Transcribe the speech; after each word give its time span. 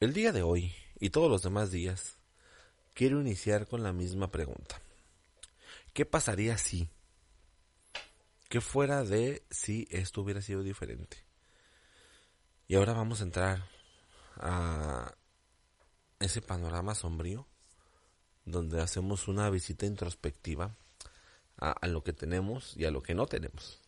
El 0.00 0.14
día 0.14 0.32
de 0.32 0.42
hoy 0.42 0.74
y 0.98 1.10
todos 1.10 1.30
los 1.30 1.42
demás 1.42 1.70
días, 1.70 2.16
quiero 2.94 3.20
iniciar 3.20 3.66
con 3.66 3.82
la 3.82 3.92
misma 3.92 4.30
pregunta. 4.30 4.80
¿Qué 5.92 6.06
pasaría 6.06 6.56
si? 6.56 6.88
¿Qué 8.48 8.62
fuera 8.62 9.04
de 9.04 9.44
si 9.50 9.86
esto 9.90 10.22
hubiera 10.22 10.40
sido 10.40 10.62
diferente? 10.62 11.18
Y 12.66 12.76
ahora 12.76 12.94
vamos 12.94 13.20
a 13.20 13.24
entrar 13.24 13.68
a 14.36 15.12
ese 16.18 16.40
panorama 16.40 16.94
sombrío 16.94 17.46
donde 18.46 18.80
hacemos 18.80 19.28
una 19.28 19.50
visita 19.50 19.84
introspectiva 19.84 20.74
a, 21.58 21.72
a, 21.72 21.86
lo 21.88 22.02
que 22.02 22.14
tenemos 22.14 22.74
y 22.74 22.86
a 22.86 22.90
lo 22.90 23.02
que 23.02 23.14
no 23.14 23.26
tenemos. 23.26 23.82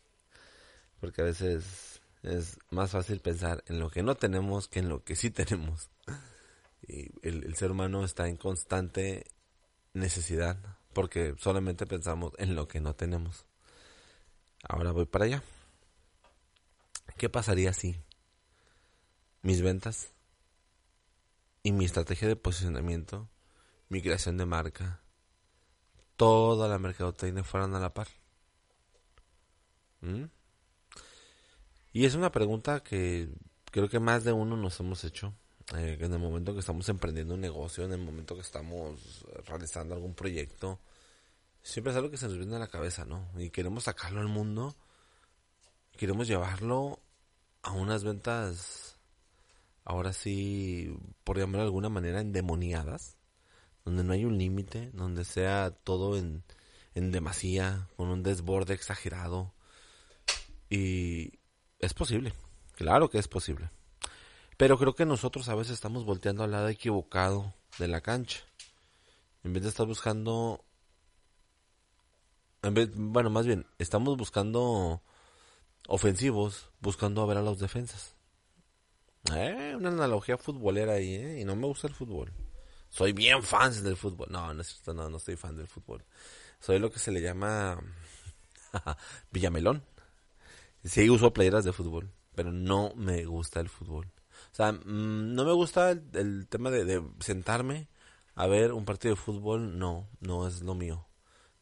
Porque 1.01 1.23
a 1.23 1.25
veces 1.25 2.02
es 2.23 2.59
más 2.71 2.91
fácil 2.93 3.21
pensar 3.21 3.65
en 3.67 3.81
lo 3.81 3.91
que 3.91 4.03
no 4.03 4.15
tenemos 4.15 4.69
que 4.69 4.79
en 4.81 4.89
lo 4.89 5.03
que 5.05 5.17
sí 5.17 5.31
tenemos. 5.31 5.91
Y 6.87 7.11
el, 7.23 7.55
ser 7.55 7.71
humano 7.71 8.05
está 8.05 8.29
en 8.29 8.37
constante 8.37 9.25
necesidad 9.93 10.57
porque 10.93 11.35
solamente 11.39 11.87
pensamos 11.87 12.33
en 12.39 12.55
lo 12.55 12.69
que 12.69 12.81
no 12.81 12.95
tenemos. 12.95 13.47
Ahora 14.69 14.93
voy 14.93 15.07
para 15.07 15.25
allá. 15.25 15.43
¿Qué 17.17 17.29
pasaría 17.29 17.73
si 17.73 17.97
mis 19.43 19.63
ventas 19.63 20.13
y 21.63 21.73
mi 21.73 21.85
estrategia 21.85 22.29
de 22.29 22.37
posicionamiento, 22.37 23.29
mi 23.89 24.03
creación 24.03 24.37
de 24.37 24.47
marca, 24.47 25.01
toda 26.17 26.69
la 26.69 26.79
mercadotecnia 26.79 27.45
fueran 27.45 27.75
a 27.75 27.81
la 27.81 27.95
par? 27.95 28.09
¿Mm? 30.01 30.25
Y 31.93 32.07
es 32.07 32.15
una 32.15 32.33
pregunta 32.33 32.83
que 32.83 33.29
creo 33.71 33.89
que 33.89 34.01
más 34.01 34.25
de 34.25 34.33
uno 34.33 34.57
nos 34.57 34.81
hemos 34.81 35.05
hecho. 35.05 35.35
Eh, 35.77 35.97
en 36.01 36.13
el 36.13 36.19
momento 36.19 36.53
que 36.53 36.61
estamos 36.61 36.89
emprendiendo 36.89 37.35
un 37.35 37.41
negocio, 37.41 37.85
en 37.85 37.93
el 37.93 38.01
momento 38.01 38.35
que 38.35 38.41
estamos 38.41 39.25
realizando 39.47 39.95
algún 39.95 40.15
proyecto, 40.15 40.81
siempre 41.63 41.93
es 41.93 41.97
algo 41.97 42.11
que 42.11 42.17
se 42.17 42.27
nos 42.27 42.37
viene 42.37 42.57
a 42.57 42.59
la 42.59 42.67
cabeza, 42.67 43.05
¿no? 43.05 43.29
Y 43.39 43.51
queremos 43.51 43.85
sacarlo 43.85 44.21
al 44.21 44.29
mundo, 44.29 44.75
queremos 45.97 46.27
llevarlo 46.29 47.01
a 47.63 47.73
unas 47.73 48.05
ventas, 48.05 48.97
ahora 49.85 50.13
sí, 50.13 50.95
por 51.25 51.39
llamarlo 51.39 51.59
de 51.61 51.67
alguna 51.67 51.89
manera, 51.89 52.21
endemoniadas, 52.21 53.17
donde 53.85 54.05
no 54.05 54.13
hay 54.13 54.25
un 54.25 54.39
límite, 54.39 54.91
donde 54.93 55.25
sea 55.25 55.71
todo 55.71 56.17
en, 56.19 56.43
en 56.95 57.13
demasía, 57.13 57.89
con 57.97 58.09
un 58.09 58.23
desborde 58.23 58.75
exagerado. 58.75 59.55
Y 60.69 61.39
es 61.83 61.93
posible, 61.93 62.33
claro 62.77 63.11
que 63.11 63.19
es 63.19 63.29
posible. 63.29 63.69
Pero 64.57 64.79
creo 64.79 64.95
que 64.95 65.05
nosotros 65.05 65.49
a 65.49 65.55
veces 65.55 65.75
estamos 65.75 66.05
volteando 66.05 66.45
al 66.45 66.53
lado 66.53 66.69
equivocado 66.69 67.53
de 67.79 67.89
la 67.89 68.01
cancha. 68.01 68.39
En 69.43 69.53
vez 69.53 69.65
de 69.65 69.69
estar 69.69 69.87
buscando... 69.87 70.65
En 72.63 72.75
vez, 72.75 72.91
bueno, 72.95 73.29
más 73.29 73.45
bien, 73.45 73.67
estamos 73.79 74.17
buscando 74.17 75.03
ofensivos, 75.89 76.71
buscando 76.81 77.21
a 77.23 77.27
ver 77.27 77.39
a 77.39 77.43
los 77.43 77.59
defensas. 77.59 78.15
Eh, 79.35 79.75
una 79.77 79.89
analogía 79.89 80.39
futbolera 80.39 80.93
ahí, 80.93 81.17
¿eh? 81.17 81.41
Y 81.41 81.45
no 81.45 81.57
me 81.57 81.67
gusta 81.67 81.89
el 81.89 81.95
fútbol. 81.95 82.33
Soy 82.89 83.13
bien 83.13 83.43
fan 83.43 83.83
del 83.83 83.97
fútbol. 83.97 84.29
No, 84.31 84.55
no 84.55 84.63
no, 84.95 85.11
no 85.11 85.19
soy 85.19 85.35
fan 85.35 85.57
del 85.57 85.67
fútbol. 85.67 86.05
Soy 86.61 86.79
lo 86.79 86.93
que 86.93 87.01
se 87.01 87.11
le 87.11 87.21
llama 87.21 87.81
Villamelón. 89.33 89.83
Sí 90.85 91.09
uso 91.11 91.33
playeras 91.33 91.65
de 91.65 91.73
fútbol, 91.73 92.11
pero 92.35 92.53
no 92.53 92.93
me 92.97 93.25
gusta 93.25 93.61
el 93.61 93.69
fútbol. 93.69 94.07
O 94.53 94.55
sea, 94.55 94.73
mmm, 94.73 95.35
no 95.35 95.45
me 95.45 95.53
gusta 95.53 95.91
el, 95.91 96.47
tema 96.49 96.71
de, 96.71 96.85
de, 96.85 97.03
sentarme 97.21 97.89
a 98.35 98.47
ver 98.47 98.73
un 98.73 98.85
partido 98.85 99.15
de 99.15 99.21
fútbol. 99.21 99.79
No, 99.79 100.09
no 100.21 100.47
es 100.47 100.63
lo 100.63 100.75
mío. 100.75 101.07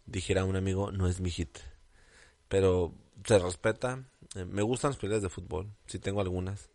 Dijera 0.06 0.44
un 0.44 0.56
amigo, 0.56 0.92
no 0.92 1.06
es 1.06 1.20
mi 1.20 1.30
hit. 1.30 1.58
Pero 2.48 2.94
se 3.25 3.38
respeta. 3.38 4.04
Eh, 4.34 4.44
me 4.44 4.62
gustan 4.62 4.91
las 4.91 4.98
peleas 4.98 5.22
de 5.22 5.28
fútbol. 5.28 5.70
Sí 5.87 5.98
tengo 5.98 6.20
algunas. 6.20 6.70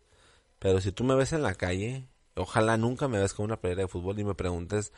Pero 0.58 0.80
si 0.80 0.92
tú 0.92 1.04
me 1.04 1.14
ves 1.14 1.32
en 1.32 1.42
la 1.42 1.54
calle, 1.54 2.08
ojalá 2.34 2.76
nunca 2.76 3.08
me 3.08 3.18
veas 3.18 3.34
con 3.34 3.44
una 3.44 3.60
pelea 3.60 3.84
de 3.84 3.88
fútbol 3.88 4.18
y 4.18 4.24
me 4.24 4.34
preguntes 4.34 4.92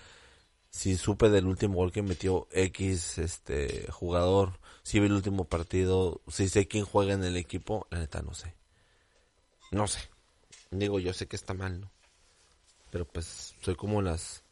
si 0.70 0.96
supe 0.96 1.30
del 1.30 1.46
último 1.46 1.76
gol 1.76 1.92
que 1.92 2.02
metió 2.02 2.46
X 2.52 3.18
este 3.18 3.90
jugador, 3.90 4.60
si 4.82 5.00
vi 5.00 5.06
el 5.06 5.12
último 5.12 5.44
partido, 5.44 6.20
si 6.28 6.48
sé 6.48 6.66
quién 6.68 6.84
juega 6.84 7.14
en 7.14 7.24
el 7.24 7.36
equipo, 7.36 7.86
la 7.90 7.98
neta 7.98 8.22
no 8.22 8.34
sé. 8.34 8.54
No 9.70 9.86
sé. 9.86 10.00
Digo, 10.70 10.98
yo 10.98 11.12
sé 11.12 11.26
que 11.26 11.36
está 11.36 11.54
mal, 11.54 11.80
¿no? 11.80 11.90
Pero 12.90 13.04
pues 13.06 13.54
soy 13.60 13.74
como 13.74 14.02
las 14.02 14.42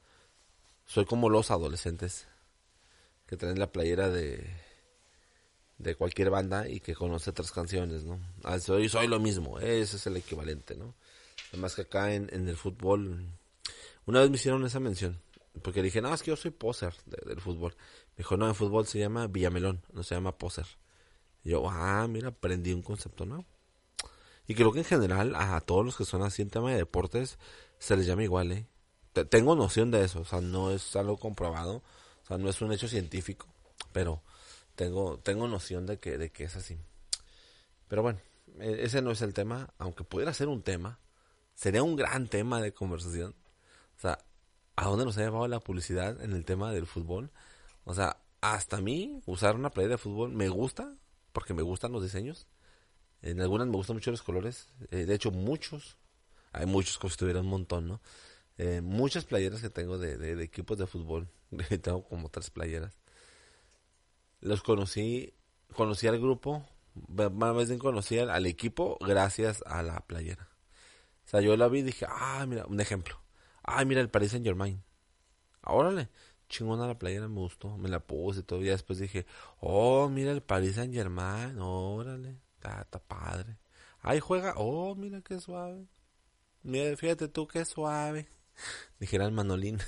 soy 0.87 1.05
como 1.05 1.29
los 1.31 1.51
adolescentes 1.51 2.29
que 3.27 3.37
traen 3.37 3.59
la 3.59 3.73
playera 3.73 4.09
de 4.09 4.47
de 5.79 5.95
cualquier 5.95 6.31
banda 6.31 6.69
y 6.69 6.81
que 6.81 6.95
conoce 6.95 7.31
otras 7.31 7.53
canciones, 7.53 8.05
¿no? 8.05 8.19
Ah, 8.45 8.59
soy, 8.59 8.89
soy 8.89 9.09
lo 9.09 9.21
mismo, 9.21 9.59
ese 9.59 9.97
es 9.97 10.07
el 10.07 10.17
equivalente, 10.17 10.75
¿no? 10.75 10.95
Además 11.53 11.75
que 11.75 11.83
acá 11.83 12.15
en, 12.15 12.31
en 12.33 12.49
el 12.49 12.57
fútbol, 12.57 13.27
una 14.07 14.21
vez 14.21 14.31
me 14.31 14.37
hicieron 14.37 14.65
esa 14.65 14.81
mención, 14.81 15.21
porque 15.62 15.83
dije, 15.83 16.00
no, 16.00 16.12
es 16.12 16.22
que 16.22 16.31
yo 16.31 16.37
soy 16.37 16.50
poser 16.50 16.94
de, 17.06 17.19
del 17.28 17.41
fútbol. 17.41 17.75
Me 18.11 18.19
dijo, 18.19 18.37
no, 18.37 18.47
en 18.49 18.55
fútbol 18.55 18.87
se 18.87 18.99
llama 18.99 19.27
Villamelón, 19.27 19.83
no 19.93 20.03
se 20.03 20.15
llama 20.15 20.37
poser. 20.37 20.67
Yo, 21.44 21.69
ah, 21.71 22.06
mira, 22.09 22.28
aprendí 22.28 22.72
un 22.72 22.83
concepto 22.83 23.25
nuevo. 23.25 23.47
Y 24.47 24.55
creo 24.55 24.72
que 24.72 24.81
en 24.81 24.84
general 24.84 25.34
a 25.34 25.61
todos 25.61 25.84
los 25.84 25.97
que 25.97 26.05
son 26.05 26.22
así 26.22 26.43
en 26.43 26.50
tema 26.50 26.71
de 26.71 26.78
deportes 26.78 27.39
se 27.78 27.97
les 27.97 28.06
llama 28.06 28.25
igual, 28.25 28.53
¿eh? 28.53 28.66
Tengo 29.31 29.56
noción 29.56 29.91
de 29.91 30.05
eso, 30.05 30.21
o 30.21 30.25
sea, 30.25 30.41
no 30.41 30.71
es 30.71 30.95
algo 30.95 31.16
comprobado, 31.16 31.77
o 32.22 32.27
sea, 32.27 32.37
no 32.37 32.50
es 32.50 32.61
un 32.61 32.71
hecho 32.72 32.87
científico, 32.87 33.47
pero 33.93 34.22
tengo 34.75 35.19
tengo 35.21 35.49
noción 35.49 35.87
de 35.87 35.99
que 35.99 36.19
de 36.19 36.31
que 36.31 36.45
es 36.45 36.56
así. 36.56 36.78
Pero 37.89 38.03
bueno, 38.03 38.21
ese 38.61 39.03
no 39.03 39.11
es 39.11 39.22
el 39.22 39.33
tema, 39.33 39.72
aunque 39.78 40.05
pudiera 40.05 40.34
ser 40.34 40.49
un 40.49 40.62
tema, 40.62 41.00
sería 41.55 41.83
un 41.83 41.97
gran 41.97 42.28
tema 42.28 42.61
de 42.61 42.72
conversación. 42.72 43.34
O 43.97 44.00
sea, 44.00 44.19
¿a 44.77 44.85
dónde 44.85 45.05
nos 45.05 45.19
ha 45.19 45.23
llevado 45.23 45.49
la 45.49 45.61
publicidad 45.61 46.23
en 46.23 46.33
el 46.33 46.45
tema 46.45 46.73
del 46.73 46.87
fútbol? 46.87 47.31
O 47.85 47.95
sea, 47.95 48.19
hasta 48.41 48.77
a 48.77 48.81
mí 48.81 49.21
usar 49.27 49.57
una 49.57 49.71
playera 49.71 49.95
de 49.95 49.99
fútbol 49.99 50.33
me 50.33 50.49
gusta, 50.49 50.95
porque 51.33 51.55
me 51.55 51.63
gustan 51.63 51.93
los 51.93 52.03
diseños. 52.03 52.47
En 53.23 53.41
algunas 53.41 53.67
me 53.67 53.77
gustan 53.77 53.97
mucho 53.97 54.11
los 54.11 54.23
colores. 54.23 54.69
Eh, 54.91 55.07
de 55.07 55.15
hecho, 55.15 55.31
muchos. 55.31 55.97
Hay 56.53 56.67
muchos, 56.67 56.99
si 57.11 57.17
tuviera 57.17 57.41
un 57.41 57.49
montón, 57.49 57.89
¿no? 57.89 58.01
Eh, 58.59 58.81
muchas 58.83 59.25
playeras 59.25 59.61
que 59.61 59.71
tengo 59.71 59.99
de, 59.99 60.17
de, 60.17 60.37
de 60.37 60.45
equipos 60.45 60.79
de 60.79 60.87
fútbol. 60.87 61.29
tengo 61.83 62.05
como 62.05 62.29
tres 62.29 62.51
playeras. 62.51 62.99
Los 64.41 64.63
conocí, 64.63 65.35
conocí 65.75 66.07
al 66.07 66.21
grupo, 66.21 66.65
más 67.33 67.69
bien 67.69 67.79
conocí 67.79 68.19
al, 68.19 68.31
al, 68.31 68.47
equipo 68.47 68.99
gracias 69.01 69.63
a 69.67 69.83
la 69.83 70.01
playera. 70.01 70.49
O 71.25 71.29
sea, 71.29 71.41
yo 71.41 71.57
la 71.57 71.69
vi 71.69 71.81
y 71.81 71.83
dije, 71.83 72.07
ah, 72.09 72.45
mira, 72.47 72.67
un 72.67 72.81
ejemplo. 72.81 73.21
Ah, 73.66 73.84
mira 73.84 74.00
el 74.00 74.09
Paris 74.09 74.31
Saint 74.31 74.47
Germain. 74.47 74.82
Órale, 75.62 76.09
chingona 76.49 76.87
la 76.87 76.99
playera, 76.99 77.28
me 77.28 77.41
gustó, 77.41 77.77
me 77.77 77.88
la 77.88 78.00
puse 78.00 78.43
todavía 78.43 78.72
después 78.72 79.00
dije, 79.00 79.27
oh, 79.59 80.09
mira 80.09 80.31
el 80.31 80.43
Paris 80.43 80.77
Saint 80.77 80.94
Germain, 80.94 81.59
órale, 81.59 82.38
está, 82.56 82.84
padre. 83.06 83.59
Ahí 84.00 84.21
juega, 84.21 84.54
oh, 84.56 84.94
mira 84.94 85.21
qué 85.22 85.41
suave. 85.41 85.87
Mira, 86.62 86.97
fíjate 86.97 87.28
tú 87.28 87.47
qué 87.49 87.65
suave. 87.65 88.28
Dijera 89.00 89.25
el 89.25 89.32
Manolín. 89.32 89.78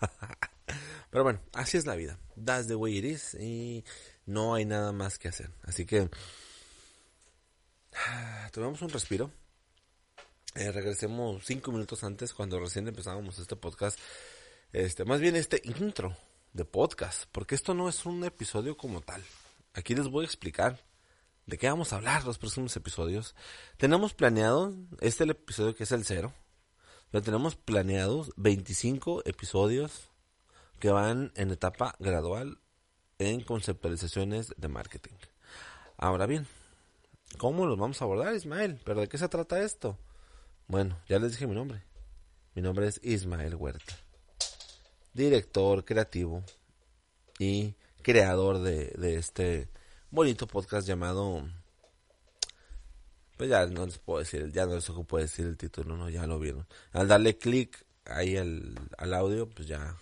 Pero 1.10 1.24
bueno, 1.24 1.40
así 1.52 1.76
es 1.76 1.86
la 1.86 1.94
vida. 1.94 2.18
That's 2.42 2.68
the 2.68 2.74
way 2.74 2.98
it 2.98 3.04
is 3.04 3.34
y 3.34 3.84
no 4.24 4.54
hay 4.54 4.64
nada 4.64 4.92
más 4.92 5.18
que 5.18 5.28
hacer. 5.28 5.50
Así 5.62 5.86
que 5.86 6.10
tomemos 8.52 8.82
un 8.82 8.88
respiro. 8.88 9.30
Eh, 10.58 10.72
regresemos 10.72 11.44
cinco 11.44 11.70
minutos 11.70 12.02
antes 12.02 12.32
cuando 12.32 12.58
recién 12.58 12.88
empezábamos 12.88 13.38
este 13.38 13.56
podcast. 13.56 13.98
Este, 14.72 15.04
más 15.04 15.20
bien 15.20 15.36
este 15.36 15.60
intro 15.64 16.16
de 16.54 16.64
podcast, 16.64 17.24
porque 17.30 17.54
esto 17.54 17.74
no 17.74 17.90
es 17.90 18.06
un 18.06 18.24
episodio 18.24 18.74
como 18.74 19.02
tal. 19.02 19.22
Aquí 19.74 19.94
les 19.94 20.08
voy 20.08 20.24
a 20.24 20.26
explicar 20.26 20.82
de 21.44 21.58
qué 21.58 21.68
vamos 21.68 21.92
a 21.92 21.96
hablar 21.96 22.24
los 22.24 22.38
próximos 22.38 22.74
episodios. 22.74 23.34
Tenemos 23.76 24.14
planeado, 24.14 24.74
este 24.92 25.06
es 25.08 25.20
el 25.20 25.30
episodio 25.30 25.74
que 25.74 25.82
es 25.82 25.92
el 25.92 26.06
cero, 26.06 26.32
pero 27.10 27.22
tenemos 27.22 27.54
planeados 27.54 28.32
25 28.36 29.24
episodios 29.26 30.08
que 30.80 30.88
van 30.88 31.32
en 31.36 31.50
etapa 31.50 31.96
gradual 31.98 32.60
en 33.18 33.42
conceptualizaciones 33.42 34.54
de 34.56 34.68
marketing. 34.68 35.16
Ahora 35.98 36.24
bien, 36.24 36.46
¿cómo 37.36 37.66
los 37.66 37.78
vamos 37.78 38.00
a 38.00 38.06
abordar, 38.06 38.34
Ismael? 38.34 38.80
¿Pero 38.86 39.02
de 39.02 39.08
qué 39.08 39.18
se 39.18 39.28
trata 39.28 39.62
esto? 39.62 39.98
Bueno, 40.68 40.98
ya 41.08 41.20
les 41.20 41.32
dije 41.32 41.46
mi 41.46 41.54
nombre. 41.54 41.82
Mi 42.54 42.62
nombre 42.62 42.88
es 42.88 42.98
Ismael 43.04 43.54
Huerta, 43.54 43.96
director 45.12 45.84
creativo 45.84 46.42
y 47.38 47.74
creador 48.02 48.60
de, 48.60 49.16
este 49.16 49.68
bonito 50.10 50.46
podcast 50.46 50.88
llamado 50.88 51.46
pues 53.36 53.50
ya 53.50 53.66
no 53.66 53.84
les 53.84 53.98
puedo 53.98 54.20
decir, 54.20 54.50
ya 54.50 54.64
no 54.64 54.74
les 54.74 54.90
puedo 55.06 55.22
decir 55.22 55.46
el 55.46 55.56
título, 55.56 55.96
no, 55.96 56.08
ya 56.08 56.26
lo 56.26 56.38
vieron. 56.38 56.66
Al 56.92 57.06
darle 57.06 57.36
clic 57.36 57.84
ahí 58.06 58.36
al, 58.36 58.74
al 58.96 59.14
audio, 59.14 59.48
pues 59.48 59.68
ya, 59.68 59.96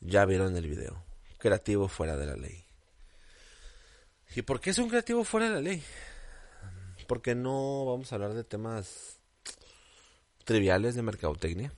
ya 0.00 0.24
vieron 0.26 0.56
el 0.56 0.68
video. 0.68 1.02
Creativo 1.38 1.88
fuera 1.88 2.16
de 2.16 2.26
la 2.26 2.36
ley. 2.36 2.64
¿Y 4.36 4.42
por 4.42 4.60
qué 4.60 4.70
es 4.70 4.78
un 4.78 4.90
creativo 4.90 5.24
fuera 5.24 5.48
de 5.48 5.54
la 5.54 5.60
ley? 5.62 5.82
Porque 7.08 7.34
no 7.34 7.86
vamos 7.86 8.12
a 8.12 8.16
hablar 8.16 8.34
de 8.34 8.44
temas 8.44 9.19
triviales 10.50 10.96
de 10.96 11.02
mercadotecnia. 11.02 11.72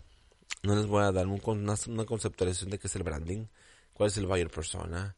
No 0.63 0.75
les 0.75 0.87
voy 0.87 1.05
a 1.05 1.13
dar 1.13 1.27
una, 1.27 2.07
conceptualización 2.07 2.71
de 2.71 2.79
qué 2.79 2.87
es 2.87 2.97
el 2.97 3.03
branding, 3.03 3.45
cuál 3.93 4.09
es 4.09 4.17
el 4.17 4.25
buyer 4.25 4.49
persona, 4.49 5.15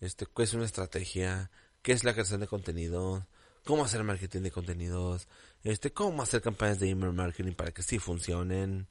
este, 0.00 0.26
qué 0.26 0.42
es 0.42 0.54
una 0.54 0.64
estrategia, 0.64 1.52
qué 1.82 1.92
es 1.92 2.02
la 2.02 2.14
creación 2.14 2.40
de 2.40 2.48
contenido, 2.48 3.24
cómo 3.64 3.84
hacer 3.84 4.02
marketing 4.02 4.40
de 4.40 4.50
contenidos, 4.50 5.28
este, 5.62 5.92
cómo 5.92 6.20
hacer 6.20 6.42
campañas 6.42 6.80
de 6.80 6.90
email 6.90 7.12
marketing 7.12 7.52
para 7.52 7.70
que 7.70 7.84
sí 7.84 8.00
funcionen. 8.00 8.88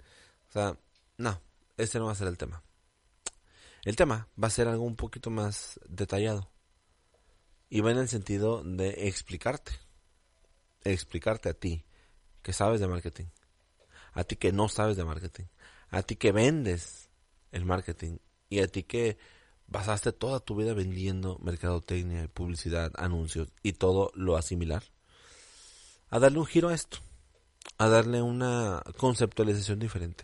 O 0.48 0.52
sea, 0.54 0.78
no, 1.18 1.42
ese 1.76 2.00
no 2.00 2.06
va 2.06 2.14
a 2.14 2.16
ser 2.16 2.30
el 2.30 2.38
tema. 2.38 2.64
El 3.84 3.98
tema 3.98 4.30
va 4.42 4.48
a 4.48 4.52
ser 4.52 4.70
algo 4.70 4.86
un 4.86 4.96
poquito 4.96 5.30
más 5.30 5.78
detallado. 5.90 6.50
Y 7.70 7.82
va 7.82 7.92
en 7.92 7.98
el 7.98 8.08
sentido 8.08 8.64
de 8.64 9.10
explicarte. 9.10 9.74
Explicarte 10.86 11.50
a 11.50 11.54
ti 11.54 11.84
que 12.42 12.54
sabes 12.54 12.80
de 12.80 12.88
marketing. 12.88 13.26
A 14.16 14.24
ti 14.24 14.38
que 14.38 14.52
no 14.52 14.70
sabes 14.70 14.98
de 14.98 15.04
marketing. 15.04 15.44
A 15.90 16.02
ti 16.02 16.16
que 16.16 16.32
vendes 16.32 17.10
el 17.52 17.66
marketing. 17.66 18.18
Y 18.50 18.60
a 18.62 18.68
ti 18.68 18.84
que 18.84 19.18
basaste 19.68 20.14
toda 20.14 20.40
tu 20.40 20.56
vida 20.56 20.74
vendiendo 20.74 21.38
mercadotecnia, 21.44 22.28
publicidad, 22.30 22.92
anuncios 22.96 23.50
y 23.62 23.74
todo 23.74 24.12
lo 24.16 24.38
asimilar. 24.38 24.84
A 26.10 26.20
darle 26.20 26.40
un 26.40 26.46
giro 26.46 26.70
a 26.70 26.74
esto. 26.74 27.00
A 27.78 27.90
darle 27.90 28.22
una 28.22 28.82
conceptualización 28.98 29.80
diferente. 29.80 30.24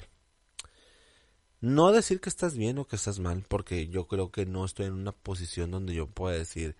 No 1.59 1.91
decir 1.91 2.21
que 2.21 2.29
estás 2.29 2.55
bien 2.55 2.79
o 2.79 2.87
que 2.87 2.95
estás 2.95 3.19
mal, 3.19 3.43
porque 3.47 3.87
yo 3.89 4.07
creo 4.07 4.31
que 4.31 4.45
no 4.45 4.63
estoy 4.63 4.85
en 4.85 4.93
una 4.93 5.11
posición 5.11 5.69
donde 5.69 5.93
yo 5.93 6.07
pueda 6.07 6.37
decir 6.37 6.77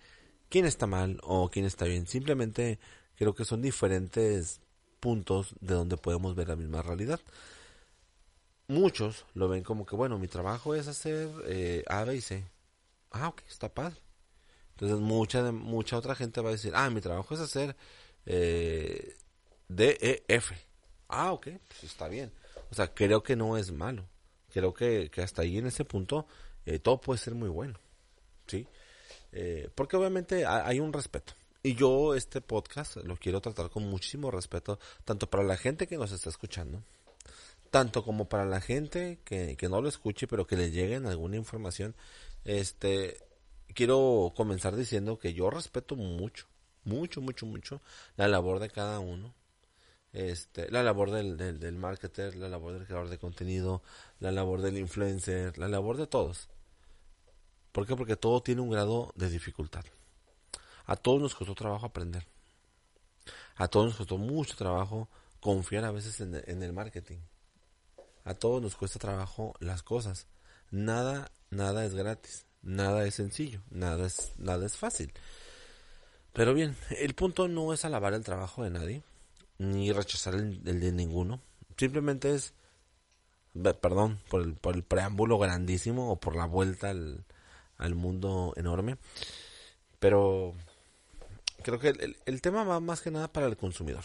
quién 0.48 0.64
está 0.64 0.86
mal 0.86 1.20
o 1.22 1.50
quién 1.50 1.66
está 1.66 1.84
bien. 1.84 2.06
Simplemente 2.06 2.78
creo 3.16 3.34
que 3.34 3.44
son 3.44 3.60
diferentes 3.60 4.61
puntos 5.02 5.54
de 5.60 5.74
donde 5.74 5.96
podemos 5.96 6.34
ver 6.34 6.48
la 6.48 6.56
misma 6.56 6.80
realidad. 6.80 7.20
Muchos 8.68 9.26
lo 9.34 9.48
ven 9.48 9.64
como 9.64 9.84
que, 9.84 9.96
bueno, 9.96 10.18
mi 10.18 10.28
trabajo 10.28 10.74
es 10.74 10.86
hacer 10.86 11.28
eh, 11.46 11.82
A, 11.88 12.04
B 12.04 12.16
y 12.16 12.20
C. 12.20 12.46
Ah, 13.10 13.28
ok, 13.28 13.42
está 13.50 13.68
padre. 13.68 13.96
Entonces 14.70 14.98
mucha, 15.00 15.52
mucha 15.52 15.98
otra 15.98 16.14
gente 16.14 16.40
va 16.40 16.50
a 16.50 16.52
decir, 16.52 16.72
ah, 16.74 16.88
mi 16.88 17.00
trabajo 17.00 17.34
es 17.34 17.40
hacer 17.40 17.76
eh, 18.26 19.16
D, 19.68 19.98
E, 20.00 20.24
F. 20.28 20.56
Ah, 21.08 21.32
ok, 21.32 21.48
pues 21.68 21.84
está 21.84 22.08
bien. 22.08 22.32
O 22.70 22.74
sea, 22.74 22.94
creo 22.94 23.22
que 23.22 23.36
no 23.36 23.58
es 23.58 23.72
malo 23.72 24.06
creo 24.52 24.74
que, 24.74 25.10
hasta 25.22 25.42
ahí 25.42 25.58
en 25.58 25.66
ese 25.66 25.84
punto 25.84 26.26
eh, 26.66 26.78
todo 26.78 27.00
puede 27.00 27.18
ser 27.18 27.34
muy 27.34 27.48
bueno, 27.48 27.78
¿sí? 28.46 28.66
Eh, 29.32 29.68
porque 29.74 29.96
obviamente 29.96 30.46
hay 30.46 30.78
un 30.78 30.92
respeto. 30.92 31.32
Y 31.62 31.74
yo 31.74 32.14
este 32.14 32.40
podcast 32.40 32.96
lo 32.96 33.16
quiero 33.16 33.40
tratar 33.40 33.70
con 33.70 33.88
muchísimo 33.88 34.30
respeto, 34.30 34.78
tanto 35.04 35.28
para 35.30 35.44
la 35.44 35.56
gente 35.56 35.86
que 35.86 35.96
nos 35.96 36.10
está 36.12 36.28
escuchando, 36.28 36.82
tanto 37.70 38.04
como 38.04 38.28
para 38.28 38.44
la 38.44 38.60
gente 38.60 39.20
que, 39.24 39.56
que 39.56 39.68
no 39.68 39.80
lo 39.80 39.88
escuche, 39.88 40.26
pero 40.26 40.46
que 40.46 40.56
le 40.56 40.70
llegue 40.70 40.96
alguna 40.96 41.36
información. 41.36 41.94
Este, 42.44 43.18
quiero 43.74 44.32
comenzar 44.36 44.74
diciendo 44.74 45.18
que 45.18 45.34
yo 45.34 45.50
respeto 45.50 45.94
mucho, 45.94 46.46
mucho, 46.84 47.20
mucho, 47.20 47.46
mucho 47.46 47.80
la 48.16 48.26
labor 48.26 48.58
de 48.58 48.70
cada 48.70 48.98
uno 48.98 49.34
este, 50.12 50.70
la 50.70 50.82
labor 50.82 51.10
del, 51.10 51.36
del, 51.36 51.76
marketer, 51.76 52.36
la 52.36 52.48
labor 52.48 52.74
del 52.74 52.86
creador 52.86 53.08
de 53.08 53.18
contenido, 53.18 53.82
la 54.20 54.30
labor 54.30 54.60
del 54.60 54.78
influencer, 54.78 55.56
la 55.58 55.68
labor 55.68 55.96
de 55.96 56.06
todos. 56.06 56.48
¿Por 57.72 57.86
qué? 57.86 57.96
Porque 57.96 58.16
todo 58.16 58.42
tiene 58.42 58.60
un 58.60 58.70
grado 58.70 59.12
de 59.16 59.30
dificultad. 59.30 59.84
A 60.86 60.96
todos 60.96 61.20
nos 61.20 61.34
costó 61.34 61.54
trabajo 61.54 61.86
aprender. 61.86 62.26
A 63.56 63.68
todos 63.68 63.86
nos 63.86 63.96
costó 63.96 64.18
mucho 64.18 64.56
trabajo 64.56 65.08
confiar 65.40 65.84
a 65.84 65.92
veces 65.92 66.20
en, 66.20 66.62
el 66.62 66.72
marketing. 66.72 67.18
A 68.24 68.34
todos 68.34 68.62
nos 68.62 68.76
cuesta 68.76 68.98
trabajo 68.98 69.54
las 69.60 69.82
cosas. 69.82 70.26
Nada, 70.70 71.30
nada 71.50 71.84
es 71.84 71.94
gratis. 71.94 72.46
Nada 72.62 73.04
es 73.06 73.16
sencillo. 73.16 73.60
Nada 73.70 74.06
es, 74.06 74.32
nada 74.38 74.64
es 74.66 74.76
fácil. 74.76 75.12
Pero 76.32 76.54
bien, 76.54 76.76
el 76.98 77.14
punto 77.14 77.48
no 77.48 77.72
es 77.72 77.84
alabar 77.84 78.14
el 78.14 78.24
trabajo 78.24 78.64
de 78.64 78.70
nadie 78.70 79.02
ni 79.58 79.92
rechazar 79.92 80.34
el, 80.34 80.62
de 80.62 80.92
ninguno. 80.92 81.40
Simplemente 81.76 82.34
es, 82.34 82.54
perdón 83.80 84.20
por 84.28 84.42
el, 84.42 84.54
por 84.54 84.74
el 84.74 84.82
preámbulo 84.82 85.38
grandísimo 85.38 86.10
o 86.10 86.16
por 86.16 86.36
la 86.36 86.46
vuelta 86.46 86.90
al 86.90 87.94
mundo 87.94 88.54
enorme. 88.56 88.96
Pero 89.98 90.54
creo 91.62 91.78
que 91.78 91.88
el, 91.88 92.16
el, 92.24 92.40
tema 92.40 92.64
va 92.64 92.80
más 92.80 93.00
que 93.00 93.10
nada 93.10 93.32
para 93.32 93.46
el 93.46 93.56
consumidor. 93.56 94.04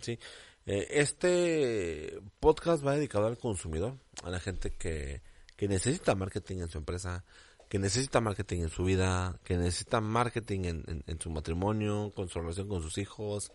¿sí? 0.00 0.18
Eh, 0.66 0.86
este 0.90 2.20
podcast 2.40 2.86
va 2.86 2.94
dedicado 2.94 3.26
al 3.26 3.38
consumidor, 3.38 3.96
a 4.22 4.30
la 4.30 4.40
gente 4.40 4.70
que, 4.70 5.22
que 5.56 5.68
necesita 5.68 6.14
marketing 6.14 6.58
en 6.58 6.68
su 6.68 6.78
empresa, 6.78 7.24
que 7.68 7.78
necesita 7.78 8.20
marketing 8.20 8.62
en 8.62 8.68
su 8.70 8.84
vida, 8.84 9.38
que 9.44 9.56
necesita 9.56 10.00
marketing 10.00 10.64
en, 10.64 11.04
en, 11.06 11.20
su 11.20 11.30
matrimonio, 11.30 12.12
con 12.14 12.28
su 12.28 12.40
relación 12.40 12.68
con 12.68 12.82
sus 12.82 12.98
hijos, 12.98 13.52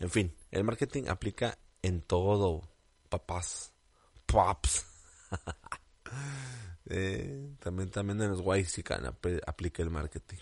en 0.00 0.10
fin, 0.10 0.34
el 0.50 0.64
marketing 0.64 1.04
aplica 1.08 1.58
en 1.82 2.02
todo, 2.02 2.68
papás, 3.08 3.72
pops. 4.26 4.86
eh, 6.86 7.54
también, 7.60 7.90
también 7.90 8.20
en 8.22 8.30
los 8.30 8.40
Waxican 8.40 9.06
aplica 9.06 9.82
el 9.82 9.90
marketing. 9.90 10.38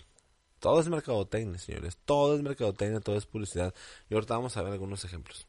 Todo 0.63 0.79
es 0.79 0.87
mercadotecnia, 0.87 1.59
señores. 1.59 1.97
Todo 2.05 2.37
es 2.37 2.41
mercadotecnia, 2.41 3.01
todo 3.01 3.17
es 3.17 3.25
publicidad. 3.25 3.73
Y 4.09 4.13
ahorita 4.13 4.35
vamos 4.35 4.55
a 4.55 4.61
ver 4.61 4.71
algunos 4.71 5.03
ejemplos. 5.03 5.45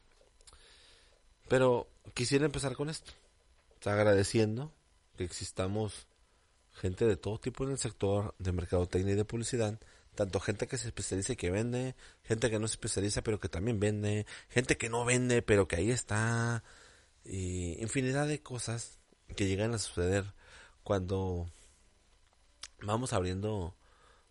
Pero 1.47 1.87
quisiera 2.13 2.43
empezar 2.43 2.75
con 2.75 2.89
esto. 2.89 3.13
agradeciendo 3.85 4.73
que 5.15 5.23
existamos 5.23 6.05
gente 6.73 7.05
de 7.05 7.15
todo 7.15 7.39
tipo 7.39 7.63
en 7.63 7.71
el 7.71 7.77
sector 7.77 8.35
de 8.39 8.51
mercadotecnia 8.51 9.13
y 9.13 9.15
de 9.15 9.23
publicidad 9.23 9.79
tanto 10.15 10.41
gente 10.41 10.67
que 10.67 10.77
se 10.77 10.87
especializa 10.87 11.33
y 11.33 11.35
que 11.37 11.49
vende, 11.49 11.95
gente 12.23 12.49
que 12.49 12.59
no 12.59 12.67
se 12.67 12.73
especializa 12.73 13.21
pero 13.21 13.39
que 13.39 13.47
también 13.47 13.79
vende, 13.79 14.25
gente 14.49 14.77
que 14.77 14.89
no 14.89 15.05
vende 15.05 15.41
pero 15.41 15.67
que 15.67 15.77
ahí 15.77 15.91
está, 15.91 16.63
y 17.23 17.81
infinidad 17.81 18.27
de 18.27 18.41
cosas 18.41 18.99
que 19.35 19.47
llegan 19.47 19.73
a 19.73 19.77
suceder 19.77 20.33
cuando 20.83 21.49
vamos 22.81 23.13
abriendo 23.13 23.75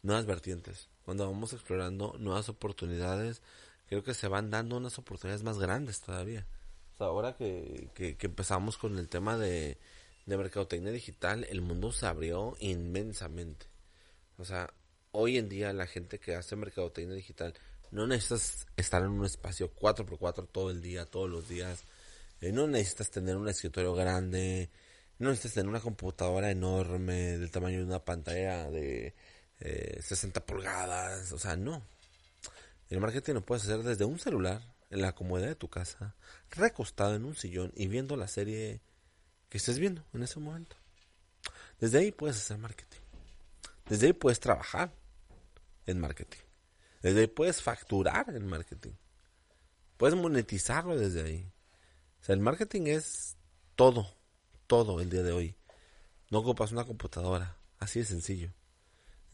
nuevas 0.04 0.26
vertientes, 0.26 0.88
cuando 1.04 1.26
vamos 1.26 1.52
explorando 1.52 2.14
nuevas 2.18 2.49
oportunidades, 2.49 3.42
creo 3.88 4.04
que 4.04 4.14
se 4.14 4.28
van 4.28 4.50
dando 4.50 4.76
unas 4.76 4.99
oportunidades 4.99 5.42
más 5.42 5.58
grandes 5.58 6.00
todavía. 6.00 6.46
ahora 6.99 7.37
que, 7.37 7.90
que, 7.94 8.16
que 8.16 8.26
empezamos 8.26 8.78
con 8.78 8.99
el 8.99 9.08
tema 9.08 9.37
de, 9.37 9.78
de 10.26 10.37
mercadotecnia 10.37 10.92
digital, 10.92 11.44
el 11.50 11.62
mundo 11.62 11.90
se 11.90 12.06
abrió 12.06 12.56
inmensamente. 12.61 13.66
O 14.38 14.44
sea, 14.44 14.73
hoy 15.12 15.38
en 15.38 15.49
día 15.49 15.73
la 15.73 15.87
gente 15.87 16.18
que 16.18 16.34
hace 16.34 16.54
mercadotecnia 16.54 17.16
digital 17.16 17.54
no 17.90 18.06
necesitas 18.06 18.66
estar 18.76 19.02
en 19.02 19.11
un 19.11 19.25
espacio 19.25 19.73
4x4 19.75 20.49
todo 20.50 20.70
el 20.70 20.82
día, 20.82 21.06
todos 21.06 21.30
los 21.30 21.49
días. 21.49 21.84
Eh, 22.40 22.52
no 22.52 22.66
necesitas 22.66 23.11
tener 23.11 23.37
un 23.37 23.49
escritorio 23.49 23.94
grande. 23.94 24.70
No 25.18 25.28
necesitas 25.30 25.54
tener 25.54 25.68
una 25.68 25.80
computadora 25.80 26.50
enorme 26.50 27.38
del 27.38 27.50
tamaño 27.50 27.78
de 27.78 27.84
una 27.84 28.04
pantalla 28.04 28.70
de 28.70 29.14
60 29.61 30.40
eh, 30.40 30.42
pulgadas. 30.42 31.32
O 31.32 31.38
sea, 31.38 31.56
no. 31.56 31.82
El 32.88 33.00
marketing 33.00 33.34
lo 33.34 33.44
puedes 33.44 33.64
hacer 33.64 33.82
desde 33.82 34.04
un 34.04 34.18
celular, 34.18 34.62
en 34.90 35.00
la 35.00 35.14
comodidad 35.14 35.49
de 35.49 35.54
tu 35.56 35.68
casa, 35.68 36.14
recostado 36.50 37.16
en 37.16 37.25
un 37.25 37.34
sillón 37.34 37.73
y 37.75 37.88
viendo 37.88 38.16
la 38.16 38.28
serie 38.28 38.80
que 39.49 39.58
estés 39.58 39.78
viendo 39.78 40.04
en 40.12 40.23
ese 40.23 40.38
momento. 40.38 40.76
Desde 41.80 41.99
ahí 41.99 42.12
puedes 42.12 42.37
hacer 42.37 42.58
marketing. 42.58 43.00
Desde 43.88 44.06
ahí 44.06 44.12
puedes 44.12 44.40
trabajar 44.40 44.94
en 45.87 46.00
marketing. 46.00 46.40
Desde 47.02 47.20
ahí 47.20 47.26
puedes 47.26 47.61
facturar 47.61 48.30
en 48.30 48.46
marketing. 48.46 48.92
Puedes 49.96 50.16
monetizarlo 50.16 50.96
desde 50.96 51.23
ahí. 51.23 51.52
O 52.20 52.25
sea, 52.25 52.34
el 52.34 52.40
marketing 52.40 52.87
es 52.87 53.37
todo, 53.75 54.06
todo 54.66 55.00
el 55.00 55.11
día 55.11 55.23
de 55.23 55.32
hoy. 55.32 55.56
No 56.30 56.38
ocupas 56.38 56.73
una 56.73 56.84
computadora, 56.84 57.56
así 57.78 57.99
de 57.99 58.06
sencillo. 58.06 58.50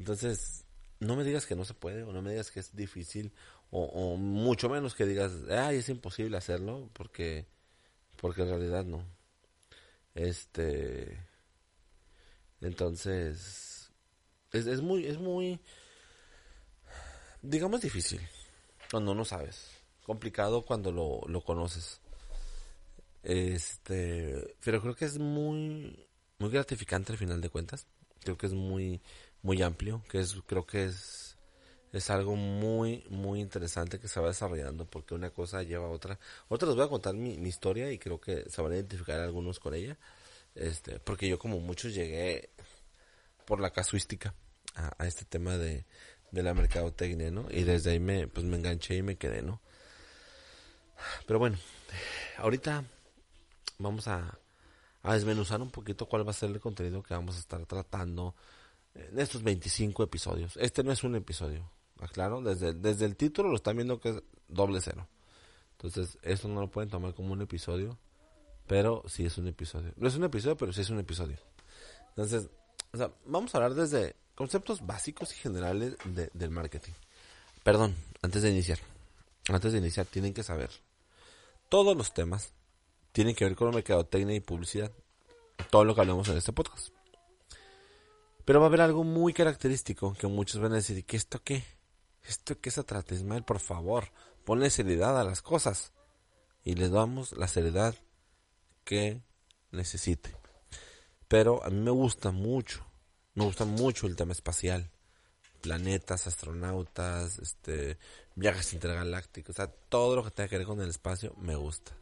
Entonces, 0.00 0.64
no 0.98 1.14
me 1.14 1.24
digas 1.24 1.44
que 1.44 1.54
no 1.54 1.66
se 1.66 1.74
puede, 1.74 2.04
o 2.04 2.12
no 2.12 2.22
me 2.22 2.30
digas 2.30 2.50
que 2.50 2.60
es 2.60 2.74
difícil, 2.74 3.34
o, 3.70 4.16
mucho 4.16 4.70
menos 4.70 4.94
que 4.94 5.04
digas, 5.04 5.32
ay, 5.50 5.76
es 5.76 5.90
imposible 5.90 6.38
hacerlo, 6.38 6.88
porque, 6.94 7.46
porque 8.16 8.40
en 8.40 8.48
realidad 8.48 8.86
no. 8.86 9.04
Este, 10.14 11.22
entonces, 12.62 13.92
es, 14.52 14.66
es 14.66 14.80
muy, 14.80 15.04
es 15.04 15.18
muy, 15.18 15.60
digamos 17.42 17.82
difícil 17.82 18.22
cuando 18.90 19.14
no 19.14 19.26
sabes, 19.26 19.70
complicado 20.02 20.62
cuando 20.62 20.90
lo, 20.92 21.20
lo 21.28 21.42
conoces. 21.42 22.00
Este, 23.22 24.56
pero 24.64 24.80
creo 24.80 24.94
que 24.94 25.04
es 25.04 25.18
muy, 25.18 26.08
muy 26.38 26.50
gratificante 26.50 27.12
al 27.12 27.18
final 27.18 27.42
de 27.42 27.50
cuentas. 27.50 27.86
Creo 28.20 28.38
que 28.38 28.46
es 28.46 28.54
muy, 28.54 29.00
muy 29.42 29.62
amplio, 29.62 30.02
que 30.08 30.20
es, 30.20 30.36
creo 30.46 30.66
que 30.66 30.84
es, 30.84 31.36
es 31.92 32.10
algo 32.10 32.36
muy, 32.36 33.04
muy 33.10 33.40
interesante 33.40 33.98
que 33.98 34.08
se 34.08 34.20
va 34.20 34.28
desarrollando 34.28 34.86
porque 34.86 35.14
una 35.14 35.30
cosa 35.30 35.62
lleva 35.62 35.86
a 35.86 35.90
otra. 35.90 36.18
Ahorita 36.48 36.66
les 36.66 36.76
voy 36.76 36.84
a 36.84 36.88
contar 36.88 37.14
mi, 37.14 37.38
mi 37.38 37.48
historia 37.48 37.90
y 37.92 37.98
creo 37.98 38.20
que 38.20 38.48
se 38.48 38.62
van 38.62 38.72
a 38.72 38.76
identificar 38.76 39.20
algunos 39.20 39.58
con 39.58 39.74
ella. 39.74 39.98
Este, 40.54 40.98
porque 41.00 41.28
yo 41.28 41.38
como 41.38 41.60
muchos 41.60 41.94
llegué 41.94 42.50
por 43.44 43.60
la 43.60 43.70
casuística 43.70 44.34
a, 44.74 45.06
este 45.06 45.24
tema 45.24 45.56
de, 45.56 45.84
de 46.30 46.42
la 46.42 46.54
mercadotecnia, 46.54 47.30
¿no? 47.30 47.46
Y 47.50 47.64
desde 47.64 47.92
ahí 47.92 48.00
me, 48.00 48.28
pues 48.28 48.44
me 48.46 48.56
enganché 48.56 48.96
y 48.96 49.02
me 49.02 49.16
quedé, 49.16 49.42
¿no? 49.42 49.60
Pero 51.26 51.38
bueno, 51.38 51.58
ahorita 52.38 52.84
vamos 53.78 54.06
a, 54.08 54.38
a 55.02 55.14
desmenuzar 55.14 55.62
un 55.62 55.70
poquito 55.70 56.06
cuál 56.06 56.26
va 56.26 56.30
a 56.30 56.34
ser 56.34 56.50
el 56.50 56.60
contenido 56.60 57.02
que 57.02 57.14
vamos 57.14 57.36
a 57.36 57.40
estar 57.40 57.64
tratando 57.66 58.34
en 58.94 59.18
estos 59.18 59.42
25 59.42 60.02
episodios. 60.02 60.56
Este 60.56 60.82
no 60.82 60.92
es 60.92 61.04
un 61.04 61.14
episodio, 61.16 61.70
aclaro, 62.00 62.40
desde, 62.42 62.72
desde 62.72 63.04
el 63.04 63.16
título 63.16 63.48
lo 63.48 63.56
están 63.56 63.76
viendo 63.76 64.00
que 64.00 64.10
es 64.10 64.22
doble 64.48 64.80
cero. 64.80 65.08
Entonces, 65.72 66.18
esto 66.22 66.48
no 66.48 66.60
lo 66.60 66.70
pueden 66.70 66.90
tomar 66.90 67.14
como 67.14 67.32
un 67.32 67.40
episodio, 67.40 67.98
pero 68.66 69.02
sí 69.08 69.24
es 69.24 69.38
un 69.38 69.48
episodio. 69.48 69.92
No 69.96 70.08
es 70.08 70.14
un 70.14 70.24
episodio, 70.24 70.56
pero 70.56 70.72
sí 70.72 70.82
es 70.82 70.90
un 70.90 70.98
episodio. 70.98 71.38
Entonces, 72.10 72.50
o 72.92 72.96
sea, 72.96 73.10
vamos 73.24 73.54
a 73.54 73.58
hablar 73.58 73.74
desde 73.74 74.16
conceptos 74.34 74.86
básicos 74.86 75.32
y 75.32 75.36
generales 75.36 75.96
del 76.04 76.50
marketing. 76.50 76.92
Perdón, 77.62 77.94
antes 78.22 78.42
de 78.42 78.50
iniciar. 78.50 78.78
Antes 79.48 79.72
de 79.72 79.78
iniciar, 79.78 80.06
tienen 80.06 80.34
que 80.34 80.42
saber. 80.42 80.70
Todos 81.68 81.96
los 81.96 82.12
temas 82.12 82.52
tienen 83.12 83.34
que 83.34 83.44
ver 83.44 83.56
con 83.56 83.74
mercadotecnia 83.74 84.36
y 84.36 84.40
publicidad. 84.40 84.92
Todo 85.70 85.84
lo 85.84 85.94
que 85.94 86.00
hablamos 86.00 86.28
en 86.28 86.36
este 86.36 86.52
podcast. 86.52 86.88
Pero 88.44 88.60
va 88.60 88.66
a 88.66 88.68
haber 88.68 88.80
algo 88.80 89.04
muy 89.04 89.32
característico 89.32 90.14
que 90.14 90.26
muchos 90.26 90.60
van 90.60 90.72
a 90.72 90.76
decir, 90.76 91.04
¿qué 91.04 91.16
esto 91.16 91.42
qué? 91.42 91.64
¿Esto 92.22 92.60
qué 92.60 92.70
se 92.70 92.84
trata, 92.84 93.14
Ismael? 93.14 93.44
Por 93.44 93.60
favor, 93.60 94.10
ponle 94.44 94.70
seriedad 94.70 95.18
a 95.18 95.24
las 95.24 95.42
cosas. 95.42 95.92
Y 96.62 96.74
les 96.74 96.90
damos 96.90 97.32
la 97.32 97.48
seriedad 97.48 97.94
que 98.84 99.22
necesite. 99.70 100.36
Pero 101.28 101.64
a 101.64 101.70
mí 101.70 101.80
me 101.80 101.90
gusta 101.90 102.32
mucho, 102.32 102.84
me 103.34 103.44
gusta 103.44 103.64
mucho 103.64 104.06
el 104.06 104.16
tema 104.16 104.32
espacial. 104.32 104.90
Planetas, 105.60 106.26
astronautas, 106.26 107.38
este, 107.38 107.98
viajes 108.34 108.72
intergalácticos, 108.72 109.54
o 109.54 109.56
sea, 109.56 109.66
todo 109.68 110.16
lo 110.16 110.24
que 110.24 110.30
tenga 110.30 110.48
que 110.48 110.58
ver 110.58 110.66
con 110.66 110.80
el 110.80 110.88
espacio 110.88 111.34
me 111.36 111.54
gusta. 111.54 111.96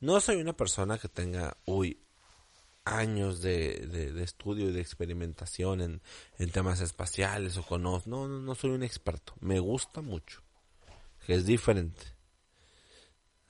No 0.00 0.20
soy 0.20 0.36
una 0.36 0.52
persona 0.52 0.98
que 0.98 1.08
tenga, 1.08 1.56
uy, 1.64 2.03
años 2.84 3.40
de, 3.40 3.86
de, 4.12 4.22
estudio 4.22 4.68
y 4.68 4.72
de 4.72 4.80
experimentación 4.80 5.80
en, 5.80 6.02
en, 6.38 6.50
temas 6.50 6.80
espaciales 6.80 7.56
o 7.56 7.62
conozco. 7.62 8.10
No, 8.10 8.28
no, 8.28 8.40
no 8.40 8.54
soy 8.54 8.70
un 8.70 8.82
experto. 8.82 9.34
Me 9.40 9.58
gusta 9.58 10.02
mucho. 10.02 10.42
Que 11.26 11.34
es 11.34 11.46
diferente. 11.46 12.02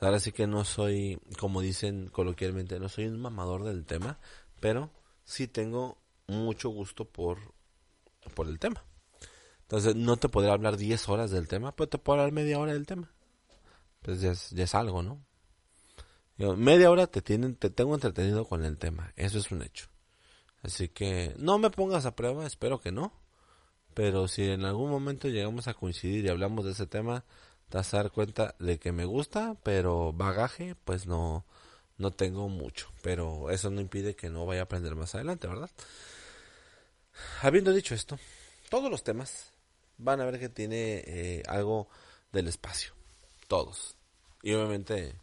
Ahora 0.00 0.20
sí 0.20 0.32
que 0.32 0.46
no 0.46 0.64
soy, 0.64 1.18
como 1.38 1.60
dicen 1.60 2.08
coloquialmente, 2.08 2.78
no 2.78 2.88
soy 2.88 3.06
un 3.06 3.20
mamador 3.20 3.64
del 3.64 3.86
tema, 3.86 4.18
pero 4.60 4.90
sí 5.24 5.48
tengo 5.48 5.98
mucho 6.26 6.68
gusto 6.68 7.06
por, 7.06 7.38
por 8.34 8.46
el 8.48 8.58
tema. 8.58 8.84
Entonces 9.62 9.96
no 9.96 10.16
te 10.16 10.28
podré 10.28 10.50
hablar 10.50 10.76
10 10.76 11.08
horas 11.08 11.30
del 11.30 11.48
tema, 11.48 11.74
pero 11.74 11.88
te 11.88 11.98
puedo 11.98 12.20
hablar 12.20 12.32
media 12.32 12.58
hora 12.58 12.74
del 12.74 12.86
tema. 12.86 13.10
Pues 14.02 14.20
ya 14.20 14.32
es, 14.32 14.50
ya 14.50 14.64
es 14.64 14.74
algo, 14.74 15.02
¿no? 15.02 15.24
Media 16.38 16.90
hora 16.90 17.06
te 17.06 17.22
tienen, 17.22 17.56
te 17.56 17.70
tengo 17.70 17.94
entretenido 17.94 18.44
con 18.44 18.64
el 18.64 18.78
tema, 18.78 19.12
eso 19.16 19.38
es 19.38 19.50
un 19.50 19.62
hecho. 19.62 19.88
Así 20.62 20.88
que 20.88 21.34
no 21.38 21.58
me 21.58 21.70
pongas 21.70 22.06
a 22.06 22.16
prueba, 22.16 22.46
espero 22.46 22.80
que 22.80 22.90
no. 22.90 23.12
Pero 23.92 24.26
si 24.26 24.42
en 24.50 24.64
algún 24.64 24.90
momento 24.90 25.28
llegamos 25.28 25.68
a 25.68 25.74
coincidir 25.74 26.24
y 26.24 26.28
hablamos 26.28 26.64
de 26.64 26.72
ese 26.72 26.86
tema, 26.86 27.24
te 27.68 27.78
vas 27.78 27.94
a 27.94 27.98
dar 27.98 28.10
cuenta 28.10 28.54
de 28.58 28.78
que 28.78 28.90
me 28.90 29.04
gusta, 29.04 29.56
pero 29.62 30.12
bagaje, 30.12 30.74
pues 30.84 31.06
no, 31.06 31.44
no 31.98 32.10
tengo 32.10 32.48
mucho. 32.48 32.90
Pero 33.02 33.50
eso 33.50 33.70
no 33.70 33.80
impide 33.80 34.16
que 34.16 34.30
no 34.30 34.46
vaya 34.46 34.62
a 34.62 34.64
aprender 34.64 34.96
más 34.96 35.14
adelante, 35.14 35.46
¿verdad? 35.46 35.70
Habiendo 37.42 37.72
dicho 37.72 37.94
esto, 37.94 38.18
todos 38.68 38.90
los 38.90 39.04
temas 39.04 39.52
van 39.98 40.20
a 40.20 40.24
ver 40.24 40.40
que 40.40 40.48
tiene 40.48 41.04
eh, 41.06 41.42
algo 41.46 41.88
del 42.32 42.48
espacio. 42.48 42.92
Todos. 43.46 43.96
Y 44.42 44.52
obviamente 44.54 45.14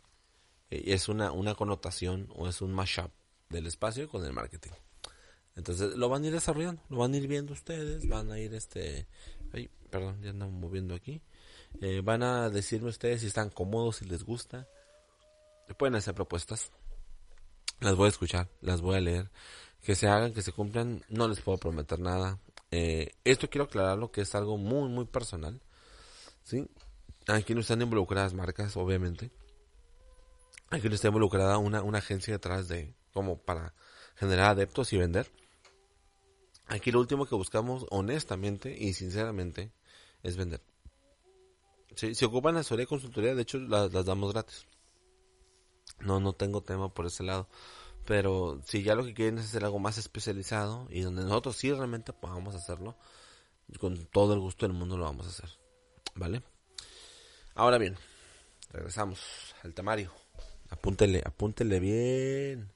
es 0.72 1.10
una, 1.10 1.32
una 1.32 1.54
connotación 1.56 2.28
o 2.36 2.48
es 2.48 2.62
un 2.62 2.74
mashup 2.74 3.12
del 3.50 3.68
espacio 3.68 4.10
con 4.10 4.26
el 4.26 4.34
marketing. 4.34 4.72
Entonces 5.56 5.96
lo 5.96 6.08
van 6.10 6.24
a 6.24 6.28
ir 6.28 6.34
desarrollando, 6.34 6.82
lo 6.90 6.98
van 6.98 7.14
a 7.14 7.18
ir 7.18 7.28
viendo 7.28 7.54
ustedes, 7.54 8.08
van 8.08 8.32
a 8.32 8.40
ir 8.40 8.54
este... 8.54 9.08
Ay, 9.54 9.70
perdón, 9.90 10.22
ya 10.22 10.30
andamos 10.30 10.56
moviendo 10.56 10.96
aquí. 10.96 11.22
Eh, 11.82 12.02
van 12.04 12.24
a 12.24 12.50
decirme 12.50 12.90
ustedes 12.90 13.22
si 13.22 13.28
están 13.28 13.50
cómodos, 13.50 13.98
si 13.98 14.06
les 14.06 14.24
gusta. 14.24 14.68
Pueden 15.78 15.96
hacer 15.96 16.14
propuestas. 16.14 16.72
Las 17.80 17.96
voy 17.96 18.06
a 18.06 18.10
escuchar, 18.10 18.50
las 18.62 18.82
voy 18.82 18.96
a 18.96 19.02
leer. 19.02 19.30
Que 19.82 19.96
se 19.96 20.08
hagan, 20.08 20.34
que 20.34 20.42
se 20.42 20.52
cumplan, 20.52 21.04
no 21.10 21.28
les 21.28 21.42
puedo 21.42 21.58
prometer 21.58 22.00
nada. 22.00 22.40
Eh, 22.70 23.12
esto 23.26 23.50
quiero 23.50 23.66
aclararlo 23.66 24.12
que 24.12 24.22
es 24.22 24.36
algo 24.36 24.58
muy, 24.58 24.90
muy 24.90 25.06
personal. 25.06 25.60
¿sí? 26.44 26.66
Aquí 27.28 27.54
no 27.54 27.62
están 27.62 27.82
involucradas 27.82 28.34
marcas, 28.34 28.78
obviamente. 28.78 29.32
Aquí 30.72 30.88
está 30.88 31.10
involucrada 31.10 31.58
una, 31.58 31.84
una 31.84 31.98
agencia 31.98 32.34
detrás 32.34 32.70
de, 32.70 32.96
como 33.14 33.38
para 33.38 33.74
generar 34.16 34.52
adeptos 34.52 34.94
y 34.94 34.98
vender. 34.98 35.30
Aquí 36.68 36.92
lo 36.92 37.02
último 37.02 37.26
que 37.26 37.36
buscamos, 37.36 37.86
honestamente 37.90 38.74
y 38.78 38.94
sinceramente, 38.94 39.74
es 40.24 40.38
vender. 40.38 40.62
Si, 41.96 42.24
ocupan 42.24 42.56
asesoría 42.56 42.84
y 42.84 42.88
consultoría, 42.88 43.36
de 43.36 43.42
hecho 43.42 43.60
las, 43.60 43.92
damos 43.92 44.32
gratis. 44.32 44.66
No, 46.00 46.22
no 46.22 46.32
tengo 46.32 46.62
tema 46.62 46.88
por 46.94 47.06
ese 47.06 47.24
lado. 47.24 47.50
Pero 48.06 48.62
si 48.66 48.82
ya 48.82 48.96
lo 48.96 49.04
que 49.04 49.14
quieren 49.14 49.38
es 49.38 49.46
hacer 49.46 49.66
algo 49.66 49.78
más 49.80 49.98
especializado 49.98 50.88
y 50.90 51.02
donde 51.02 51.24
nosotros 51.24 51.58
sí 51.58 51.72
realmente 51.72 52.14
podamos 52.14 52.56
hacerlo, 52.56 52.96
con 53.80 54.06
todo 54.06 54.34
el 54.34 54.40
gusto 54.40 54.66
del 54.66 54.76
mundo 54.76 54.98
lo 54.98 55.04
vamos 55.04 55.28
a 55.28 55.30
hacer. 55.30 55.50
¿Vale? 56.16 56.42
Ahora 57.56 57.78
bien, 57.78 57.98
regresamos 58.72 59.20
al 59.64 59.74
temario. 59.74 60.21
Apúntele, 60.72 61.22
apúntele 61.24 61.80
bien. 61.80 62.72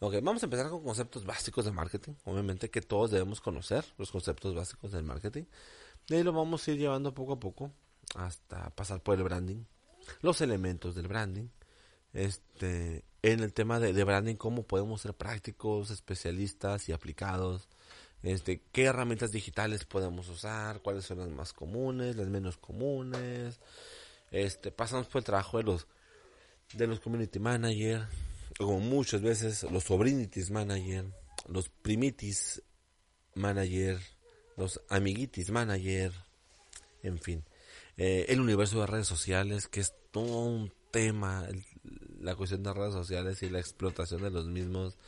Ok, 0.00 0.14
vamos 0.22 0.42
a 0.42 0.46
empezar 0.46 0.70
con 0.70 0.82
conceptos 0.82 1.24
básicos 1.24 1.66
de 1.66 1.70
marketing. 1.70 2.14
Obviamente 2.24 2.70
que 2.70 2.80
todos 2.80 3.10
debemos 3.10 3.40
conocer 3.40 3.84
los 3.98 4.10
conceptos 4.10 4.54
básicos 4.54 4.90
del 4.90 5.04
marketing. 5.04 5.44
De 6.08 6.16
ahí 6.16 6.22
lo 6.24 6.32
vamos 6.32 6.66
a 6.66 6.70
ir 6.72 6.78
llevando 6.78 7.14
poco 7.14 7.34
a 7.34 7.38
poco 7.38 7.70
hasta 8.16 8.70
pasar 8.70 9.02
por 9.02 9.16
el 9.16 9.22
branding, 9.22 9.64
los 10.22 10.40
elementos 10.40 10.94
del 10.94 11.08
branding, 11.08 11.48
este, 12.12 13.04
en 13.22 13.40
el 13.40 13.52
tema 13.52 13.78
de, 13.78 14.04
branding, 14.04 14.36
cómo 14.36 14.64
podemos 14.64 15.02
ser 15.02 15.14
prácticos, 15.14 15.90
especialistas 15.90 16.88
y 16.88 16.92
aplicados, 16.92 17.68
este, 18.22 18.62
qué 18.72 18.84
herramientas 18.84 19.30
digitales 19.30 19.84
podemos 19.84 20.28
usar, 20.28 20.80
cuáles 20.82 21.04
son 21.04 21.18
las 21.18 21.30
más 21.30 21.52
comunes, 21.52 22.16
las 22.16 22.28
menos 22.28 22.56
comunes, 22.56 23.60
este, 24.30 24.72
pasamos 24.72 25.06
por 25.06 25.20
el 25.20 25.24
trabajo 25.24 25.58
de 25.58 25.64
los, 25.64 25.86
de 26.74 26.86
los 26.86 27.00
community 27.00 27.38
manager, 27.38 28.06
como 28.58 28.80
muchas 28.80 29.22
veces 29.22 29.64
los 29.70 29.84
sobrinitis 29.84 30.50
manager, 30.50 31.06
los 31.48 31.68
primitis 31.68 32.62
manager, 33.34 33.98
los 34.56 34.80
amiguitis 34.88 35.50
manager, 35.50 36.12
en 37.02 37.18
fin. 37.18 37.44
Eh, 37.96 38.26
el 38.28 38.40
universo 38.40 38.80
de 38.80 38.86
redes 38.86 39.06
sociales, 39.06 39.68
que 39.68 39.80
es 39.80 39.94
todo 40.10 40.44
un 40.44 40.72
tema, 40.90 41.46
la 42.20 42.34
cuestión 42.34 42.62
de 42.62 42.72
redes 42.72 42.94
sociales 42.94 43.42
y 43.42 43.50
la 43.50 43.60
explotación 43.60 44.22
de 44.22 44.30
los 44.30 44.46
mismos, 44.46 44.98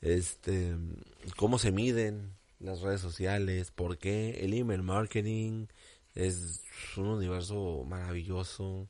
este, 0.00 0.76
cómo 1.36 1.58
se 1.58 1.72
miden 1.72 2.32
las 2.58 2.80
redes 2.80 3.00
sociales, 3.00 3.70
por 3.70 3.98
qué 3.98 4.44
el 4.44 4.54
email 4.54 4.82
marketing 4.82 5.66
es 6.14 6.62
un 6.96 7.06
universo 7.06 7.84
maravilloso. 7.86 8.88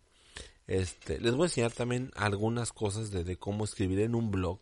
Este, 0.67 1.21
les 1.21 1.35
voy 1.35 1.45
a 1.45 1.47
enseñar 1.47 1.73
también 1.73 2.11
algunas 2.15 2.73
cosas 2.73 3.11
de 3.11 3.37
cómo 3.37 3.65
escribir 3.65 4.01
en 4.01 4.15
un 4.15 4.31
blog 4.31 4.61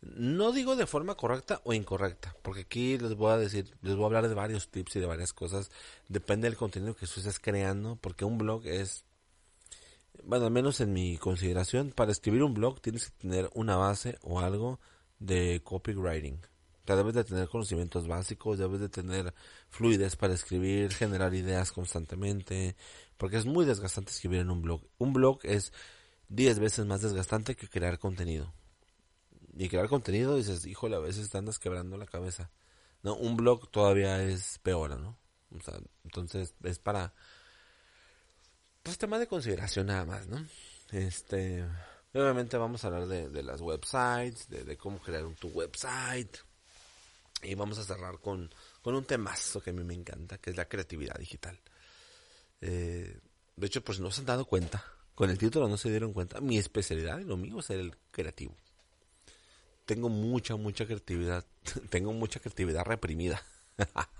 no 0.00 0.52
digo 0.52 0.76
de 0.76 0.86
forma 0.86 1.16
correcta 1.16 1.60
o 1.64 1.72
incorrecta, 1.72 2.36
porque 2.42 2.62
aquí 2.62 2.98
les 2.98 3.14
voy 3.14 3.32
a 3.32 3.36
decir, 3.36 3.74
les 3.82 3.96
voy 3.96 4.04
a 4.04 4.06
hablar 4.06 4.28
de 4.28 4.34
varios 4.34 4.68
tips 4.68 4.96
y 4.96 5.00
de 5.00 5.06
varias 5.06 5.32
cosas. 5.32 5.70
Depende 6.08 6.48
del 6.48 6.56
contenido 6.56 6.94
que 6.94 7.06
tú 7.06 7.14
estés 7.16 7.40
creando, 7.40 7.96
porque 7.96 8.24
un 8.24 8.38
blog 8.38 8.64
es, 8.66 9.04
bueno, 10.22 10.46
al 10.46 10.52
menos 10.52 10.80
en 10.80 10.92
mi 10.92 11.16
consideración, 11.18 11.90
para 11.90 12.12
escribir 12.12 12.42
un 12.44 12.54
blog 12.54 12.80
tienes 12.80 13.06
que 13.06 13.18
tener 13.18 13.50
una 13.54 13.76
base 13.76 14.18
o 14.22 14.40
algo 14.40 14.78
de 15.18 15.60
copywriting. 15.64 16.40
Sea, 16.88 16.96
debes 16.96 17.12
de 17.12 17.22
tener 17.22 17.50
conocimientos 17.50 18.08
básicos, 18.08 18.56
debes 18.58 18.80
de 18.80 18.88
tener 18.88 19.34
fluidez 19.68 20.16
para 20.16 20.32
escribir, 20.32 20.90
generar 20.94 21.34
ideas 21.34 21.70
constantemente, 21.70 22.76
porque 23.18 23.36
es 23.36 23.44
muy 23.44 23.66
desgastante 23.66 24.10
escribir 24.10 24.40
en 24.40 24.48
un 24.48 24.62
blog. 24.62 24.80
Un 24.96 25.12
blog 25.12 25.38
es 25.42 25.74
10 26.30 26.58
veces 26.60 26.86
más 26.86 27.02
desgastante 27.02 27.56
que 27.56 27.68
crear 27.68 27.98
contenido. 27.98 28.54
Y 29.54 29.68
crear 29.68 29.86
contenido 29.90 30.36
dices, 30.36 30.64
híjole, 30.64 30.96
a 30.96 31.00
veces 31.00 31.28
te 31.28 31.36
andas 31.36 31.58
quebrando 31.58 31.98
la 31.98 32.06
cabeza. 32.06 32.50
No, 33.02 33.16
un 33.16 33.36
blog 33.36 33.70
todavía 33.70 34.22
es 34.22 34.58
peor, 34.60 34.98
¿no? 34.98 35.18
O 35.54 35.60
sea, 35.60 35.78
entonces 36.04 36.54
es 36.62 36.78
para 36.78 37.12
pues 38.82 38.96
tema 38.96 39.18
de 39.18 39.26
consideración 39.26 39.88
nada 39.88 40.06
más, 40.06 40.26
¿no? 40.26 40.42
Este, 40.92 41.66
obviamente 42.14 42.56
vamos 42.56 42.82
a 42.82 42.86
hablar 42.86 43.08
de, 43.08 43.42
las 43.42 43.60
websites, 43.60 44.48
de, 44.48 44.74
cómo 44.78 44.98
crear 45.00 45.26
tu 45.34 45.48
website 45.48 46.47
y 47.42 47.54
vamos 47.54 47.78
a 47.78 47.84
cerrar 47.84 48.18
con, 48.18 48.52
con 48.82 48.94
un 48.94 49.04
temazo 49.04 49.60
que 49.60 49.70
a 49.70 49.72
mí 49.72 49.84
me 49.84 49.94
encanta, 49.94 50.38
que 50.38 50.50
es 50.50 50.56
la 50.56 50.68
creatividad 50.68 51.16
digital. 51.16 51.58
Eh, 52.60 53.18
de 53.56 53.66
hecho, 53.66 53.82
pues 53.82 54.00
no 54.00 54.10
se 54.10 54.20
han 54.20 54.26
dado 54.26 54.44
cuenta, 54.44 54.84
con 55.14 55.30
el 55.30 55.38
título 55.38 55.68
no 55.68 55.76
se 55.76 55.90
dieron 55.90 56.12
cuenta, 56.12 56.40
mi 56.40 56.58
especialidad 56.58 57.18
y 57.18 57.24
lo 57.24 57.36
mío 57.36 57.60
es 57.60 57.70
el 57.70 57.96
creativo. 58.10 58.54
Tengo 59.84 60.08
mucha, 60.08 60.56
mucha 60.56 60.86
creatividad, 60.86 61.44
tengo 61.90 62.12
mucha 62.12 62.40
creatividad 62.40 62.84
reprimida. 62.84 63.42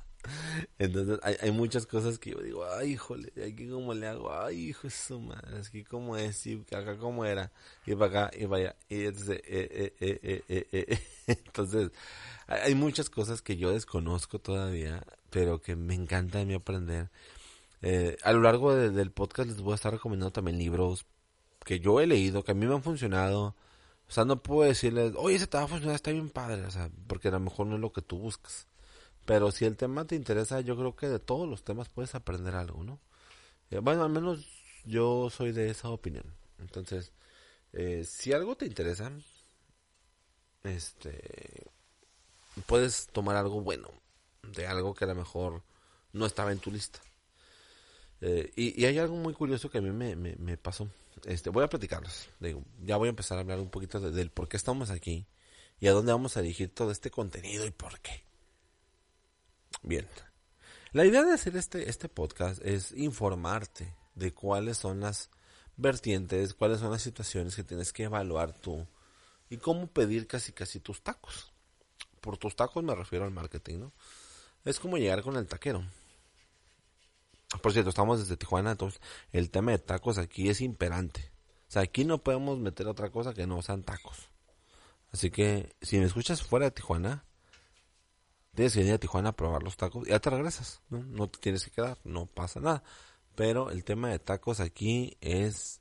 Entonces 0.79 1.19
hay, 1.23 1.37
hay, 1.41 1.51
muchas 1.51 1.87
cosas 1.87 2.19
que 2.19 2.31
yo 2.31 2.39
digo, 2.41 2.65
ay, 2.79 2.93
híjole, 2.93 3.33
aquí 3.47 3.69
cómo 3.69 3.95
le 3.95 4.07
hago, 4.07 4.33
ay, 4.33 4.69
hijo 4.69 4.89
de 4.89 4.91
su 4.91 5.21
madre, 5.21 5.59
aquí 5.59 5.85
cómo 5.85 6.17
es, 6.17 6.47
y 6.47 6.65
acá 6.73 6.97
cómo 6.99 7.25
era, 7.25 7.53
y 7.87 7.95
para 7.95 8.27
acá, 8.27 8.39
y 8.39 8.47
vaya, 8.47 8.77
y 8.89 9.05
entonces, 9.05 9.41
eh, 9.45 9.95
eh, 10.01 10.65
eh, 10.73 10.99
entonces 11.27 11.91
hay 12.47 12.75
muchas 12.75 13.11
cosas 13.11 13.43
que 13.43 13.57
yo 13.57 13.73
desconozco 13.73 14.39
todavía, 14.39 15.03
pero 15.31 15.61
que 15.61 15.77
me 15.77 15.95
encanta 15.95 16.39
de 16.39 16.47
mí 16.47 16.55
aprender. 16.55 17.11
a 18.23 18.33
lo 18.33 18.41
largo 18.41 18.75
del 18.75 19.11
podcast 19.11 19.49
les 19.51 19.61
voy 19.61 19.73
a 19.73 19.77
estar 19.77 19.93
recomendando 19.93 20.33
también 20.33 20.59
libros 20.59 21.07
que 21.65 21.81
yo 21.81 22.01
he 22.01 22.07
leído, 22.07 22.43
que 22.43 22.53
a 22.53 22.55
mí 22.55 22.67
me 22.67 22.75
han 22.75 22.83
funcionado. 22.83 23.55
O 24.09 24.11
sea, 24.13 24.25
no 24.25 24.43
puedo 24.43 24.67
decirles, 24.67 25.13
oye, 25.17 25.37
ese 25.37 25.47
te 25.47 25.59
va 25.59 25.65
a 25.65 25.69
funcionar, 25.69 25.97
está 25.97 26.11
bien 26.11 26.31
padre, 26.31 26.65
o 26.65 26.71
sea, 26.71 26.91
porque 27.07 27.29
a 27.29 27.33
lo 27.33 27.41
mejor 27.41 27.67
no 27.67 27.75
es 27.75 27.81
lo 27.83 27.93
que 27.93 28.01
tú 28.01 28.19
buscas. 28.19 28.67
Pero 29.29 29.53
si 29.53 29.67
el 29.67 29.77
tema 29.77 30.07
te 30.07 30.17
interesa, 30.17 30.63
yo 30.63 30.75
creo 30.75 30.97
que 30.97 31.07
de 31.07 31.19
todos 31.19 31.47
los 31.47 31.63
temas 31.63 31.91
puedes 31.91 32.15
aprender 32.15 32.55
algo, 32.55 32.83
¿no? 32.83 32.99
Eh, 33.71 33.79
bueno, 33.79 34.03
al 34.03 34.09
menos 34.09 34.49
yo 34.87 35.29
soy 35.29 35.53
de 35.53 35.69
esa 35.69 35.91
opinión. 35.91 36.25
Entonces, 36.59 37.13
eh, 37.75 38.05
si 38.09 38.33
algo 38.33 38.57
te 38.57 38.65
interesa, 38.65 39.13
este, 40.65 41.67
puedes 42.65 43.09
tomar 43.09 43.37
algo 43.37 43.61
bueno 43.61 43.91
de 44.45 44.67
algo 44.67 44.95
que 44.95 45.05
a 45.05 45.09
lo 45.09 45.17
mejor 45.17 45.63
no 46.15 46.25
estaba 46.25 46.51
en 46.51 46.61
tu 46.61 46.71
lista. 46.71 47.01
Eh, 48.23 48.51
y, 48.57 48.83
hay 48.87 48.99
algo 48.99 49.17
muy 49.17 49.35
curioso 49.35 49.69
que 49.71 49.77
a 49.77 49.83
mí 49.83 49.91
me, 49.91 50.57
pasó. 50.57 50.89
Este, 51.27 51.51
voy 51.51 51.65
a 51.65 51.69
platicarles. 51.69 52.31
Digo, 52.41 52.65
ya 52.83 52.97
voy 52.97 53.09
a 53.09 53.11
empezar 53.11 53.37
a 53.37 53.43
hablar 53.43 53.61
un 53.61 53.69
poquito 53.69 54.01
del 54.01 54.31
por 54.31 54.49
qué 54.49 54.57
estamos 54.57 54.89
aquí 54.89 55.27
y 55.81 55.89
a 55.89 55.93
dónde 55.93 56.13
vamos 56.13 56.39
a 56.39 56.41
dirigir 56.41 56.75
todo 56.75 56.91
este 56.91 57.11
contenido 57.11 57.67
y 57.67 57.73
por 57.73 58.01
qué. 58.01 58.27
Bien. 59.83 60.07
La 60.93 61.05
idea 61.05 61.23
de 61.23 61.35
hacer 61.35 61.57
este, 61.57 61.89
este 61.89 62.09
podcast 62.09 62.65
es 62.65 62.93
informarte 62.93 63.95
de 64.15 64.33
cuáles 64.33 64.79
son 64.79 65.01
las 65.01 65.31
vertientes, 65.77 66.55
cuáles 66.55 66.81
son 66.81 66.91
las 66.91 67.03
situaciones 67.03 67.55
que 67.55 67.65
tienes 67.65 67.93
que 67.93 68.05
evaluar 68.05 68.53
tú 68.53 68.87
y 69.49 69.59
cómo 69.59 69.87
pedir 69.87 70.27
casi 70.27 70.53
casi 70.53 70.81
tus 70.81 71.03
tacos. 71.03 71.53
Por 72.21 72.37
tus 72.37 72.57
tacos 72.57 72.83
me 72.83 72.95
refiero 72.95 73.25
al 73.25 73.31
marketing, 73.31 73.79
¿no? 73.79 73.93
Es 74.65 74.81
como 74.81 74.99
llegar 74.99 75.23
con 75.23 75.37
el 75.37 75.47
taquero. 75.47 75.85
Por 77.63 77.73
cierto, 77.73 77.91
estamos 77.91 78.19
desde 78.19 78.37
Tijuana, 78.37 78.73
entonces 78.73 79.01
el 79.33 79.51
tema 79.51 79.71
de 79.71 79.79
tacos 79.79 80.19
aquí 80.19 80.49
es 80.49 80.61
imperante. 80.61 81.31
O 81.69 81.71
sea, 81.71 81.83
aquí 81.83 82.05
no 82.05 82.19
podemos 82.19 82.59
meter 82.59 82.87
otra 82.89 83.11
cosa 83.11 83.33
que 83.33 83.47
no 83.47 83.63
sean 83.63 83.83
tacos. 83.83 84.31
Así 85.13 85.31
que 85.31 85.75
si 85.81 85.99
me 85.99 86.05
escuchas 86.05 86.43
fuera 86.43 86.67
de 86.67 86.73
Tijuana, 86.73 87.25
Tienes 88.59 88.73
que 88.73 88.81
venir 88.81 88.95
a 88.95 88.99
Tijuana 88.99 89.29
a 89.29 89.37
probar 89.37 89.63
los 89.63 89.77
tacos 89.77 90.05
y 90.05 90.11
ya 90.11 90.19
te 90.19 90.31
regresas, 90.31 90.83
¿no? 90.91 90.99
No 91.05 91.29
te 91.29 91.39
tienes 91.39 91.65
que 91.65 91.71
quedar, 91.71 91.97
no 92.03 92.27
pasa 92.27 92.59
nada. 92.59 92.83
Pero 93.37 93.71
el 93.71 93.85
tema 93.85 94.09
de 94.11 94.19
tacos 94.19 94.59
aquí 94.59 95.17
es, 95.21 95.81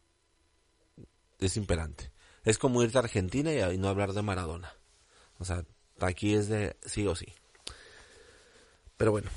es 1.40 1.58
imperante. 1.58 2.12
Es 2.44 2.60
como 2.60 2.84
irte 2.84 3.00
a 3.00 3.02
Argentina 3.02 3.52
y, 3.52 3.78
no 3.80 3.88
hablar 3.88 4.14
de 4.14 4.22
Maradona. 4.22 4.72
O 5.40 5.44
sea, 5.44 5.66
aquí 6.02 6.36
es 6.36 6.50
de 6.50 6.78
sí 6.86 7.08
o 7.08 7.16
sí. 7.16 7.34
Pero 8.96 9.10
bueno. 9.10 9.32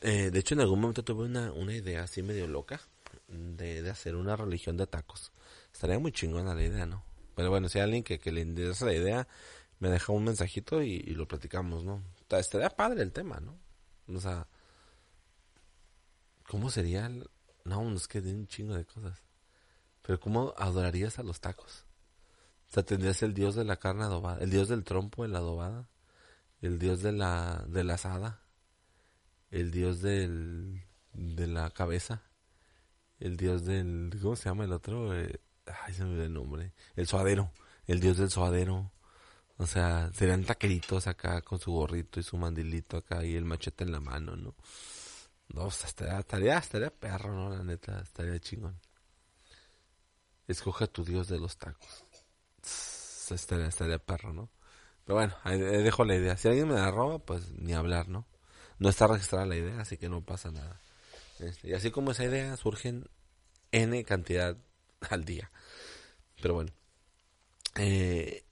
Eh, 0.00 0.30
de 0.30 0.38
hecho, 0.38 0.54
en 0.54 0.62
algún 0.62 0.80
momento 0.80 1.04
tuve 1.04 1.26
una, 1.26 1.52
una 1.52 1.74
idea 1.74 2.04
así 2.04 2.22
medio 2.22 2.46
loca 2.46 2.80
de, 3.28 3.82
de, 3.82 3.90
hacer 3.90 4.16
una 4.16 4.36
religión 4.36 4.78
de 4.78 4.86
tacos. 4.86 5.32
Estaría 5.70 5.98
muy 5.98 6.12
chingona 6.12 6.54
la 6.54 6.64
idea, 6.64 6.86
¿no? 6.86 7.04
Pero 7.34 7.50
bueno, 7.50 7.68
si 7.68 7.78
hay 7.78 7.84
alguien 7.84 8.02
que, 8.02 8.18
que 8.18 8.32
le 8.32 8.40
interesa 8.40 8.86
la 8.86 8.94
idea, 8.94 9.28
me 9.78 9.90
deja 9.90 10.12
un 10.12 10.24
mensajito 10.24 10.82
y, 10.82 11.00
lo 11.14 11.28
platicamos, 11.28 11.84
¿no? 11.84 12.02
Estaría 12.30 12.70
padre 12.70 13.02
el 13.02 13.12
tema, 13.12 13.40
¿no? 13.40 13.58
O 14.08 14.20
sea, 14.20 14.46
¿cómo 16.48 16.70
sería? 16.70 17.06
El... 17.06 17.28
No, 17.64 17.82
nos 17.84 18.08
quedé 18.08 18.32
un 18.32 18.46
chingo 18.46 18.74
de 18.74 18.84
cosas. 18.84 19.22
Pero 20.02 20.20
¿cómo 20.20 20.54
adorarías 20.56 21.18
a 21.18 21.22
los 21.22 21.40
tacos? 21.40 21.84
O 22.68 22.72
sea, 22.72 22.84
tendrías 22.84 23.22
el 23.22 23.34
dios 23.34 23.54
de 23.54 23.64
la 23.64 23.76
carne 23.76 24.04
adobada, 24.04 24.42
el 24.42 24.50
dios 24.50 24.68
del 24.68 24.84
trompo 24.84 25.22
de 25.22 25.28
la 25.28 25.38
adobada, 25.38 25.88
el 26.60 26.78
dios 26.78 27.02
de 27.02 27.12
la, 27.12 27.64
de 27.68 27.84
la 27.84 27.94
asada, 27.94 28.42
el 29.50 29.70
dios 29.70 30.00
del, 30.00 30.84
de 31.12 31.46
la 31.46 31.70
cabeza, 31.70 32.22
el 33.18 33.36
dios 33.36 33.64
del, 33.64 34.16
¿cómo 34.20 34.36
se 34.36 34.48
llama 34.48 34.64
el 34.64 34.72
otro? 34.72 35.16
Eh, 35.16 35.40
ay, 35.84 35.94
se 35.94 36.04
me 36.04 36.10
olvidó 36.10 36.24
el 36.24 36.32
nombre. 36.32 36.72
El 36.96 37.06
suadero, 37.06 37.52
el 37.86 38.00
dios 38.00 38.18
del 38.18 38.30
suadero, 38.30 38.92
o 39.58 39.66
sea, 39.66 40.10
serían 40.12 40.44
taqueritos 40.44 41.06
acá 41.06 41.40
con 41.42 41.58
su 41.58 41.72
gorrito 41.72 42.20
y 42.20 42.22
su 42.22 42.36
mandilito 42.36 42.98
acá 42.98 43.24
y 43.24 43.36
el 43.36 43.44
machete 43.44 43.84
en 43.84 43.92
la 43.92 44.00
mano, 44.00 44.36
¿no? 44.36 44.54
No, 45.48 45.70
sea, 45.70 45.88
estaría, 45.88 46.58
estaría, 46.58 46.90
perro, 46.90 47.32
¿no? 47.32 47.50
La 47.50 47.62
neta, 47.62 48.00
estaría 48.00 48.38
chingón. 48.40 48.78
Escoge 50.46 50.84
a 50.84 50.86
tu 50.88 51.04
dios 51.04 51.28
de 51.28 51.38
los 51.38 51.56
tacos. 51.56 52.04
estaría, 53.30 53.66
estaría 53.66 53.98
perro, 53.98 54.32
¿no? 54.32 54.50
Pero 55.04 55.16
bueno, 55.16 55.36
ahí 55.44 55.58
dejo 55.58 56.04
la 56.04 56.16
idea. 56.16 56.36
Si 56.36 56.48
alguien 56.48 56.68
me 56.68 56.74
la 56.74 56.90
roba, 56.90 57.18
pues 57.20 57.50
ni 57.52 57.74
hablar, 57.74 58.08
¿no? 58.08 58.26
No 58.78 58.88
está 58.88 59.06
registrada 59.06 59.46
la 59.46 59.56
idea, 59.56 59.80
así 59.80 59.96
que 59.96 60.08
no 60.08 60.22
pasa 60.24 60.50
nada. 60.50 60.80
Este, 61.38 61.68
y 61.68 61.74
así 61.74 61.90
como 61.90 62.10
esa 62.10 62.24
idea, 62.24 62.56
surgen 62.56 63.08
N 63.72 64.04
cantidad 64.04 64.56
al 65.10 65.24
día. 65.24 65.50
Pero 66.42 66.54
bueno. 66.54 66.72
Eh, 67.76 68.45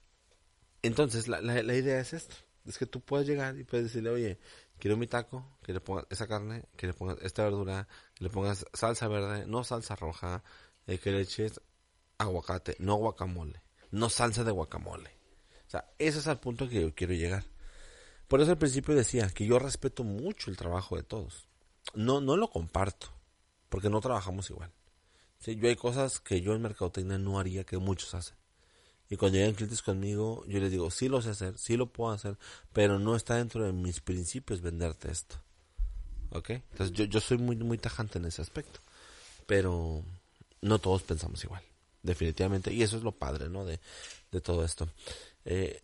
entonces, 0.85 1.27
la, 1.27 1.41
la, 1.41 1.75
idea 1.75 1.99
es 1.99 2.13
esto. 2.13 2.35
Es 2.65 2.77
que 2.77 2.85
tú 2.85 3.01
puedes 3.01 3.27
llegar 3.27 3.57
y 3.57 3.63
puedes 3.63 3.87
decirle, 3.87 4.09
oye, 4.09 4.39
quiero 4.79 4.97
mi 4.97 5.07
taco, 5.07 5.57
que 5.63 5.73
le 5.73 5.79
pongas 5.79 6.05
esa 6.09 6.27
carne, 6.27 6.65
que 6.75 6.87
le 6.87 6.93
pongas 6.93 7.17
esta 7.21 7.43
verdura, 7.43 7.87
que 8.15 8.23
le 8.23 8.29
pongas 8.29 8.65
salsa 8.73 9.07
verde, 9.07 9.45
no 9.45 9.63
salsa 9.63 9.95
roja, 9.95 10.43
eh, 10.87 10.97
que 10.97 11.11
le 11.11 11.21
eches 11.21 11.61
aguacate, 12.17 12.75
no 12.79 12.95
guacamole, 12.95 13.61
no 13.91 14.09
salsa 14.09 14.43
de 14.43 14.51
guacamole. 14.51 15.09
O 15.67 15.69
sea, 15.69 15.91
ese 15.97 16.19
es 16.19 16.27
el 16.27 16.37
punto 16.37 16.67
que 16.69 16.81
yo 16.81 16.95
quiero 16.95 17.13
llegar. 17.13 17.43
Por 18.27 18.41
eso 18.41 18.51
al 18.51 18.57
principio 18.57 18.95
decía 18.95 19.29
que 19.29 19.45
yo 19.45 19.59
respeto 19.59 20.03
mucho 20.03 20.49
el 20.49 20.57
trabajo 20.57 20.95
de 20.95 21.03
todos. 21.03 21.47
No, 21.93 22.21
no 22.21 22.37
lo 22.37 22.49
comparto, 22.49 23.07
porque 23.69 23.89
no 23.89 24.01
trabajamos 24.01 24.49
igual. 24.49 24.71
¿Sí? 25.37 25.55
Yo 25.55 25.67
hay 25.67 25.75
cosas 25.75 26.19
que 26.19 26.41
yo 26.41 26.53
en 26.53 26.61
mercadotecnia 26.61 27.17
no 27.19 27.39
haría 27.39 27.63
que 27.63 27.77
muchos 27.77 28.15
hacen. 28.15 28.37
Y 29.09 29.17
cuando 29.17 29.37
llegan 29.37 29.53
clientes 29.53 29.81
conmigo, 29.81 30.43
yo 30.47 30.59
les 30.59 30.71
digo, 30.71 30.89
sí 30.89 31.07
lo 31.07 31.21
sé 31.21 31.29
hacer, 31.29 31.57
sí 31.57 31.77
lo 31.77 31.87
puedo 31.87 32.11
hacer, 32.11 32.37
pero 32.73 32.97
no 32.99 33.15
está 33.15 33.35
dentro 33.35 33.63
de 33.63 33.71
mis 33.71 33.99
principios 33.99 34.61
venderte 34.61 35.11
esto. 35.11 35.35
¿Ok? 36.31 36.49
Entonces 36.49 36.91
yo, 36.91 37.05
yo 37.05 37.19
soy 37.21 37.37
muy, 37.37 37.55
muy 37.55 37.77
tajante 37.77 38.17
en 38.17 38.25
ese 38.25 38.41
aspecto. 38.41 38.79
Pero 39.45 40.03
no 40.61 40.79
todos 40.79 41.03
pensamos 41.03 41.43
igual, 41.43 41.61
definitivamente. 42.01 42.73
Y 42.73 42.81
eso 42.81 42.97
es 42.97 43.03
lo 43.03 43.11
padre, 43.11 43.47
¿no? 43.47 43.63
De, 43.63 43.79
de 44.31 44.41
todo 44.41 44.65
esto. 44.65 44.89
Eh, 45.45 45.81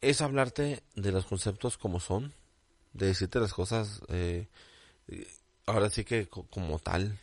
es 0.00 0.20
hablarte 0.20 0.82
de 0.94 1.12
los 1.12 1.26
conceptos 1.26 1.76
como 1.76 2.00
son, 2.00 2.32
de 2.92 3.06
decirte 3.06 3.40
las 3.40 3.52
cosas, 3.52 4.00
eh, 4.08 4.48
ahora 5.66 5.90
sí 5.90 6.04
que 6.04 6.26
como 6.28 6.78
tal. 6.78 7.18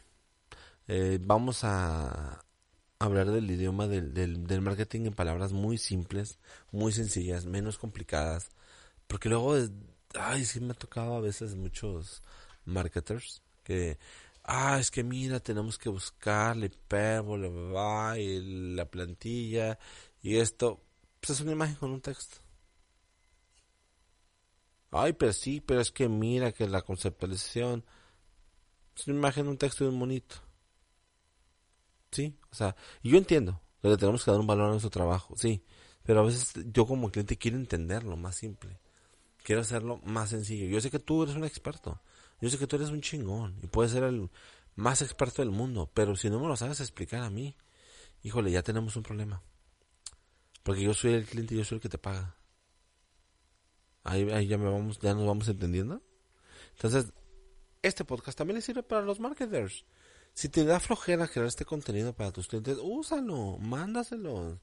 Eh, 0.88 1.17
vamos 1.22 1.63
a, 1.63 2.43
hablar 3.04 3.32
del 3.32 3.50
idioma 3.52 3.88
del, 3.88 4.13
del, 4.13 4.62
marketing 4.62 5.08
en 5.08 5.13
palabras 5.13 5.52
muy 5.54 5.78
simples, 5.78 6.39
muy 6.72 6.92
sencillas, 6.92 7.46
menos 7.46 7.78
complicadas. 7.78 8.50
Porque 9.08 9.30
luego, 9.30 9.56
ay, 10.16 10.46
sí 10.46 10.60
me 10.62 10.72
ha 10.72 10.76
tocado 10.76 11.16
a 11.16 11.22
veces 11.22 11.56
muchos 11.56 12.24
marketers 12.66 13.42
que, 13.63 14.00
ah, 14.44 14.80
es 14.80 14.92
que 14.92 15.04
mira, 15.04 15.39
tenemos 15.39 15.78
que 15.78 15.89
buscar 15.89 16.56
la 16.58 16.68
hipérbole, 16.68 17.50
y 18.22 18.76
la 18.76 18.86
plantilla 18.86 19.80
y 20.22 20.38
esto. 20.38 20.82
Pues 21.20 21.32
es 21.32 21.42
una 21.42 21.54
imagen 21.54 21.76
con 21.76 21.92
un 21.92 22.02
texto. 22.02 22.38
Ay, 24.92 25.13
pero 25.13 25.34
sí, 25.34 25.62
pero 25.62 25.82
es 25.82 25.92
que 25.92 26.08
mira 26.08 26.52
que 26.52 26.68
la 26.68 26.82
conceptualización 26.84 27.84
es 28.96 29.08
una 29.08 29.18
imagen, 29.18 29.48
un 29.48 29.58
texto 29.58 29.84
y 29.84 29.88
un 29.88 29.98
monito. 29.98 30.36
Sí, 32.13 32.38
o 32.52 32.56
sea, 32.56 32.76
yo 33.02 33.17
entiendo 33.17 33.60
que 33.82 33.89
le 33.89 33.97
tenemos 33.97 34.23
que 34.23 34.32
dar 34.32 34.39
un 34.39 34.47
valor 34.47 34.67
a 34.67 34.69
nuestro 34.69 34.91
trabajo, 34.91 35.36
sí, 35.36 35.63
pero 36.04 36.19
a 36.19 36.23
veces 36.23 36.54
yo 36.71 36.86
como 36.86 37.12
cliente 37.12 37.38
quiero 37.38 37.58
entenderlo 37.58 38.15
más 38.15 38.36
simple. 38.36 38.80
Quiero 39.43 39.62
hacerlo 39.62 39.99
más 40.06 40.30
sencillo. 40.30 40.67
Yo 40.67 40.80
sé 40.80 40.89
que 40.89 40.99
tú 40.99 41.23
eres 41.23 41.36
un 41.36 41.43
experto. 41.43 42.02
Yo 42.39 42.49
sé 42.49 42.58
que 42.58 42.67
tú 42.67 42.78
eres 42.78 42.89
un 42.89 43.02
chingón 43.02 43.58
y 43.62 43.67
puedes 43.67 43.91
ser 43.91 44.04
el 44.04 44.30
más 44.76 45.02
experto 45.02 45.41
del 45.41 45.52
mundo, 45.52 45.89
pero 45.93 46.15
si 46.15 46.30
no 46.30 46.39
me 46.39 46.47
lo 46.47 46.56
sabes 46.56 46.80
explicar 46.80 47.21
a 47.23 47.30
mí, 47.30 47.56
híjole, 48.21 48.52
ya 48.52 48.63
tenemos 48.63 48.95
un 48.95 49.04
problema. 49.04 49.41
Porque 50.63 50.82
yo 50.82 50.93
soy 50.93 51.13
el 51.13 51.26
cliente 51.26 51.56
y 51.56 51.58
yo 51.58 51.65
soy 51.65 51.78
el 51.78 51.82
que 51.82 51.89
te 51.89 51.97
paga. 51.97 52.36
Ahí, 54.04 54.30
ahí 54.32 54.47
ya 54.47 54.58
me 54.58 54.69
vamos, 54.69 54.99
ya 54.99 55.13
nos 55.13 55.26
vamos 55.26 55.47
entendiendo. 55.47 56.02
Entonces, 56.76 57.13
este 57.82 58.06
podcast 58.06 58.38
también 58.38 58.56
le 58.56 58.62
sirve 58.62 58.84
para 58.84 59.02
los 59.02 59.19
marketers. 59.19 59.86
Si 60.34 60.50
te 60.50 60.65
da 60.65 60.80
flojera 60.80 61.28
crear 61.28 61.48
este 61.48 61.65
contenido 61.65 62.13
para 62.13 62.32
tus 62.32 62.48
clientes, 62.48 62.78
úsalo, 62.82 63.58
mándaselo. 63.60 64.60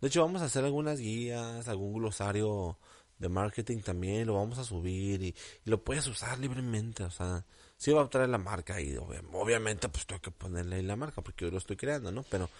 De 0.00 0.08
hecho, 0.08 0.22
vamos 0.22 0.42
a 0.42 0.46
hacer 0.46 0.64
algunas 0.64 0.98
guías, 0.98 1.68
algún 1.68 1.92
glosario 1.94 2.76
de 3.22 3.28
marketing 3.28 3.78
también, 3.78 4.26
lo 4.26 4.34
vamos 4.34 4.58
a 4.58 4.64
subir 4.64 5.22
y, 5.22 5.34
lo 5.64 5.82
puedes 5.82 6.06
usar 6.08 6.38
libremente. 6.40 7.04
O 7.04 7.10
sea, 7.10 7.44
sí 7.76 7.92
va 7.92 8.02
a 8.02 8.10
traer 8.10 8.28
la 8.28 8.38
marca 8.38 8.80
y 8.80 8.96
obviamente 8.96 9.88
pues 9.88 10.06
tengo 10.06 10.20
que 10.20 10.32
ponerle 10.32 10.76
ahí 10.76 10.82
la 10.82 10.96
marca 10.96 11.22
porque 11.22 11.44
yo 11.44 11.50
lo 11.52 11.58
estoy 11.58 11.76
creando, 11.76 12.10
¿no? 12.10 12.24
Pero, 12.24 12.50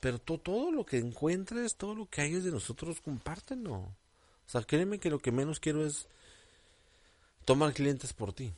pero 0.00 0.18
todo, 0.18 0.72
lo 0.72 0.86
que 0.86 0.96
encuentres, 0.98 1.76
todo 1.76 1.94
lo 1.94 2.06
que 2.08 2.22
hay 2.22 2.32
de 2.32 2.50
nosotros, 2.50 3.00
compártenlo. 3.02 3.74
O 3.74 4.48
sea, 4.48 4.62
créeme 4.62 4.98
que 4.98 5.10
lo 5.10 5.18
que 5.18 5.32
menos 5.32 5.60
quiero 5.60 5.84
es 5.84 6.06
tomar 7.44 7.74
clientes 7.74 8.14
por 8.14 8.32
ti. 8.32 8.54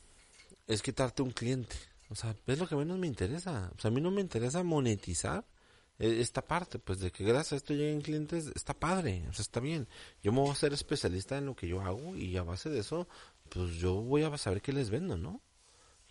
Es 0.65 0.81
quitarte 0.81 1.23
un 1.23 1.31
cliente. 1.31 1.75
O 2.09 2.15
sea, 2.15 2.35
es 2.47 2.59
lo 2.59 2.67
que 2.67 2.75
menos 2.75 2.97
me 2.97 3.07
interesa. 3.07 3.71
O 3.77 3.79
sea, 3.79 3.89
a 3.89 3.93
mí 3.93 4.01
no 4.01 4.11
me 4.11 4.21
interesa 4.21 4.63
monetizar 4.63 5.45
e, 5.99 6.21
esta 6.21 6.41
parte, 6.41 6.79
pues 6.79 6.99
de 6.99 7.11
que 7.11 7.23
gracias 7.23 7.53
a 7.53 7.55
esto 7.57 7.73
lleguen 7.73 8.01
clientes, 8.01 8.51
está 8.55 8.73
padre, 8.73 9.25
o 9.29 9.33
sea, 9.33 9.43
está 9.43 9.59
bien. 9.59 9.87
Yo 10.23 10.31
me 10.31 10.39
voy 10.39 10.51
a 10.51 10.55
ser 10.55 10.73
especialista 10.73 11.37
en 11.37 11.45
lo 11.45 11.55
que 11.55 11.67
yo 11.67 11.81
hago 11.81 12.15
y 12.15 12.37
a 12.37 12.43
base 12.43 12.69
de 12.69 12.79
eso, 12.79 13.07
pues 13.49 13.75
yo 13.75 13.95
voy 13.95 14.23
a 14.23 14.37
saber 14.37 14.61
qué 14.61 14.73
les 14.73 14.89
vendo, 14.89 15.17
¿no? 15.17 15.41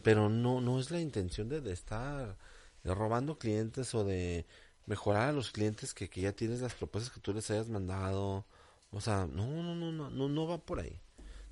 Pero 0.02 0.28
no, 0.28 0.60
no 0.60 0.78
es 0.80 0.90
la 0.90 1.00
intención 1.00 1.48
de, 1.48 1.60
de 1.60 1.72
estar 1.72 2.36
robando 2.84 3.38
clientes 3.38 3.94
o 3.94 4.04
de 4.04 4.46
mejorar 4.86 5.30
a 5.30 5.32
los 5.32 5.50
clientes 5.50 5.94
que, 5.94 6.08
que 6.08 6.22
ya 6.22 6.32
tienes 6.32 6.60
las 6.60 6.74
propuestas 6.74 7.12
que 7.12 7.20
tú 7.20 7.34
les 7.34 7.50
hayas 7.50 7.68
mandado. 7.68 8.46
O 8.90 9.00
sea, 9.00 9.26
no, 9.26 9.46
no, 9.46 9.74
no, 9.74 9.92
no, 9.92 10.10
no, 10.10 10.28
no 10.28 10.46
va 10.46 10.58
por 10.58 10.80
ahí. 10.80 11.00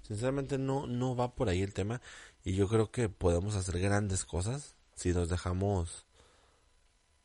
Sinceramente 0.03 0.57
no, 0.57 0.87
no 0.87 1.17
va 1.17 1.35
por 1.35 1.49
ahí 1.49 1.63
el 1.63 1.75
tema. 1.75 2.01
Y 2.47 2.55
yo 2.55 2.69
creo 2.69 2.93
que 2.93 3.09
podemos 3.09 3.57
hacer 3.57 3.81
grandes 3.81 4.25
cosas 4.25 4.77
si 4.95 5.13
nos 5.13 5.29
dejamos, 5.29 6.07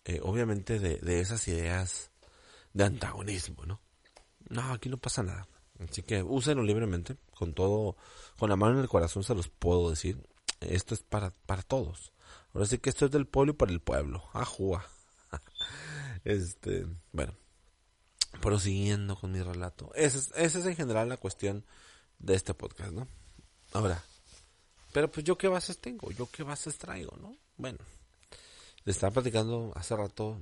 eh, 0.04 0.20
obviamente, 0.24 0.80
de, 0.80 0.98
de 0.98 1.20
esas 1.20 1.48
ideas 1.48 2.10
de 2.74 2.86
antagonismo, 2.86 3.64
¿no? 3.68 3.80
No, 4.50 4.74
aquí 4.74 4.90
no 4.90 4.98
pasa 4.98 5.22
nada. 5.22 5.48
Así 5.78 6.02
que 6.02 6.24
úsenlo 6.24 6.64
libremente, 6.64 7.18
con 7.36 7.54
todo, 7.54 7.98
con 8.40 8.50
la 8.50 8.56
mano 8.56 8.78
en 8.78 8.82
el 8.82 8.90
corazón 8.90 9.24
se 9.24 9.36
los 9.36 9.48
puedo 9.48 9.92
decir. 9.92 10.18
Esto 10.60 10.96
es 10.96 11.04
para, 11.04 11.30
para 11.46 11.62
todos. 11.62 12.14
Ahora 12.56 12.66
sí 12.66 12.80
que 12.80 12.90
esto 12.90 13.06
es 13.06 13.12
del 13.12 13.28
pueblo 13.28 13.54
y 13.54 13.58
para 13.58 13.72
el 13.72 13.80
pueblo. 13.80 14.24
Ajúa. 14.34 14.84
este, 16.24 16.88
bueno, 17.12 17.36
prosiguiendo 18.42 19.16
con 19.16 19.34
mi 19.34 19.44
relato. 19.44 19.92
Esa 19.94 20.18
es, 20.18 20.32
esa 20.36 20.60
es 20.62 20.66
en 20.66 20.76
general 20.76 21.10
la 21.10 21.18
cuestión 21.18 21.64
de 22.18 22.34
este 22.34 22.56
podcast, 22.56 22.92
¿no? 22.92 23.08
Ahora, 23.74 24.04
pero 24.92 25.12
pues 25.12 25.24
yo 25.26 25.38
qué 25.38 25.48
bases 25.48 25.80
tengo, 25.80 26.12
yo 26.12 26.30
qué 26.32 26.44
bases 26.44 26.78
traigo, 26.78 27.16
¿no? 27.18 27.36
Bueno, 27.58 27.80
le 28.84 28.92
estaba 28.92 29.14
platicando 29.14 29.72
hace 29.76 29.96
rato 29.96 30.40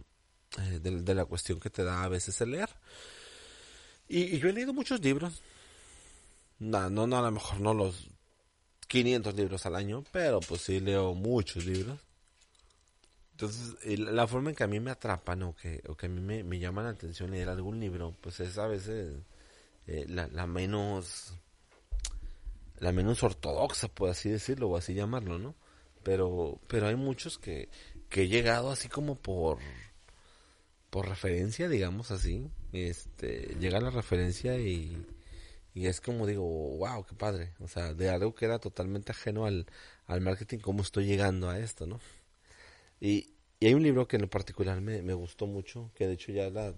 eh, 0.58 0.80
de, 0.80 1.16
la 1.16 1.26
cuestión 1.26 1.60
que 1.60 1.70
te 1.70 1.84
da 1.84 2.04
a 2.04 2.08
veces 2.08 2.40
el 2.42 2.52
leer. 2.52 2.70
Y, 4.08 4.40
yo 4.40 4.50
he 4.50 4.54
leído 4.54 4.74
muchos 4.74 5.02
libros. 5.02 5.42
No, 6.60 6.90
no, 6.90 7.04
a 7.18 7.22
lo 7.22 7.32
mejor 7.32 7.60
no 7.62 7.74
los 7.74 8.10
500 8.88 9.36
libros 9.36 9.66
al 9.66 9.76
año, 9.76 10.04
pero 10.12 10.40
pues 10.40 10.62
sí 10.62 10.80
leo 10.80 11.14
muchos 11.14 11.66
libros. 11.66 12.00
Entonces, 13.32 13.76
la 14.00 14.28
forma 14.28 14.50
en 14.50 14.56
que 14.56 14.64
a 14.64 14.68
mí 14.68 14.80
me 14.82 14.92
atrapan 14.92 15.44
o 15.44 15.56
que, 15.56 15.82
o 15.88 15.96
que 15.96 16.08
a 16.08 16.10
mí 16.10 16.20
me, 16.44 16.60
llama 16.60 16.84
la 16.84 16.90
atención 16.90 17.32
leer 17.32 17.48
algún 17.48 17.80
libro, 17.80 18.14
pues 18.20 18.42
es 18.42 18.58
a 18.58 18.68
veces 18.68 19.16
eh, 19.88 20.06
la 20.08 20.46
menos 20.46 21.34
la 22.80 22.92
menos 22.92 23.24
ortodoxa, 23.24 23.88
por 23.88 24.10
así 24.10 24.30
decirlo, 24.30 24.70
o 24.70 24.78
así 24.78 24.94
llamarlo, 24.94 25.40
¿no? 25.40 25.56
Pero, 26.04 26.60
pero 26.68 26.88
hay 26.88 26.96
muchos 26.96 27.38
que, 27.38 27.70
que 28.10 28.24
he 28.24 28.28
llegado 28.28 28.72
así 28.72 28.88
como 28.90 29.16
por, 29.16 29.60
por 30.90 31.08
referencia, 31.08 31.70
digamos 31.70 32.12
así. 32.12 32.50
Este, 32.72 33.56
llega 33.60 33.80
la 33.82 33.90
referencia 33.90 34.58
y, 34.58 35.06
y 35.74 35.88
es 35.88 36.02
como 36.02 36.26
digo, 36.26 36.44
wow, 36.78 37.06
qué 37.06 37.16
padre. 37.16 37.54
O 37.60 37.68
sea, 37.68 37.94
de 37.94 38.10
algo 38.10 38.34
que 38.34 38.46
era 38.46 38.60
totalmente 38.60 39.12
ajeno 39.12 39.46
al, 39.46 39.66
al 40.08 40.22
marketing, 40.22 40.60
cómo 40.60 40.82
estoy 40.82 41.06
llegando 41.06 41.50
a 41.50 41.60
esto, 41.60 41.86
¿no? 41.86 42.00
Y, 43.02 43.34
y 43.60 43.68
hay 43.68 43.74
un 43.74 43.84
libro 43.84 44.08
que 44.08 44.18
en 44.18 44.28
particular 44.30 44.80
me, 44.82 45.02
me 45.02 45.14
gustó 45.14 45.48
mucho, 45.48 45.92
que 45.96 46.08
de 46.08 46.14
hecho 46.14 46.32
ya 46.32 46.48
es 46.48 46.54
la 46.54 46.74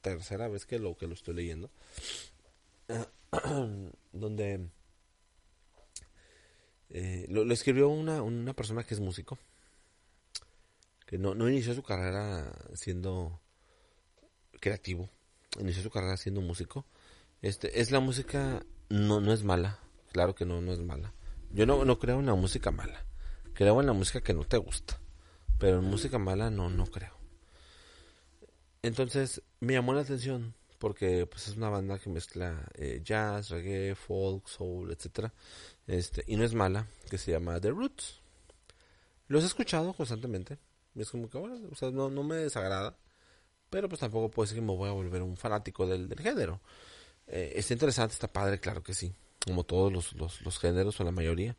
tercera 0.00 0.46
vez 0.48 0.66
que 0.66 0.78
lo, 0.78 0.96
que 0.96 1.08
lo 1.08 1.14
estoy 1.14 1.34
leyendo, 1.34 1.70
donde 4.12 4.68
eh, 6.90 7.26
lo, 7.28 7.50
escribió 7.52 7.88
una, 7.88 8.22
una 8.22 8.52
persona 8.52 8.84
que 8.84 8.94
es 8.94 9.00
músico, 9.00 9.38
que 11.06 11.18
no, 11.18 11.34
no 11.34 11.48
inició 11.48 11.74
su 11.74 11.82
carrera 11.82 12.52
siendo 12.74 13.40
creativo, 14.60 15.08
inició 15.58 15.82
su 15.82 15.90
carrera 15.90 16.16
siendo 16.16 16.40
músico. 16.40 16.84
Este, 17.42 17.80
es 17.80 17.90
la 17.90 18.00
música, 18.00 18.64
no, 18.88 19.20
no 19.20 19.32
es 19.32 19.44
mala, 19.44 19.78
claro 20.12 20.34
que 20.34 20.44
no, 20.44 20.60
no 20.60 20.72
es 20.72 20.80
mala. 20.80 21.12
Yo 21.52 21.66
no, 21.66 21.84
no 21.84 21.98
creo 21.98 22.20
en 22.20 22.26
la 22.26 22.34
música 22.34 22.70
mala, 22.70 23.04
creo 23.54 23.80
en 23.80 23.86
la 23.86 23.92
música 23.92 24.20
que 24.20 24.34
no 24.34 24.44
te 24.44 24.56
gusta, 24.56 24.98
pero 25.58 25.78
en 25.78 25.84
música 25.84 26.18
mala 26.18 26.50
no, 26.50 26.70
no 26.70 26.86
creo. 26.86 27.16
Entonces 28.82 29.42
me 29.60 29.72
llamó 29.72 29.94
la 29.94 30.02
atención 30.02 30.54
porque 30.78 31.26
pues 31.26 31.48
es 31.48 31.56
una 31.56 31.68
banda 31.68 31.98
que 31.98 32.10
mezcla 32.10 32.68
eh, 32.74 33.00
jazz, 33.04 33.50
reggae, 33.50 33.94
folk, 33.94 34.48
soul, 34.48 34.90
etcétera, 34.92 35.32
este 35.86 36.24
y 36.26 36.36
no 36.36 36.44
es 36.44 36.54
mala, 36.54 36.86
que 37.10 37.18
se 37.18 37.32
llama 37.32 37.60
The 37.60 37.70
Roots. 37.70 38.20
Los 39.28 39.42
he 39.42 39.46
escuchado 39.46 39.92
constantemente, 39.92 40.58
es 40.94 41.10
como 41.10 41.28
que 41.28 41.38
o 41.38 41.74
sea, 41.74 41.90
no, 41.90 42.10
no 42.10 42.22
me 42.22 42.36
desagrada, 42.36 42.96
pero 43.70 43.88
pues 43.88 44.00
tampoco 44.00 44.30
puedo 44.30 44.46
decir 44.46 44.58
que 44.58 44.66
me 44.66 44.76
voy 44.76 44.88
a 44.88 44.92
volver 44.92 45.22
un 45.22 45.36
fanático 45.36 45.86
del, 45.86 46.08
del 46.08 46.20
género. 46.20 46.60
Eh, 47.26 47.54
está 47.56 47.72
interesante, 47.72 48.14
está 48.14 48.32
padre, 48.32 48.60
claro 48.60 48.82
que 48.82 48.94
sí, 48.94 49.12
como 49.44 49.64
todos 49.64 49.92
los, 49.92 50.12
los, 50.14 50.40
los 50.42 50.58
géneros 50.58 51.00
o 51.00 51.04
la 51.04 51.10
mayoría. 51.10 51.56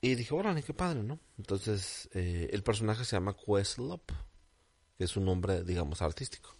Y 0.00 0.16
dije, 0.16 0.34
órale, 0.34 0.64
qué 0.64 0.74
padre, 0.74 1.02
¿no? 1.04 1.20
Entonces, 1.38 2.08
eh, 2.12 2.50
el 2.52 2.64
personaje 2.64 3.04
se 3.04 3.14
llama 3.14 3.36
Questlop, 3.36 4.10
que 4.98 5.04
es 5.04 5.16
un 5.16 5.24
nombre, 5.24 5.62
digamos, 5.62 6.02
artístico. 6.02 6.56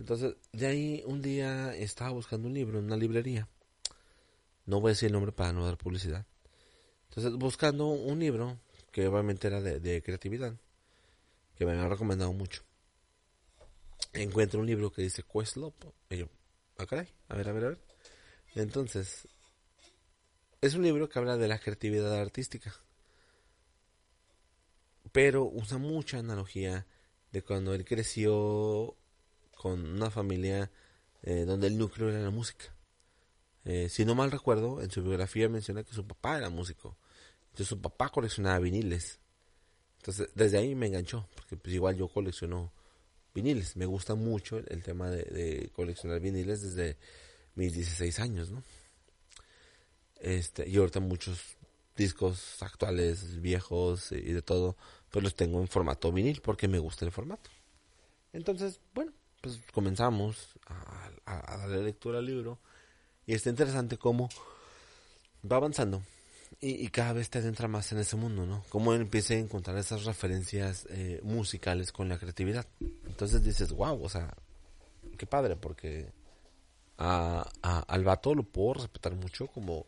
Entonces, 0.00 0.34
de 0.52 0.66
ahí 0.66 1.02
un 1.04 1.20
día 1.20 1.76
estaba 1.76 2.08
buscando 2.10 2.48
un 2.48 2.54
libro 2.54 2.78
en 2.78 2.86
una 2.86 2.96
librería. 2.96 3.46
No 4.64 4.80
voy 4.80 4.88
a 4.88 4.92
decir 4.92 5.08
el 5.08 5.12
nombre 5.12 5.30
para 5.30 5.52
no 5.52 5.66
dar 5.66 5.76
publicidad. 5.76 6.24
Entonces, 7.10 7.34
buscando 7.34 7.88
un 7.88 8.18
libro 8.18 8.58
que 8.92 9.06
obviamente 9.06 9.48
era 9.48 9.60
de, 9.60 10.02
creatividad, 10.02 10.54
que 11.54 11.66
me 11.66 11.72
habían 11.72 11.90
recomendado 11.90 12.32
mucho. 12.32 12.62
Encuentro 14.14 14.60
un 14.60 14.66
libro 14.66 14.90
que 14.90 15.02
dice 15.02 15.22
Questlop. 15.22 15.74
Y 16.08 16.16
yo, 16.16 16.28
ah, 16.78 16.86
caray, 16.86 17.08
a 17.28 17.36
ver, 17.36 17.50
a 17.50 17.52
ver, 17.52 17.64
a 17.66 17.68
ver. 17.68 17.80
Entonces, 18.54 19.28
es 20.62 20.74
un 20.74 20.82
libro 20.82 21.10
que 21.10 21.18
habla 21.18 21.36
de 21.36 21.46
la 21.46 21.58
creatividad 21.58 22.18
artística. 22.18 22.74
Pero 25.12 25.44
usa 25.44 25.76
mucha 25.76 26.20
analogía 26.20 26.86
de 27.32 27.42
cuando 27.42 27.74
él 27.74 27.84
creció 27.84 28.96
con 29.60 29.84
una 29.84 30.10
familia 30.10 30.70
eh, 31.22 31.44
donde 31.44 31.66
el 31.66 31.76
núcleo 31.76 32.08
era 32.08 32.18
la 32.20 32.30
música. 32.30 32.74
Eh, 33.66 33.90
si 33.90 34.06
no 34.06 34.14
mal 34.14 34.30
recuerdo, 34.30 34.80
en 34.80 34.90
su 34.90 35.02
biografía 35.02 35.50
menciona 35.50 35.84
que 35.84 35.92
su 35.92 36.06
papá 36.06 36.38
era 36.38 36.48
músico. 36.48 36.96
Entonces 37.48 37.66
su 37.66 37.78
papá 37.78 38.08
coleccionaba 38.08 38.58
viniles. 38.58 39.20
Entonces 39.98 40.30
desde 40.34 40.56
ahí 40.56 40.74
me 40.74 40.86
enganchó, 40.86 41.28
porque 41.34 41.58
pues 41.58 41.74
igual 41.74 41.94
yo 41.94 42.08
colecciono 42.08 42.72
viniles. 43.34 43.76
Me 43.76 43.84
gusta 43.84 44.14
mucho 44.14 44.56
el, 44.56 44.82
tema 44.82 45.10
de, 45.10 45.70
coleccionar 45.74 46.20
viniles 46.20 46.62
desde 46.62 46.96
mis 47.54 47.74
16 47.74 48.18
años, 48.18 48.50
¿no? 48.50 48.62
Este, 50.20 50.66
y 50.66 50.78
ahorita 50.78 51.00
muchos 51.00 51.58
discos 51.94 52.62
actuales, 52.62 53.42
viejos 53.42 54.10
y 54.12 54.32
de 54.32 54.40
todo, 54.40 54.78
pues 55.10 55.22
los 55.22 55.34
tengo 55.34 55.60
en 55.60 55.68
formato 55.68 56.10
vinil 56.10 56.40
porque 56.40 56.66
me 56.66 56.78
gusta 56.78 57.04
el 57.04 57.12
formato. 57.12 57.50
Entonces, 58.32 58.80
bueno, 58.94 59.12
pues 59.40 59.60
comenzamos 59.72 60.54
a, 60.66 61.56
darle 61.56 61.82
lectura 61.82 62.18
al 62.18 62.26
libro 62.26 62.58
y 63.26 63.34
está 63.34 63.50
interesante 63.50 63.96
cómo 63.96 64.28
va 65.50 65.56
avanzando 65.56 66.02
y, 66.60 66.88
cada 66.88 67.14
vez 67.14 67.30
te 67.30 67.38
adentra 67.38 67.68
más 67.68 67.90
en 67.92 67.98
ese 67.98 68.16
mundo, 68.16 68.44
¿no? 68.44 68.64
Cómo 68.68 68.92
empieza 68.92 69.34
a 69.34 69.38
encontrar 69.38 69.78
esas 69.78 70.04
referencias 70.04 70.86
eh, 70.90 71.20
musicales 71.22 71.90
con 71.92 72.08
la 72.08 72.18
creatividad. 72.18 72.66
Entonces 73.06 73.42
dices, 73.42 73.72
wow, 73.72 74.02
o 74.02 74.08
sea, 74.10 74.34
qué 75.16 75.26
padre, 75.26 75.56
porque 75.56 76.12
a, 76.98 77.48
al 77.62 78.04
vato 78.04 78.34
lo 78.34 78.42
puedo 78.42 78.74
respetar 78.74 79.14
mucho 79.14 79.46
como, 79.46 79.86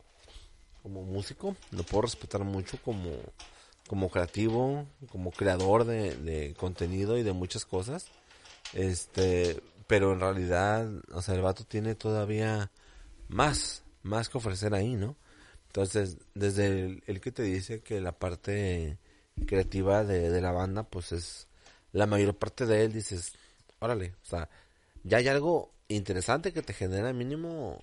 como 0.83 1.03
músico, 1.03 1.57
lo 1.73 1.83
puedo 1.83 2.03
respetar 2.03 2.43
mucho 2.43 2.79
como, 2.83 3.11
como 3.87 4.09
creativo, 4.09 4.87
como 5.11 5.31
creador 5.31 5.85
de, 5.85 6.17
de 6.17 6.55
contenido 6.55 7.19
y 7.19 7.23
de 7.23 7.33
muchas 7.33 7.67
cosas. 7.67 8.07
Este, 8.73 9.63
pero 9.87 10.13
en 10.13 10.21
realidad, 10.21 10.91
o 11.13 11.23
sea, 11.23 11.35
el 11.35 11.43
vato 11.43 11.65
tiene 11.65 11.95
todavía 11.95 12.71
más, 13.29 13.83
más 14.03 14.29
que 14.29 14.39
ofrecer 14.39 14.75
ahí, 14.75 14.97
¿no? 14.97 15.17
Entonces, 15.67 16.19
desde 16.35 17.01
el, 17.07 17.21
que 17.21 17.33
te 17.33 17.43
dice 17.43 17.81
que 17.81 18.01
la 18.01 18.13
parte 18.13 18.99
creativa 19.47 20.05
de, 20.05 20.41
la 20.41 20.53
banda, 20.53 20.83
pues 20.85 21.13
es 21.13 21.49
la 21.93 22.07
mayor 22.07 22.37
parte 22.37 22.67
de 22.67 22.85
él, 22.85 22.93
dices, 22.93 23.33
órale, 23.79 24.15
o 24.23 24.27
sea, 24.27 24.51
ya 25.03 25.19
hay 25.19 25.29
algo 25.29 25.73
interesante 25.89 26.53
que 26.53 26.63
te 26.63 26.75
genera 26.75 27.13
mínimo 27.13 27.81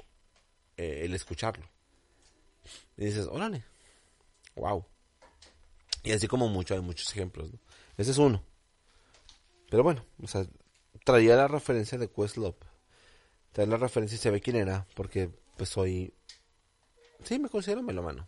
eh, 0.78 1.02
el 1.06 1.16
escucharlo. 1.16 1.68
Y 2.98 3.06
dices, 3.06 3.28
órale, 3.28 3.64
wow. 4.56 4.86
Y 6.04 6.12
así 6.12 6.28
como 6.28 6.48
mucho, 6.48 6.76
hay 6.76 6.82
muchos 6.82 7.12
ejemplos. 7.12 7.50
Ese 7.98 8.12
es 8.12 8.18
uno. 8.18 8.44
Pero 9.70 9.84
bueno, 9.84 10.06
o 10.22 10.28
sea, 10.28 10.46
traía 11.04 11.36
la 11.36 11.48
referencia 11.48 11.98
de 11.98 12.10
Questlove. 12.10 12.58
Traía 13.52 13.72
la 13.72 13.78
referencia 13.78 14.16
y 14.16 14.20
se 14.20 14.32
ve 14.32 14.42
quién 14.42 14.56
era, 14.56 14.88
porque 14.96 15.30
pues 15.58 15.70
soy 15.70 16.14
Sí, 17.24 17.38
me 17.38 17.50
considero 17.50 17.84
melomano. 17.84 18.28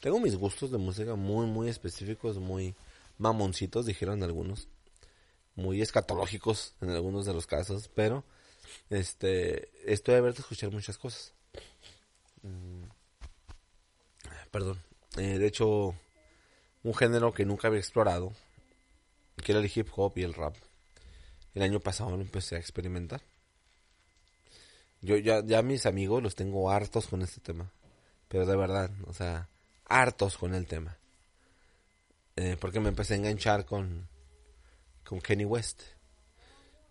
Tengo 0.00 0.20
mis 0.20 0.36
gustos 0.36 0.70
de 0.70 0.78
música 0.78 1.14
muy, 1.14 1.46
muy 1.46 1.68
específicos, 1.68 2.38
muy 2.38 2.74
mamoncitos, 3.18 3.86
dijeron 3.86 4.22
algunos. 4.22 4.68
Muy 5.56 5.82
escatológicos 5.82 6.74
en 6.80 6.90
algunos 6.90 7.26
de 7.26 7.34
los 7.34 7.46
casos, 7.46 7.90
pero 7.94 8.24
este 8.88 9.70
estoy 9.90 10.14
abierto 10.14 10.40
a 10.40 10.42
escuchar 10.42 10.70
muchas 10.70 10.96
cosas. 10.96 11.34
Mm, 12.42 12.84
perdón. 14.50 14.82
Eh, 15.16 15.38
de 15.38 15.46
hecho, 15.46 15.94
un 16.82 16.94
género 16.94 17.32
que 17.32 17.44
nunca 17.44 17.68
había 17.68 17.80
explorado, 17.80 18.32
que 19.44 19.52
era 19.52 19.60
el 19.60 19.70
hip 19.74 19.88
hop 19.96 20.12
y 20.16 20.22
el 20.22 20.34
rap. 20.34 20.56
El 21.54 21.62
año 21.62 21.80
pasado 21.80 22.10
lo 22.10 22.22
empecé 22.22 22.56
a 22.56 22.58
experimentar. 22.58 23.22
Yo 25.02 25.16
ya, 25.16 25.62
mis 25.62 25.86
amigos 25.86 26.22
los 26.22 26.34
tengo 26.34 26.70
hartos 26.70 27.06
con 27.06 27.22
este 27.22 27.40
tema. 27.40 27.72
Pero 28.28 28.46
de 28.46 28.56
verdad, 28.56 28.90
o 29.06 29.12
sea, 29.12 29.48
hartos 29.86 30.36
con 30.36 30.54
el 30.54 30.66
tema. 30.66 30.96
Eh, 32.36 32.56
porque 32.60 32.80
me 32.80 32.90
empecé 32.90 33.14
a 33.14 33.16
enganchar 33.16 33.64
con, 33.64 34.08
con 35.04 35.20
Kenny 35.20 35.44
West. 35.44 35.82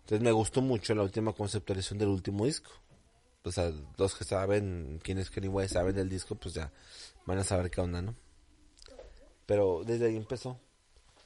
Entonces 0.00 0.22
me 0.22 0.32
gustó 0.32 0.60
mucho 0.60 0.94
la 0.94 1.02
última 1.02 1.32
conceptualización 1.32 1.98
del 1.98 2.08
último 2.08 2.44
disco. 2.44 2.70
O 3.42 3.52
sea, 3.52 3.72
los 3.96 4.14
que 4.14 4.24
saben 4.24 5.00
quién 5.02 5.18
es 5.18 5.30
Kenny 5.30 5.48
West, 5.48 5.72
saben 5.72 5.94
del 5.94 6.08
disco, 6.10 6.34
pues 6.34 6.54
ya 6.54 6.70
van 7.24 7.38
a 7.38 7.44
saber 7.44 7.70
qué 7.70 7.80
onda, 7.80 8.02
¿no? 8.02 8.14
Pero 9.46 9.82
desde 9.84 10.06
ahí 10.06 10.16
empezó. 10.16 10.60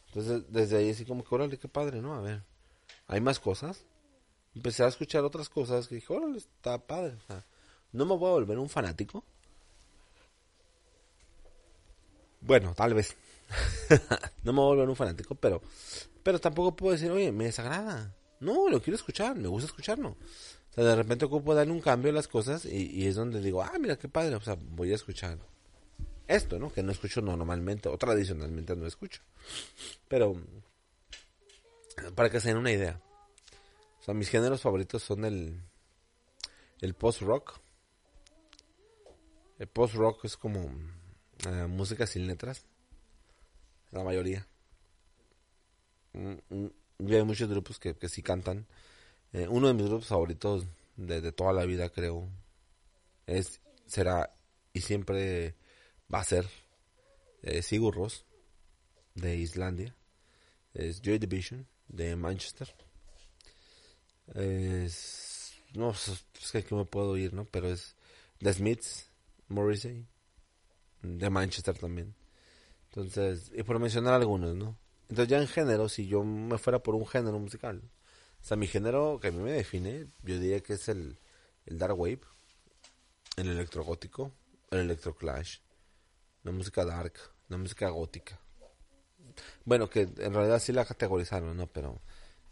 Entonces, 0.09 0.44
desde 0.49 0.77
ahí 0.77 0.90
así 0.90 1.05
como 1.05 1.25
que, 1.25 1.35
órale, 1.35 1.59
qué 1.59 1.66
padre, 1.66 2.01
¿no? 2.01 2.14
A 2.14 2.20
ver, 2.20 2.42
hay 3.07 3.21
más 3.21 3.40
cosas. 3.40 3.85
Empecé 4.55 4.85
a 4.85 4.88
escuchar 4.88 5.25
otras 5.25 5.49
cosas 5.49 5.88
que 5.88 5.97
dije, 5.97 6.12
órale, 6.12 6.38
está 6.38 6.79
padre. 6.79 7.14
O 7.17 7.27
sea, 7.27 7.45
no 7.93 8.07
me 8.07 8.17
voy 8.17 8.29
a 8.29 8.35
volver 8.35 8.59
un 8.59 8.69
fanático, 8.69 9.25
Bueno, 12.47 12.75
tal 12.75 12.93
vez. 12.93 13.17
no 14.43 14.53
me 14.53 14.59
voy 14.59 14.67
a 14.67 14.75
volver 14.75 14.88
un 14.88 14.97
fanático, 14.97 15.35
pero, 15.35 15.62
pero 16.23 16.38
tampoco 16.38 16.77
puedo 16.77 16.93
decir, 16.93 17.11
oye, 17.11 17.33
me 17.33 17.45
desagrada. 17.45 18.14
No, 18.40 18.69
lo 18.69 18.83
quiero 18.83 18.97
escuchar, 18.97 19.37
me 19.37 19.49
gusta 19.49 19.67
escucharlo. 19.67 20.11
O 20.11 20.75
sea, 20.75 20.85
de 20.85 20.97
repente 20.97 21.25
ocupo 21.25 21.55
darle 21.55 21.73
un 21.73 21.81
cambio 21.81 22.11
a 22.11 22.14
las 22.14 22.29
cosas 22.29 22.67
y, 22.67 23.07
es 23.07 23.14
donde 23.14 23.40
digo, 23.40 23.62
ah, 23.62 23.73
mira 23.81 23.97
qué 23.97 24.09
padre, 24.09 24.35
o 24.35 24.40
sea, 24.40 24.59
voy 24.61 24.93
a 24.93 24.97
escuchar 24.97 25.38
esto, 26.27 26.59
¿no? 26.59 26.73
Que 26.73 26.83
no 26.83 26.93
escucho 26.93 27.23
normalmente 27.23 27.88
o 27.88 27.97
tradicionalmente 27.97 28.77
no 28.77 28.87
escucho. 28.87 29.23
Pero, 30.09 30.37
para 32.14 32.30
que 32.30 32.40
se 32.40 32.48
den 32.48 32.59
una 32.59 32.72
idea. 32.72 33.00
Mis 34.09 34.28
géneros 34.28 34.61
favoritos 34.61 35.02
son 35.02 35.24
el, 35.24 35.62
el 36.80 36.94
post-rock. 36.94 37.59
El 39.59 39.68
post-rock 39.68 40.26
es 40.26 40.37
como 40.37 40.70
eh, 41.46 41.66
música 41.66 42.07
sin 42.07 42.26
letras. 42.26 42.66
La 43.92 44.04
mayoría. 44.04 44.46
Mm, 46.12 46.35
mm, 46.48 46.70
y 46.98 47.14
hay 47.14 47.22
muchos 47.24 47.48
grupos 47.48 47.78
que, 47.78 47.96
que 47.96 48.09
sí 48.09 48.22
cantan. 48.22 48.66
Eh, 49.33 49.48
uno 49.48 49.68
de 49.68 49.74
mis 49.74 49.87
grupos 49.87 50.07
favoritos 50.07 50.66
de, 50.96 51.33
toda 51.33 51.52
la 51.52 51.64
vida, 51.64 51.88
creo, 51.88 52.28
es, 53.26 53.61
será 53.87 54.37
y 54.72 54.80
siempre 54.80 55.57
va 56.12 56.20
a 56.20 56.24
ser 56.24 56.46
eh, 57.42 57.62
Sigur 57.62 57.94
Rós 57.94 58.26
de 59.14 59.37
Islandia. 59.37 59.96
Es 60.74 61.00
Joy 61.00 61.18
Division 61.18 61.66
de 61.88 62.16
Manchester. 62.16 62.75
Es, 64.35 65.55
no, 65.75 65.90
es 65.90 66.25
que 66.53 66.59
aquí 66.59 66.75
me 66.75 66.85
puedo 66.85 67.16
ir, 67.16 67.35
¿no? 67.35 67.44
Pero 67.47 67.68
es 67.68 67.94
The 68.38 68.53
Smiths, 68.53 69.09
Morrissey, 69.49 70.07
de 71.03 71.31
Manchester 71.31 71.79
también. 71.79 72.14
Entonces, 72.90 73.51
y 73.55 73.62
por 73.62 73.79
mencionar 73.79 74.14
algunos, 74.14 74.55
¿no? 74.55 74.79
Entonces 75.09 75.29
ya 75.29 75.40
en 75.40 75.49
género, 75.49 75.88
si 75.88 76.07
yo 76.07 76.25
me 76.25 76.59
fuera 76.59 76.79
por 76.79 76.94
un 76.94 77.07
género 77.07 77.38
musical, 77.38 77.83
o 78.40 78.47
sea, 78.47 78.57
mi 78.57 78.66
género 78.66 79.18
que 79.20 79.29
a 79.29 79.33
mí 79.33 79.42
me 79.42 79.53
define, 79.53 80.07
yo 80.23 80.38
diría 80.38 80.61
que 80.61 80.75
es 80.75 80.88
el, 80.88 81.18
el 81.66 81.79
dark 81.79 81.99
wave, 81.99 82.20
el 83.37 83.49
electrogótico, 83.49 84.33
el 84.70 84.81
electroclash, 84.81 85.59
la 86.42 86.53
música 86.53 86.85
dark, 86.85 87.14
la 87.49 87.57
música 87.57 87.88
gótica. 87.90 88.38
Bueno, 89.64 89.88
que 89.88 90.03
en 90.03 90.35
realidad 90.35 90.59
sí 90.61 90.73
la 90.73 90.85
categorizaron, 90.85 91.57
¿no? 91.57 91.66
Pero 91.66 92.01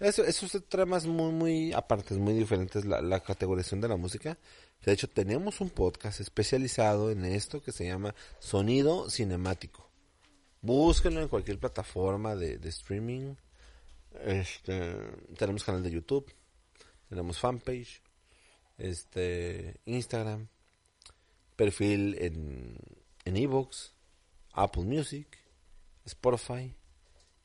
eso, 0.00 0.24
esos 0.24 0.50
temas 0.68 1.06
muy, 1.06 1.32
muy 1.32 1.72
aparte, 1.72 2.14
muy 2.14 2.34
diferentes, 2.34 2.84
la, 2.84 3.00
la 3.00 3.20
categorización 3.20 3.80
de 3.80 3.88
la 3.88 3.96
música. 3.96 4.38
De 4.84 4.92
hecho, 4.92 5.08
tenemos 5.08 5.60
un 5.60 5.70
podcast 5.70 6.20
especializado 6.20 7.10
en 7.10 7.24
esto 7.24 7.62
que 7.62 7.72
se 7.72 7.86
llama 7.86 8.14
Sonido 8.38 9.08
Cinemático. 9.10 9.88
Búsquenlo 10.60 11.20
en 11.22 11.28
cualquier 11.28 11.58
plataforma 11.58 12.34
de, 12.36 12.58
streaming. 12.68 13.34
Este, 14.24 14.94
tenemos 15.38 15.64
canal 15.64 15.82
de 15.82 15.90
YouTube, 15.90 16.32
tenemos 17.08 17.38
fanpage, 17.38 18.02
este, 18.76 19.80
Instagram, 19.86 20.48
perfil 21.56 22.16
en 22.20 22.76
en 23.24 23.36
Evox, 23.36 23.92
Apple 24.52 24.84
Music, 24.84 25.26
Spotify 26.04 26.74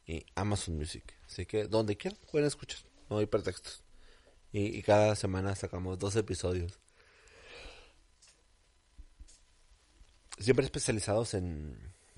y 0.06 0.26
Amazon 0.36 0.78
Music. 0.78 1.16
Así 1.26 1.46
que 1.46 1.68
donde 1.68 1.98
quieran 1.98 2.20
pueden 2.32 2.48
escuchar, 2.48 2.80
no 3.10 3.18
hay 3.18 3.26
pretextos. 3.26 3.84
Y, 4.52 4.78
y 4.78 4.82
cada 4.82 5.16
semana 5.16 5.56
sacamos 5.56 6.00
dos 6.00 6.16
episodios. 6.16 6.80
siempre 10.40 10.66
especializados 10.66 11.34
en, 11.34 11.78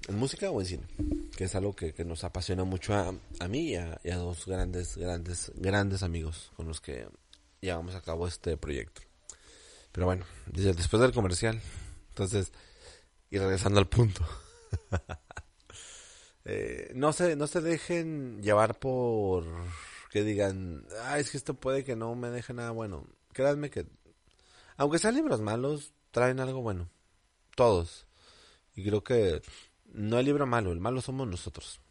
música 0.10 0.50
o 0.50 0.60
en 0.60 0.68
cine, 0.68 0.88
que 1.36 1.44
es 1.46 1.56
algo 1.56 1.76
que, 1.76 1.94
nos 2.06 2.24
apasiona 2.24 2.64
mucho 2.64 2.94
a, 2.94 3.14
a 3.40 3.48
mí 3.48 3.72
y 3.72 3.76
a, 3.76 4.16
dos 4.16 4.46
grandes, 4.46 4.98
grandes, 4.98 5.52
grandes 5.56 6.04
amigos 6.04 6.52
con 6.56 6.68
los 6.68 6.82
que 6.82 7.08
llevamos 7.62 7.96
a 7.96 8.02
cabo 8.02 8.28
este 8.28 8.58
proyecto. 8.58 9.02
Pero 9.92 10.06
bueno, 10.06 10.26
después 10.48 11.02
del 11.02 11.14
comercial, 11.14 11.62
entonces, 12.10 12.52
y 13.30 13.38
regresando 13.38 13.80
al 13.80 13.88
punto. 13.88 14.26
Eh, 16.52 16.92
no 16.96 17.14
se, 17.14 17.36
no 17.36 17.46
se 17.46 17.62
dejen 17.62 18.42
llevar 18.42 18.80
por 18.80 19.46
que 20.10 20.24
digan, 20.24 20.84
ah, 21.04 21.20
es 21.20 21.30
que 21.30 21.38
esto 21.38 21.54
puede 21.54 21.84
que 21.84 21.96
no 21.96 22.16
me 22.16 22.32
deje 22.32 22.56
nada 22.56 22.72
bueno. 22.72 23.06
Créanme 23.34 23.70
que, 23.70 23.86
aunque 24.76 24.98
sean 24.98 25.14
libros 25.14 25.42
malos, 25.42 25.94
traen 26.10 26.40
algo 26.40 26.64
bueno. 26.64 26.90
Todos. 27.56 28.08
Y 28.76 28.84
creo 28.84 29.04
que 29.04 29.44
no 29.94 30.18
hay 30.18 30.26
libro 30.26 30.48
malo, 30.48 30.72
el 30.72 30.80
malo 30.80 31.02
somos 31.02 31.28
nosotros. 31.28 31.82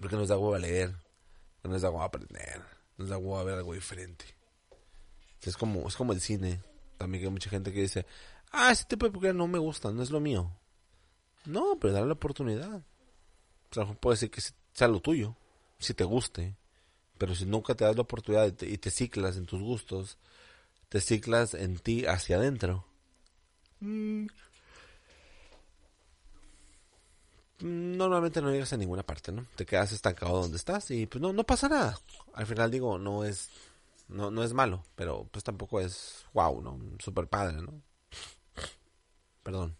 Porque 0.00 0.14
nos 0.14 0.28
da 0.28 0.38
huevo 0.38 0.54
a 0.54 0.60
leer, 0.60 0.94
nos 1.64 1.82
da 1.82 1.90
huevo 1.90 2.02
a 2.02 2.06
aprender, 2.06 2.62
nos 2.98 3.08
da 3.08 3.18
huevo 3.18 3.36
a 3.36 3.42
ver 3.42 3.56
algo 3.56 3.74
diferente. 3.74 4.26
Es 5.40 5.56
como, 5.56 5.88
es 5.88 5.96
como 5.96 6.12
el 6.12 6.20
cine. 6.20 6.62
También 6.98 7.24
hay 7.24 7.30
mucha 7.30 7.50
gente 7.50 7.72
que 7.72 7.80
dice, 7.80 8.06
ah, 8.52 8.70
ese 8.70 8.84
tipo 8.84 9.06
de 9.06 9.10
película 9.10 9.32
no 9.32 9.48
me 9.48 9.58
gusta, 9.58 9.90
no 9.90 10.04
es 10.04 10.10
lo 10.10 10.20
mío. 10.20 10.56
No, 11.46 11.76
pero 11.80 11.92
dale 11.92 12.06
la 12.06 12.12
oportunidad. 12.12 12.84
O 13.72 13.74
sea, 13.74 13.94
puede 13.94 14.16
ser 14.16 14.30
que 14.30 14.42
sea 14.72 14.88
lo 14.88 15.00
tuyo, 15.00 15.36
si 15.78 15.94
te 15.94 16.04
guste. 16.04 16.56
Pero 17.18 17.34
si 17.34 17.46
nunca 17.46 17.74
te 17.74 17.84
das 17.84 17.96
la 17.96 18.02
oportunidad 18.02 18.46
y 18.46 18.52
te, 18.52 18.68
y 18.68 18.78
te 18.78 18.90
ciclas 18.90 19.36
en 19.36 19.46
tus 19.46 19.60
gustos, 19.62 20.18
te 20.88 21.00
ciclas 21.00 21.54
en 21.54 21.78
ti 21.78 22.04
hacia 22.06 22.36
adentro. 22.36 22.84
Mm, 23.80 24.26
normalmente 27.62 28.42
no 28.42 28.50
llegas 28.50 28.72
a 28.72 28.76
ninguna 28.76 29.02
parte, 29.02 29.32
¿no? 29.32 29.46
Te 29.56 29.64
quedas 29.64 29.92
estancado 29.92 30.40
donde 30.40 30.56
estás 30.56 30.90
y 30.90 31.06
pues 31.06 31.22
no, 31.22 31.32
no 31.32 31.44
pasa 31.44 31.68
nada. 31.68 31.98
Al 32.34 32.46
final 32.46 32.70
digo, 32.70 32.98
no 32.98 33.24
es, 33.24 33.50
no, 34.08 34.30
no 34.30 34.42
es 34.42 34.52
malo, 34.52 34.84
pero 34.96 35.28
pues 35.30 35.44
tampoco 35.44 35.80
es 35.80 36.26
wow, 36.32 36.60
¿no? 36.60 36.78
Super 36.98 37.26
padre, 37.28 37.62
¿no? 37.62 37.80
Perdón. 39.42 39.76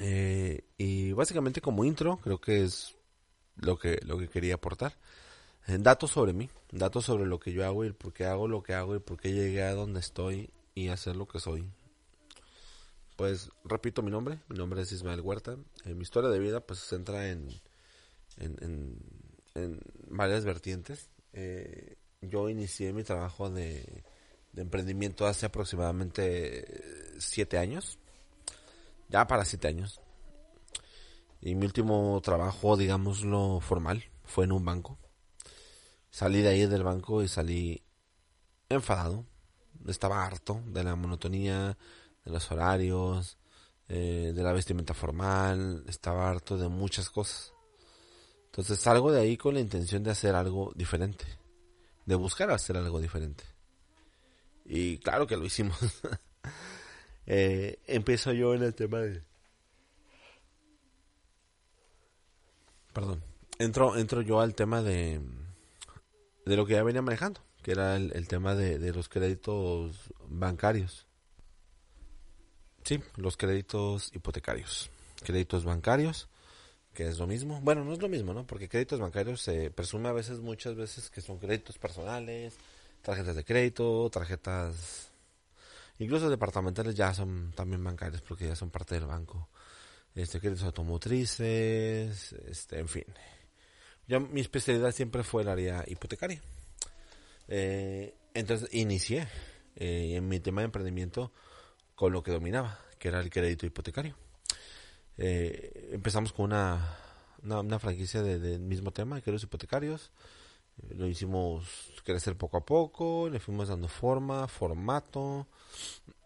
Eh, 0.00 0.64
y 0.76 1.12
básicamente 1.12 1.60
como 1.60 1.84
intro, 1.84 2.18
creo 2.18 2.40
que 2.40 2.64
es 2.64 2.96
lo 3.56 3.78
que, 3.78 4.00
lo 4.04 4.18
que 4.18 4.28
quería 4.28 4.54
aportar. 4.54 4.94
Eh, 5.66 5.76
datos 5.78 6.12
sobre 6.12 6.32
mí, 6.32 6.48
datos 6.72 7.04
sobre 7.04 7.26
lo 7.26 7.38
que 7.38 7.52
yo 7.52 7.64
hago 7.66 7.84
y 7.84 7.92
por 7.92 8.12
qué 8.12 8.24
hago 8.24 8.48
lo 8.48 8.62
que 8.62 8.74
hago 8.74 8.96
y 8.96 9.00
por 9.00 9.20
qué 9.20 9.32
llegué 9.32 9.62
a 9.62 9.74
donde 9.74 10.00
estoy 10.00 10.50
y 10.74 10.88
hacer 10.88 11.16
lo 11.16 11.26
que 11.28 11.40
soy. 11.40 11.68
Pues 13.16 13.50
repito 13.64 14.00
mi 14.00 14.10
nombre, 14.10 14.38
mi 14.48 14.56
nombre 14.56 14.80
es 14.80 14.92
Ismael 14.92 15.20
Huerta. 15.20 15.56
Eh, 15.84 15.94
mi 15.94 16.02
historia 16.02 16.30
de 16.30 16.38
vida 16.38 16.60
pues 16.60 16.78
se 16.78 16.96
centra 16.96 17.28
en, 17.28 17.48
en, 18.38 19.02
en, 19.54 19.80
varias 20.08 20.44
vertientes. 20.44 21.10
Eh, 21.32 21.96
yo 22.22 22.48
inicié 22.48 22.92
mi 22.92 23.02
trabajo 23.02 23.50
de, 23.50 24.04
de 24.52 24.62
emprendimiento 24.62 25.26
hace 25.26 25.46
aproximadamente 25.46 26.64
siete 27.18 27.58
años, 27.58 27.98
ya 29.08 29.26
para 29.26 29.44
siete 29.44 29.68
años. 29.68 30.00
Y 31.40 31.54
mi 31.54 31.66
último 31.66 32.20
trabajo, 32.22 32.76
digámoslo 32.76 33.60
formal, 33.60 34.04
fue 34.24 34.44
en 34.44 34.52
un 34.52 34.64
banco. 34.64 34.98
Salí 36.10 36.42
de 36.42 36.48
ahí 36.48 36.66
del 36.66 36.82
banco 36.82 37.22
y 37.22 37.28
salí 37.28 37.82
enfadado. 38.68 39.24
Estaba 39.86 40.24
harto 40.24 40.62
de 40.66 40.82
la 40.82 40.96
monotonía, 40.96 41.78
de 42.24 42.30
los 42.30 42.50
horarios, 42.50 43.38
eh, 43.88 44.32
de 44.34 44.42
la 44.42 44.52
vestimenta 44.52 44.92
formal, 44.92 45.84
estaba 45.86 46.28
harto 46.28 46.56
de 46.58 46.68
muchas 46.68 47.08
cosas. 47.08 47.52
Entonces 48.46 48.78
salgo 48.78 49.12
de 49.12 49.20
ahí 49.20 49.36
con 49.36 49.54
la 49.54 49.60
intención 49.60 50.02
de 50.02 50.10
hacer 50.10 50.34
algo 50.34 50.72
diferente, 50.74 51.24
de 52.04 52.14
buscar 52.16 52.50
hacer 52.50 52.76
algo 52.76 53.00
diferente. 53.00 53.44
Y 54.64 54.98
claro 54.98 55.26
que 55.26 55.36
lo 55.36 55.46
hicimos. 55.46 55.78
eh, 57.28 57.78
empiezo 57.86 58.32
yo 58.32 58.54
en 58.54 58.62
el 58.62 58.74
tema 58.74 58.98
de... 58.98 59.22
Perdón. 62.92 63.22
Entro, 63.60 63.96
entro 63.96 64.22
yo 64.22 64.40
al 64.40 64.54
tema 64.54 64.82
de, 64.82 65.20
de 66.46 66.56
lo 66.56 66.64
que 66.66 66.72
ya 66.72 66.82
venía 66.82 67.02
manejando, 67.02 67.40
que 67.62 67.72
era 67.72 67.96
el, 67.96 68.12
el 68.16 68.26
tema 68.26 68.54
de, 68.54 68.78
de 68.78 68.92
los 68.92 69.08
créditos 69.08 70.12
bancarios. 70.26 71.06
Sí, 72.84 73.00
los 73.16 73.36
créditos 73.36 74.10
hipotecarios. 74.14 74.90
Créditos 75.22 75.64
bancarios, 75.64 76.28
que 76.94 77.08
es 77.08 77.18
lo 77.18 77.26
mismo. 77.26 77.60
Bueno, 77.60 77.84
no 77.84 77.92
es 77.92 78.00
lo 78.00 78.08
mismo, 78.08 78.32
¿no? 78.32 78.46
Porque 78.46 78.68
créditos 78.68 79.00
bancarios 79.00 79.42
se 79.42 79.70
presume 79.70 80.08
a 80.08 80.12
veces, 80.12 80.38
muchas 80.38 80.74
veces, 80.74 81.10
que 81.10 81.20
son 81.20 81.38
créditos 81.38 81.76
personales, 81.76 82.56
tarjetas 83.02 83.36
de 83.36 83.44
crédito, 83.44 84.08
tarjetas... 84.10 85.12
Incluso 85.98 86.30
departamentales 86.30 86.94
ya 86.94 87.12
son 87.12 87.52
también 87.52 87.82
bancarios 87.82 88.22
porque 88.22 88.46
ya 88.46 88.54
son 88.54 88.70
parte 88.70 88.94
del 88.94 89.06
banco. 89.06 89.48
Este, 90.14 90.40
créditos 90.40 90.64
automotrices, 90.64 92.32
este, 92.32 92.78
en 92.78 92.88
fin. 92.88 93.04
Yo, 94.06 94.20
mi 94.20 94.40
especialidad 94.40 94.92
siempre 94.92 95.22
fue 95.22 95.42
el 95.42 95.48
área 95.48 95.84
hipotecaria. 95.86 96.40
Eh, 97.46 98.14
entonces 98.34 98.68
inicié 98.72 99.28
eh, 99.76 100.14
en 100.16 100.28
mi 100.28 100.40
tema 100.40 100.60
de 100.60 100.66
emprendimiento 100.66 101.32
con 101.94 102.12
lo 102.12 102.22
que 102.22 102.30
dominaba, 102.30 102.78
que 102.98 103.08
era 103.08 103.20
el 103.20 103.30
crédito 103.30 103.66
hipotecario. 103.66 104.16
Eh, 105.16 105.90
empezamos 105.92 106.32
con 106.32 106.46
una, 106.46 106.96
una, 107.42 107.78
franquicia 107.78 108.22
del 108.22 108.40
de, 108.40 108.58
mismo 108.58 108.92
tema, 108.92 109.20
créditos 109.20 109.44
hipotecarios. 109.44 110.12
Lo 110.90 111.06
hicimos 111.06 111.66
crecer 112.04 112.36
poco 112.36 112.56
a 112.56 112.64
poco, 112.64 113.28
le 113.30 113.40
fuimos 113.40 113.68
dando 113.68 113.88
forma, 113.88 114.48
formato. 114.48 115.46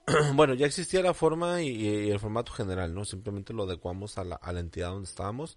bueno, 0.34 0.54
ya 0.54 0.66
existía 0.66 1.02
la 1.02 1.14
forma 1.14 1.62
y, 1.62 2.10
el 2.10 2.20
formato 2.20 2.52
general, 2.52 2.94
¿no? 2.94 3.04
Simplemente 3.04 3.52
lo 3.52 3.64
adecuamos 3.64 4.18
a 4.18 4.24
la, 4.24 4.36
a 4.36 4.52
la 4.52 4.60
entidad 4.60 4.90
donde 4.90 5.08
estábamos, 5.08 5.56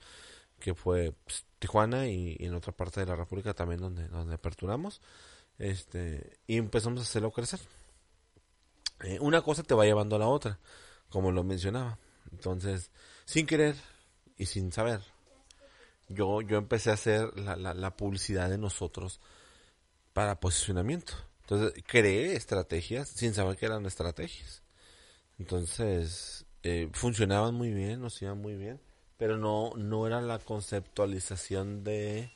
que 0.59 0.73
fue 0.73 1.13
pues, 1.23 1.45
Tijuana 1.59 2.07
y, 2.07 2.37
y, 2.39 2.45
en 2.45 2.55
otra 2.55 2.71
parte 2.71 2.99
de 2.99 3.05
la 3.05 3.15
República 3.15 3.53
también 3.53 3.81
donde, 3.81 4.07
donde 4.07 4.35
aperturamos. 4.35 5.01
Este, 5.57 6.39
y 6.47 6.57
empezamos 6.57 6.99
a 6.99 7.03
hacerlo 7.03 7.31
crecer. 7.31 7.59
Eh, 9.03 9.19
una 9.19 9.41
cosa 9.41 9.63
te 9.63 9.75
va 9.75 9.85
llevando 9.85 10.15
a 10.15 10.19
la 10.19 10.27
otra, 10.27 10.59
como 11.09 11.31
lo 11.31 11.43
mencionaba. 11.43 11.99
Entonces, 12.31 12.91
sin 13.25 13.45
querer 13.45 13.75
y 14.37 14.45
sin 14.47 14.71
saber, 14.71 15.01
yo, 16.07 16.41
yo 16.41 16.57
empecé 16.57 16.91
a 16.91 16.93
hacer 16.93 17.37
la, 17.37 17.55
la, 17.55 17.73
la 17.73 17.95
publicidad 17.95 18.49
de 18.49 18.57
nosotros 18.57 19.19
para 20.13 20.39
posicionamiento. 20.39 21.13
Entonces, 21.41 21.83
creé 21.85 22.35
estrategias 22.35 23.09
sin 23.09 23.33
saber 23.33 23.57
que 23.57 23.65
eran 23.65 23.85
estrategias. 23.85 24.63
Entonces, 25.37 26.45
eh, 26.63 26.89
funcionaban 26.93 27.53
muy 27.53 27.71
bien, 27.71 28.01
nos 28.01 28.19
iban 28.21 28.39
muy 28.39 28.55
bien, 28.55 28.79
pero 29.17 29.37
no, 29.37 29.73
no 29.75 30.07
era 30.07 30.21
la 30.21 30.39
conceptualización 30.39 31.83
de, 31.83 32.31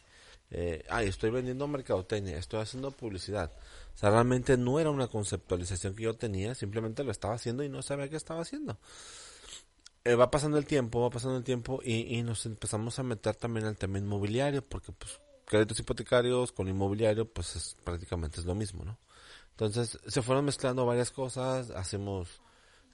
eh, 0.51 0.83
ay, 0.89 1.07
estoy 1.07 1.31
vendiendo 1.31 1.67
mercadotecnia, 1.67 2.37
estoy 2.37 2.61
haciendo 2.61 2.91
publicidad. 2.91 3.51
O 3.95 3.97
sea, 3.97 4.11
realmente 4.11 4.57
no 4.57 4.79
era 4.79 4.91
una 4.91 5.07
conceptualización 5.07 5.95
que 5.95 6.03
yo 6.03 6.15
tenía, 6.15 6.53
simplemente 6.53 7.03
lo 7.03 7.11
estaba 7.11 7.35
haciendo 7.35 7.63
y 7.63 7.69
no 7.69 7.81
sabía 7.81 8.09
qué 8.09 8.17
estaba 8.17 8.41
haciendo. 8.41 8.77
Eh, 10.05 10.15
va 10.15 10.31
pasando 10.31 10.57
el 10.57 10.65
tiempo, 10.65 11.01
va 11.01 11.09
pasando 11.09 11.37
el 11.37 11.43
tiempo 11.43 11.81
y, 11.83 12.17
y, 12.17 12.23
nos 12.23 12.45
empezamos 12.45 12.97
a 12.99 13.03
meter 13.03 13.35
también 13.35 13.65
al 13.65 13.77
tema 13.77 13.97
inmobiliario, 13.97 14.63
porque 14.63 14.91
pues 14.93 15.19
créditos 15.49 15.79
hipotecarios 15.79 16.51
con 16.51 16.67
inmobiliario 16.69 17.27
pues 17.27 17.55
es, 17.55 17.75
prácticamente 17.83 18.39
es 18.39 18.45
lo 18.45 18.55
mismo, 18.55 18.85
¿no? 18.85 18.97
Entonces 19.51 19.99
se 20.07 20.21
fueron 20.21 20.45
mezclando 20.45 20.85
varias 20.85 21.11
cosas, 21.11 21.71
hacemos, 21.71 22.41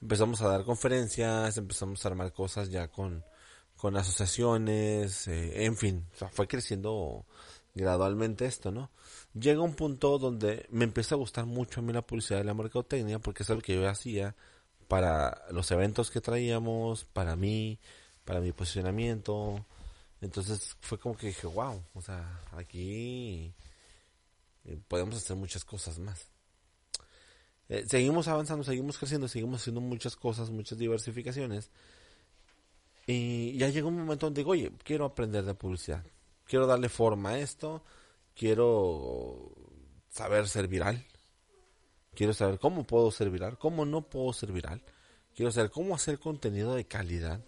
empezamos 0.02 0.40
a 0.42 0.48
dar 0.48 0.64
conferencias, 0.64 1.56
empezamos 1.58 2.04
a 2.04 2.08
armar 2.08 2.32
cosas 2.32 2.70
ya 2.70 2.88
con, 2.88 3.24
con 3.76 3.96
asociaciones, 3.96 5.28
eh, 5.28 5.64
en 5.64 5.76
fin, 5.76 6.06
fue 6.32 6.48
creciendo 6.48 7.24
gradualmente 7.74 8.46
esto, 8.46 8.72
¿no? 8.72 8.90
Llega 9.34 9.60
un 9.60 9.74
punto 9.74 10.18
donde 10.18 10.66
me 10.70 10.84
empieza 10.84 11.14
a 11.14 11.18
gustar 11.18 11.46
mucho 11.46 11.80
a 11.80 11.82
mí 11.84 11.92
la 11.92 12.02
publicidad 12.02 12.38
de 12.38 12.44
la 12.44 12.54
mercadotecnia 12.54 13.20
porque 13.20 13.42
es 13.42 13.50
algo 13.50 13.62
que 13.62 13.74
yo 13.74 13.88
hacía 13.88 14.34
para 14.88 15.44
los 15.50 15.70
eventos 15.70 16.10
que 16.10 16.20
traíamos, 16.20 17.04
para 17.04 17.36
mí, 17.36 17.78
para 18.24 18.40
mi 18.40 18.52
posicionamiento. 18.52 19.64
Entonces 20.20 20.76
fue 20.80 20.98
como 20.98 21.16
que 21.16 21.28
dije, 21.28 21.46
wow, 21.46 21.82
o 21.94 22.02
sea, 22.02 22.40
aquí 22.52 23.52
eh, 24.64 24.78
podemos 24.88 25.16
hacer 25.16 25.36
muchas 25.36 25.64
cosas 25.64 25.98
más. 25.98 26.26
Eh, 27.68 27.84
seguimos 27.88 28.28
avanzando, 28.28 28.64
seguimos 28.64 28.98
creciendo, 28.98 29.28
seguimos 29.28 29.60
haciendo 29.60 29.80
muchas 29.80 30.16
cosas, 30.16 30.50
muchas 30.50 30.78
diversificaciones. 30.78 31.70
Y 33.06 33.56
ya 33.56 33.68
llegó 33.68 33.88
un 33.88 33.98
momento 33.98 34.26
donde 34.26 34.40
digo, 34.40 34.52
oye, 34.52 34.72
quiero 34.84 35.04
aprender 35.04 35.44
de 35.44 35.54
publicidad 35.54 36.04
quiero 36.46 36.66
darle 36.66 36.88
forma 36.88 37.30
a 37.30 37.38
esto, 37.38 37.84
quiero 38.34 39.52
saber 40.08 40.48
ser 40.48 40.68
viral, 40.68 41.04
quiero 42.16 42.32
saber 42.32 42.58
cómo 42.58 42.84
puedo 42.84 43.10
ser 43.12 43.30
viral, 43.30 43.58
cómo 43.58 43.84
no 43.84 44.02
puedo 44.02 44.32
ser 44.32 44.50
viral, 44.50 44.82
quiero 45.34 45.52
saber 45.52 45.70
cómo 45.70 45.94
hacer 45.94 46.18
contenido 46.18 46.74
de 46.74 46.86
calidad. 46.86 47.40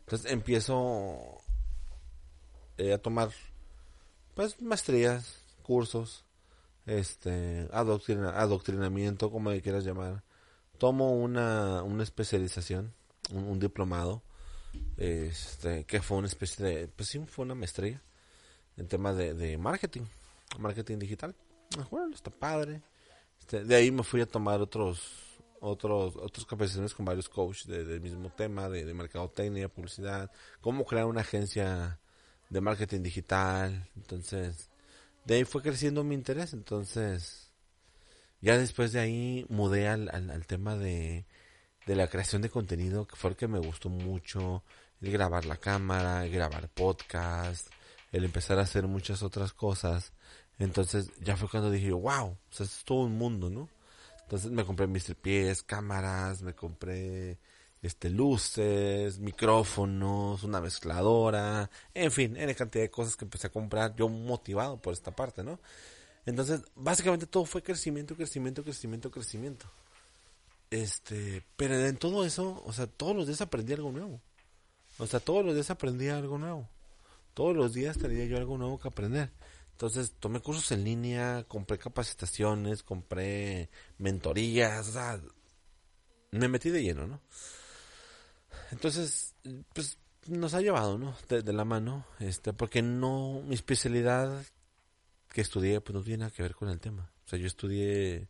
Entonces 0.00 0.32
empiezo 0.32 1.40
eh, 2.76 2.92
a 2.92 2.98
tomar 2.98 3.30
pues 4.34 4.60
maestrías, 4.60 5.36
cursos, 5.62 6.24
este, 6.86 7.68
adoctrina, 7.72 8.30
adoctrinamiento, 8.30 9.30
como 9.30 9.50
le 9.50 9.62
quieras 9.62 9.84
llamar. 9.84 10.24
Tomo 10.78 11.12
una, 11.12 11.82
una 11.82 12.02
especialización, 12.02 12.92
un, 13.30 13.60
diplomado, 13.60 14.22
este, 14.96 15.84
que 15.84 16.02
fue 16.02 16.18
una 16.18 16.26
especie 16.26 16.66
de, 16.66 16.88
pues 16.88 17.08
sí, 17.08 17.20
fue 17.26 17.44
una 17.44 17.54
maestría 17.54 18.02
en 18.76 18.88
temas 18.88 19.16
de, 19.16 19.56
marketing, 19.56 20.02
marketing 20.58 20.98
digital. 20.98 21.34
Bueno, 21.90 22.14
está 22.14 22.30
padre. 22.30 22.82
Este, 23.44 23.62
de 23.62 23.76
ahí 23.76 23.90
me 23.90 24.02
fui 24.02 24.22
a 24.22 24.26
tomar 24.26 24.62
otros 24.62 25.02
otros 25.60 26.16
otros 26.16 26.46
capacitaciones 26.46 26.94
con 26.94 27.04
varios 27.04 27.28
coaches 27.28 27.66
de, 27.66 27.84
del 27.84 28.00
mismo 28.00 28.30
tema, 28.30 28.70
de, 28.70 28.86
de 28.86 28.94
mercadotecnia, 28.94 29.68
publicidad, 29.68 30.30
cómo 30.62 30.86
crear 30.86 31.04
una 31.04 31.20
agencia 31.20 32.00
de 32.48 32.60
marketing 32.62 33.02
digital. 33.02 33.86
Entonces, 33.96 34.70
de 35.26 35.34
ahí 35.34 35.44
fue 35.44 35.60
creciendo 35.60 36.04
mi 36.04 36.14
interés. 36.14 36.54
Entonces, 36.54 37.50
ya 38.40 38.56
después 38.56 38.92
de 38.92 39.00
ahí 39.00 39.46
mudé 39.50 39.88
al, 39.88 40.08
al, 40.10 40.30
al 40.30 40.46
tema 40.46 40.76
de, 40.76 41.26
de 41.86 41.96
la 41.96 42.08
creación 42.08 42.40
de 42.40 42.48
contenido, 42.48 43.06
que 43.06 43.16
fue 43.16 43.30
el 43.30 43.36
que 43.36 43.48
me 43.48 43.58
gustó 43.58 43.90
mucho, 43.90 44.64
el 45.02 45.12
grabar 45.12 45.44
la 45.44 45.58
cámara, 45.58 46.24
el 46.24 46.32
grabar 46.32 46.70
podcast, 46.70 47.68
el 48.10 48.24
empezar 48.24 48.58
a 48.58 48.62
hacer 48.62 48.86
muchas 48.86 49.22
otras 49.22 49.52
cosas. 49.52 50.14
Entonces 50.58 51.10
ya 51.20 51.36
fue 51.36 51.48
cuando 51.48 51.70
dije, 51.70 51.92
wow, 51.92 52.26
o 52.26 52.38
sea, 52.50 52.66
es 52.66 52.84
todo 52.84 53.00
un 53.00 53.18
mundo, 53.18 53.50
¿no? 53.50 53.68
Entonces 54.22 54.50
me 54.50 54.64
compré 54.64 54.86
mis 54.86 55.12
pies, 55.14 55.62
cámaras, 55.62 56.42
me 56.42 56.54
compré 56.54 57.38
este, 57.82 58.08
luces, 58.08 59.18
micrófonos, 59.18 60.42
una 60.42 60.60
mezcladora, 60.60 61.70
en 61.92 62.10
fin, 62.10 62.36
N 62.36 62.54
cantidad 62.54 62.84
de 62.84 62.90
cosas 62.90 63.16
que 63.16 63.26
empecé 63.26 63.48
a 63.48 63.52
comprar 63.52 63.94
yo 63.96 64.08
motivado 64.08 64.80
por 64.80 64.94
esta 64.94 65.10
parte, 65.10 65.44
¿no? 65.44 65.58
Entonces, 66.26 66.62
básicamente 66.74 67.26
todo 67.26 67.44
fue 67.44 67.62
crecimiento, 67.62 68.16
crecimiento, 68.16 68.64
crecimiento, 68.64 69.10
crecimiento. 69.10 69.66
Este, 70.70 71.44
pero 71.56 71.74
en 71.76 71.96
todo 71.96 72.24
eso, 72.24 72.62
o 72.64 72.72
sea, 72.72 72.86
todos 72.86 73.14
los 73.14 73.26
días 73.26 73.42
aprendí 73.42 73.74
algo 73.74 73.92
nuevo. 73.92 74.20
O 74.98 75.06
sea, 75.06 75.20
todos 75.20 75.44
los 75.44 75.54
días 75.54 75.70
aprendí 75.70 76.08
algo 76.08 76.38
nuevo. 76.38 76.68
Todos 77.34 77.54
los 77.54 77.74
días 77.74 77.98
tenía 77.98 78.24
yo 78.24 78.38
algo 78.38 78.56
nuevo 78.56 78.78
que 78.78 78.88
aprender. 78.88 79.30
Entonces 79.74 80.12
tomé 80.20 80.38
cursos 80.38 80.70
en 80.70 80.84
línea, 80.84 81.44
compré 81.48 81.78
capacitaciones, 81.78 82.84
compré 82.84 83.70
mentorías, 83.98 84.96
me 86.30 86.46
metí 86.46 86.70
de 86.70 86.84
lleno, 86.84 87.08
¿no? 87.08 87.20
Entonces, 88.70 89.34
pues 89.72 89.98
nos 90.28 90.54
ha 90.54 90.60
llevado, 90.60 90.96
¿no? 90.96 91.16
De, 91.28 91.52
la 91.52 91.64
mano, 91.64 92.06
este, 92.20 92.52
porque 92.52 92.82
no, 92.82 93.42
mi 93.44 93.56
especialidad 93.56 94.46
que 95.28 95.40
estudié, 95.40 95.80
pues 95.80 95.92
no 95.92 96.02
tiene 96.02 96.18
nada 96.18 96.30
que 96.30 96.42
ver 96.42 96.54
con 96.54 96.68
el 96.68 96.78
tema. 96.78 97.10
O 97.26 97.28
sea, 97.28 97.40
yo 97.40 97.48
estudié 97.48 98.28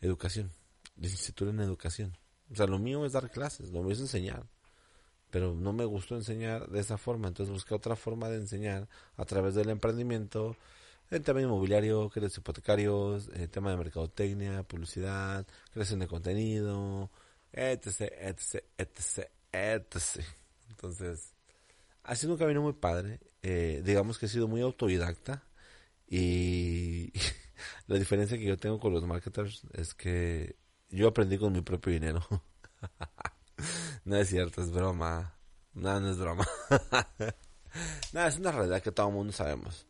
educación, 0.00 0.52
licenciatura 0.96 1.50
en 1.50 1.58
educación. 1.58 2.16
O 2.52 2.54
sea, 2.54 2.68
lo 2.68 2.78
mío 2.78 3.04
es 3.04 3.12
dar 3.12 3.32
clases, 3.32 3.70
lo 3.70 3.82
mío 3.82 3.94
es 3.94 4.00
enseñar. 4.00 4.46
Pero 5.30 5.54
no 5.54 5.72
me 5.72 5.84
gustó 5.84 6.16
enseñar 6.16 6.68
de 6.68 6.80
esa 6.80 6.98
forma, 6.98 7.28
entonces 7.28 7.52
busqué 7.52 7.74
otra 7.74 7.96
forma 7.96 8.28
de 8.28 8.36
enseñar 8.36 8.88
a 9.16 9.24
través 9.24 9.54
del 9.54 9.70
emprendimiento, 9.70 10.56
el 11.10 11.22
tema 11.22 11.42
inmobiliario, 11.42 12.08
créditos 12.10 12.38
hipotecarios, 12.38 13.28
el 13.34 13.48
tema 13.50 13.70
de 13.70 13.76
mercadotecnia, 13.78 14.62
publicidad, 14.62 15.46
creación 15.72 16.00
de 16.00 16.06
contenido, 16.06 17.10
etc, 17.52 18.12
etc, 18.20 18.64
etc, 18.78 19.28
etc. 19.52 20.24
Entonces, 20.70 21.32
ha 22.04 22.16
sido 22.16 22.32
un 22.32 22.38
camino 22.38 22.62
muy 22.62 22.72
padre. 22.74 23.20
Eh, 23.42 23.82
digamos 23.84 24.18
que 24.18 24.26
he 24.26 24.28
sido 24.28 24.48
muy 24.48 24.60
autodidacta 24.62 25.44
y 26.08 27.12
la 27.86 27.96
diferencia 27.98 28.38
que 28.38 28.44
yo 28.44 28.56
tengo 28.56 28.80
con 28.80 28.92
los 28.92 29.04
marketers 29.06 29.62
es 29.74 29.94
que 29.94 30.56
yo 30.90 31.08
aprendí 31.08 31.38
con 31.38 31.52
mi 31.52 31.62
propio 31.62 31.92
dinero. 31.92 32.26
no 34.08 34.16
es 34.16 34.28
cierto, 34.28 34.62
es 34.62 34.70
broma. 34.70 35.34
No, 35.74 36.00
no 36.00 36.10
es 36.10 36.16
broma. 36.16 36.48
no, 38.14 38.26
es 38.26 38.38
una 38.38 38.52
realidad 38.52 38.82
que 38.82 38.90
todo 38.90 39.08
el 39.08 39.14
mundo 39.14 39.34
sabemos. 39.34 39.86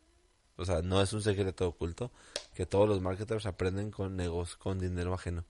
O 0.56 0.64
sea, 0.64 0.82
no 0.82 1.00
es 1.00 1.12
un 1.12 1.22
secreto 1.22 1.68
oculto 1.68 2.10
que 2.52 2.66
todos 2.66 2.88
los 2.88 3.00
marketers 3.00 3.46
aprenden 3.46 3.92
con 3.92 4.16
negocios, 4.16 4.56
con 4.56 4.80
dinero 4.80 5.14
ajeno. 5.14 5.44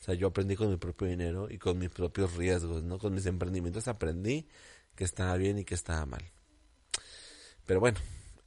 O 0.00 0.02
sea, 0.02 0.14
yo 0.14 0.28
aprendí 0.28 0.56
con 0.56 0.70
mi 0.70 0.78
propio 0.78 1.06
dinero 1.06 1.48
y 1.50 1.58
con 1.58 1.78
mis 1.78 1.90
propios 1.90 2.34
riesgos, 2.36 2.82
¿no? 2.82 2.98
Con 2.98 3.12
mis 3.12 3.26
emprendimientos 3.26 3.86
aprendí 3.86 4.48
que 4.94 5.04
estaba 5.04 5.36
bien 5.36 5.58
y 5.58 5.64
que 5.64 5.74
estaba 5.74 6.06
mal. 6.06 6.24
Pero 7.66 7.80
bueno, 7.80 7.98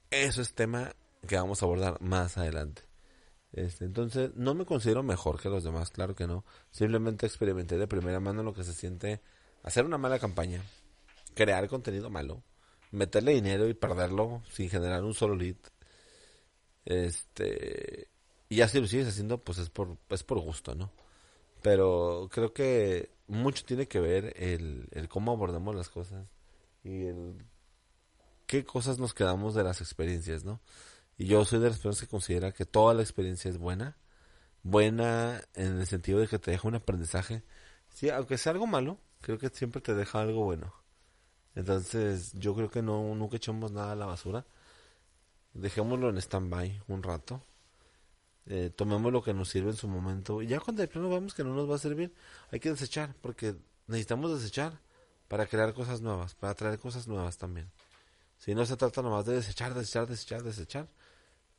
eso 0.09 0.41
es 0.41 0.53
tema 0.55 0.95
que 1.28 1.36
vamos 1.36 1.61
a 1.61 1.65
abordar 1.65 2.01
más 2.01 2.39
adelante. 2.39 2.82
Este, 3.51 3.86
entonces, 3.86 4.32
no 4.36 4.55
me 4.55 4.65
considero 4.65 5.03
mejor 5.03 5.39
que 5.39 5.49
los 5.49 5.63
demás, 5.63 5.91
claro 5.91 6.15
que 6.15 6.26
no. 6.26 6.43
Simplemente 6.72 7.28
experimenté 7.28 7.78
de 7.78 7.88
primera 7.88 8.20
mano 8.20 8.41
lo 8.41 8.53
que 8.55 8.63
se 8.63 8.74
siente 8.74 9.22
hacer 9.64 9.86
una 9.86 9.97
mala 9.97 10.20
campaña, 10.20 10.64
crear 11.36 11.68
contenido 11.68 12.10
malo, 12.10 12.43
meterle 12.91 13.34
dinero 13.34 13.68
y 13.68 13.74
perderlo 13.74 14.43
sin 14.51 14.70
generar 14.70 15.03
un 15.03 15.14
solo 15.14 15.36
lead. 15.36 15.57
Este, 16.86 18.07
y 18.49 18.57
ya 18.57 18.68
si 18.68 18.80
lo 18.80 18.88
sigues 18.88 19.07
haciendo, 19.07 19.38
pues 19.43 19.57
es 19.60 19.70
por, 19.70 19.97
es 20.10 20.24
por 20.24 20.39
gusto, 20.39 20.76
¿no? 20.76 20.91
Pero 21.62 22.30
creo 22.32 22.53
que 22.53 23.12
mucho 23.28 23.64
tiene 23.66 23.88
que 23.88 23.99
ver 23.99 24.34
el, 24.38 24.88
el 24.91 25.07
cómo 25.10 25.32
abordamos 25.32 25.76
las 25.76 25.89
cosas 25.89 26.26
y 26.84 27.05
el 27.05 27.45
qué 28.47 28.66
cosas 28.66 28.97
nos 28.97 29.14
quedamos 29.14 29.53
de 29.53 29.64
las 29.64 29.82
experiencias, 29.82 30.43
¿no? 30.43 30.60
Y 31.18 31.26
yo 31.28 31.45
soy 31.45 31.60
de 31.60 31.68
las 31.68 31.78
personas 31.78 31.99
que 31.99 32.07
considera 32.07 32.51
que 32.51 32.66
toda 32.66 32.93
la 32.93 33.01
experiencia 33.03 33.49
es 33.51 33.57
buena. 33.57 33.97
Buena 34.64 35.41
en 35.53 35.80
el 35.80 35.86
sentido 35.86 36.20
de 36.20 36.28
que 36.28 36.39
te 36.39 36.51
deja 36.51 36.68
un 36.68 36.76
aprendizaje. 36.76 37.43
Sí, 37.89 38.10
aunque 38.10 38.38
sea 38.38 38.53
algo 38.53 38.66
malo, 38.66 38.97
creo 39.22 39.38
que 39.38 39.49
siempre 39.49 39.82
te 39.82 39.95
deja 39.95 40.22
algo 40.22 40.43
bueno. 40.45 40.74
Entonces, 41.55 42.34
yo 42.34 42.55
creo 42.55 42.70
que 42.70 42.82
no 42.82 43.15
nunca 43.15 43.38
echamos 43.38 43.72
nada 43.72 43.93
a 43.93 43.95
la 43.95 44.05
basura. 44.05 44.45
Dejémoslo 45.53 46.09
en 46.09 46.17
stand-by 46.17 46.84
un 46.88 47.03
rato. 47.03 47.43
Eh, 48.51 48.72
tomemos 48.76 49.13
lo 49.13 49.22
que 49.22 49.34
nos 49.34 49.49
sirve 49.49 49.70
en 49.70 49.76
su 49.76 49.88
momento. 49.88 50.41
Y 50.41 50.47
ya 50.47 50.59
cuando 50.59 50.82
de 50.82 50.88
plano 50.88 51.09
vemos 51.09 51.36
que 51.36 51.43
no 51.43 51.53
nos 51.53 51.70
va 51.70 51.76
a 51.76 51.80
servir 51.80 52.13
hay 52.51 52.59
que 52.59 52.72
desechar 52.72 53.13
porque 53.22 53.55
necesitamos 53.86 54.32
desechar 54.41 54.80
para 55.28 55.45
crear 55.45 55.72
cosas 55.76 56.01
nuevas 56.01 56.34
para 56.34 56.55
traer 56.55 56.80
cosas 56.80 57.07
nuevas 57.07 57.38
también. 57.38 57.70
Si 58.39 58.55
no 58.55 58.65
se 58.65 58.76
trata 58.76 59.03
nomás 59.03 59.26
de 59.28 59.36
desechar 59.36 59.76
desechar 59.76 60.07
desechar 60.07 60.41
desechar 60.41 60.88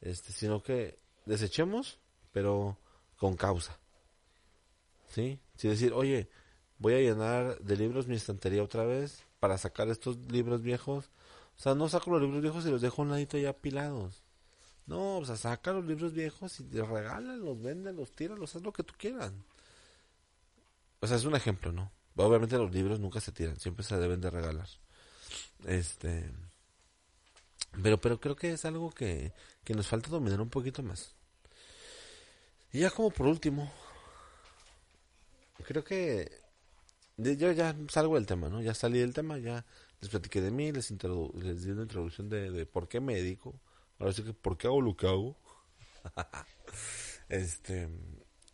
este 0.00 0.32
sino 0.32 0.62
que 0.64 0.98
desechemos 1.26 2.00
pero 2.32 2.76
con 3.16 3.36
causa. 3.36 3.78
Sí 5.06 5.38
si 5.54 5.68
decir 5.68 5.92
oye 5.92 6.28
voy 6.80 6.94
a 6.94 6.98
llenar 6.98 7.60
de 7.60 7.76
libros 7.76 8.08
mi 8.08 8.16
estantería 8.16 8.64
otra 8.64 8.84
vez 8.84 9.22
para 9.38 9.56
sacar 9.56 9.88
estos 9.88 10.16
libros 10.32 10.62
viejos 10.62 11.10
o 11.56 11.60
sea 11.62 11.76
no 11.76 11.88
saco 11.88 12.10
los 12.10 12.22
libros 12.22 12.42
viejos 12.42 12.66
y 12.66 12.70
los 12.70 12.80
dejo 12.80 13.02
a 13.02 13.04
un 13.04 13.10
ladito 13.12 13.38
ya 13.38 13.50
apilados 13.50 14.24
no, 14.90 15.18
o 15.18 15.24
sea, 15.24 15.36
saca 15.36 15.70
los 15.72 15.84
libros 15.84 16.12
viejos 16.14 16.58
y 16.58 16.80
regálalos, 16.80 17.62
véndelos, 17.62 18.10
tíralos, 18.10 18.56
haz 18.56 18.62
lo 18.62 18.72
que 18.72 18.82
tú 18.82 18.92
quieras. 18.98 19.30
O 20.98 21.06
sea, 21.06 21.16
es 21.16 21.24
un 21.24 21.36
ejemplo, 21.36 21.70
¿no? 21.70 21.92
Obviamente 22.16 22.58
los 22.58 22.72
libros 22.72 22.98
nunca 22.98 23.20
se 23.20 23.30
tiran, 23.30 23.58
siempre 23.60 23.84
se 23.84 23.96
deben 23.96 24.20
de 24.20 24.30
regalar. 24.30 24.68
Este. 25.64 26.28
Pero, 27.80 28.00
pero 28.00 28.20
creo 28.20 28.34
que 28.34 28.50
es 28.50 28.64
algo 28.64 28.90
que, 28.90 29.32
que 29.62 29.74
nos 29.74 29.86
falta 29.86 30.10
dominar 30.10 30.40
un 30.40 30.50
poquito 30.50 30.82
más. 30.82 31.14
Y 32.72 32.80
ya 32.80 32.90
como 32.90 33.12
por 33.12 33.28
último, 33.28 33.72
creo 35.64 35.84
que 35.84 36.32
yo 37.22 37.52
ya 37.52 37.76
salgo 37.88 38.14
del 38.16 38.26
tema, 38.26 38.48
¿no? 38.48 38.60
Ya 38.60 38.74
salí 38.74 38.98
del 38.98 39.14
tema, 39.14 39.38
ya 39.38 39.64
les 40.00 40.10
platiqué 40.10 40.40
de 40.40 40.50
mí, 40.50 40.72
les, 40.72 40.90
les 40.90 41.64
di 41.64 41.70
una 41.70 41.82
introducción 41.82 42.28
de, 42.28 42.50
de 42.50 42.66
por 42.66 42.88
qué 42.88 43.00
me 43.00 43.14
dedico 43.14 43.60
Ahora 43.98 44.14
sí 44.14 44.22
que, 44.22 44.32
¿por 44.32 44.56
qué 44.56 44.66
hago 44.66 44.80
lo 44.80 44.96
que 44.96 45.06
hago? 45.06 45.36
este, 47.28 47.88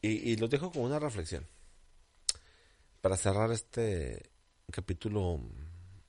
y, 0.02 0.32
y 0.32 0.36
los 0.36 0.50
dejo 0.50 0.72
con 0.72 0.82
una 0.82 0.98
reflexión. 0.98 1.46
Para 3.00 3.16
cerrar 3.16 3.52
este 3.52 4.28
capítulo 4.72 5.40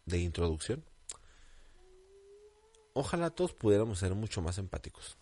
de 0.05 0.20
introducción. 0.20 0.84
Ojalá 2.93 3.30
todos 3.30 3.53
pudiéramos 3.53 3.99
ser 3.99 4.16
mucho 4.16 4.41
más 4.41 4.58
empáticos. 4.58 5.18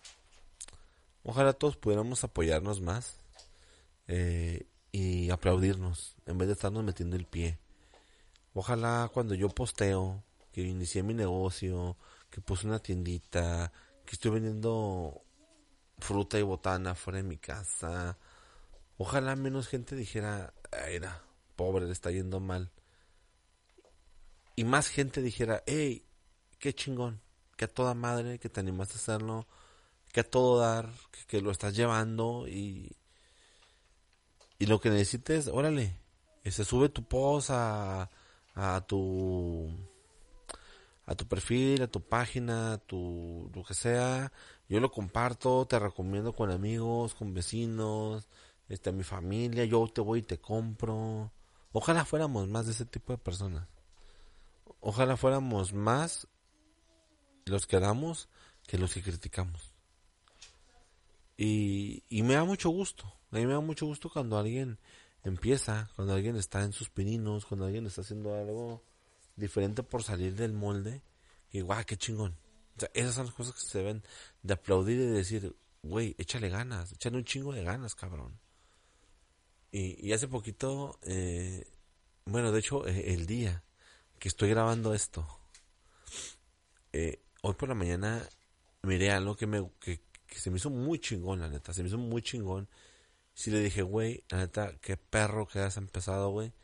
Ojalá 1.22 1.52
todos 1.52 1.76
pudiéramos 1.76 2.24
apoyarnos 2.24 2.80
más 2.80 3.18
eh, 4.06 4.66
y 4.92 5.30
aplaudirnos 5.30 6.16
en 6.26 6.38
vez 6.38 6.48
de 6.48 6.54
estarnos 6.54 6.84
metiendo 6.84 7.16
el 7.16 7.26
pie. 7.26 7.58
Ojalá 8.54 9.10
cuando 9.12 9.34
yo 9.34 9.48
posteo 9.48 10.22
que 10.52 10.62
inicié 10.62 11.02
mi 11.02 11.14
negocio, 11.14 11.96
que 12.30 12.40
puse 12.40 12.66
una 12.66 12.78
tiendita, 12.78 13.72
que 14.04 14.14
estoy 14.14 14.30
vendiendo 14.32 15.22
fruta 15.98 16.38
y 16.38 16.42
botana 16.42 16.94
fuera 16.94 17.18
de 17.18 17.24
mi 17.24 17.36
casa. 17.36 18.16
Ojalá 18.98 19.36
menos 19.36 19.68
gente 19.68 19.96
dijera, 19.96 20.54
era 20.88 21.22
pobre, 21.56 21.86
le 21.86 21.92
está 21.92 22.10
yendo 22.10 22.40
mal. 22.40 22.70
Y 24.54 24.64
más 24.64 24.88
gente 24.88 25.20
dijera, 25.20 25.62
hey, 25.66 26.06
qué 26.58 26.74
chingón, 26.74 27.20
que 27.56 27.66
a 27.66 27.68
toda 27.68 27.94
madre, 27.94 28.38
que 28.38 28.48
te 28.48 28.60
animaste 28.60 28.94
a 28.94 28.96
hacerlo, 28.96 29.46
que 30.12 30.20
a 30.20 30.30
todo 30.30 30.58
dar, 30.58 30.90
que, 31.26 31.42
lo 31.42 31.50
estás 31.50 31.76
llevando 31.76 32.48
y, 32.48 32.96
y 34.58 34.66
lo 34.66 34.80
que 34.80 34.90
necesites, 34.90 35.48
órale, 35.48 35.98
este, 36.44 36.64
sube 36.64 36.88
tu 36.88 37.04
post 37.04 37.50
a, 37.50 38.10
a 38.54 38.80
tu 38.86 39.70
a 41.06 41.14
tu 41.14 41.26
perfil, 41.26 41.82
a 41.82 41.86
tu 41.86 42.00
página, 42.00 42.74
a 42.74 42.78
tu 42.78 43.50
lo 43.54 43.64
que 43.64 43.74
sea. 43.74 44.32
Yo 44.68 44.80
lo 44.80 44.90
comparto, 44.90 45.66
te 45.66 45.78
recomiendo 45.78 46.34
con 46.34 46.50
amigos, 46.50 47.14
con 47.14 47.32
vecinos, 47.32 48.28
este, 48.68 48.90
a 48.90 48.92
mi 48.92 49.04
familia. 49.04 49.64
Yo 49.64 49.86
te 49.88 50.00
voy 50.00 50.20
y 50.20 50.22
te 50.22 50.38
compro. 50.38 51.32
Ojalá 51.72 52.04
fuéramos 52.04 52.48
más 52.48 52.66
de 52.66 52.72
ese 52.72 52.84
tipo 52.84 53.12
de 53.12 53.18
personas. 53.18 53.68
Ojalá 54.80 55.16
fuéramos 55.16 55.72
más 55.72 56.26
los 57.44 57.66
que 57.66 57.78
damos 57.78 58.28
que 58.66 58.78
los 58.78 58.92
que 58.92 59.02
criticamos. 59.02 59.72
Y, 61.36 62.02
y 62.08 62.22
me 62.22 62.34
da 62.34 62.44
mucho 62.44 62.70
gusto. 62.70 63.15
A 63.30 63.36
mí 63.36 63.46
me 63.46 63.52
da 63.52 63.60
mucho 63.60 63.86
gusto 63.86 64.10
cuando 64.10 64.38
alguien 64.38 64.78
empieza, 65.24 65.90
cuando 65.96 66.14
alguien 66.14 66.36
está 66.36 66.62
en 66.62 66.72
sus 66.72 66.90
pininos, 66.90 67.46
cuando 67.46 67.66
alguien 67.66 67.86
está 67.86 68.02
haciendo 68.02 68.34
algo 68.34 68.84
diferente 69.34 69.82
por 69.82 70.02
salir 70.02 70.34
del 70.34 70.52
molde. 70.52 71.02
Y 71.50 71.60
guau, 71.60 71.84
qué 71.84 71.96
chingón. 71.96 72.36
Esas 72.92 73.14
son 73.14 73.26
las 73.26 73.34
cosas 73.34 73.54
que 73.54 73.68
se 73.68 73.78
deben 73.78 74.02
de 74.42 74.54
aplaudir 74.54 74.96
y 74.98 75.06
de 75.06 75.12
decir, 75.12 75.56
güey, 75.82 76.14
échale 76.18 76.48
ganas, 76.48 76.92
échale 76.92 77.16
un 77.16 77.24
chingo 77.24 77.52
de 77.52 77.64
ganas, 77.64 77.94
cabrón. 77.94 78.38
Y, 79.72 80.12
hace 80.12 80.26
poquito 80.26 80.98
eh, 81.02 81.66
bueno, 82.28 82.50
de 82.50 82.58
hecho, 82.58 82.86
eh, 82.88 83.14
el 83.14 83.24
día 83.26 83.62
que 84.18 84.26
estoy 84.26 84.50
grabando 84.50 84.92
esto, 84.94 85.24
eh, 86.92 87.22
hoy 87.42 87.54
por 87.54 87.68
la 87.68 87.76
mañana 87.76 88.28
miré 88.82 89.12
algo 89.12 89.36
que, 89.36 89.46
me, 89.46 89.70
que, 89.78 90.00
se 90.32 90.50
me 90.50 90.56
hizo 90.56 90.68
muy 90.68 90.98
chingón, 90.98 91.38
la 91.38 91.48
neta. 91.48 91.72
Se 91.72 91.82
me 91.82 91.88
hizo 91.88 91.98
muy 91.98 92.22
chingón. 92.22 92.68
Si 93.36 93.50
le 93.50 93.60
dije, 93.60 93.82
güey, 93.82 94.24
la 94.30 94.38
neta, 94.38 94.72
qué 94.80 94.96
perro 94.96 95.46
que 95.46 95.58
has 95.58 95.76
empezado, 95.76 96.30
güey. 96.30 96.54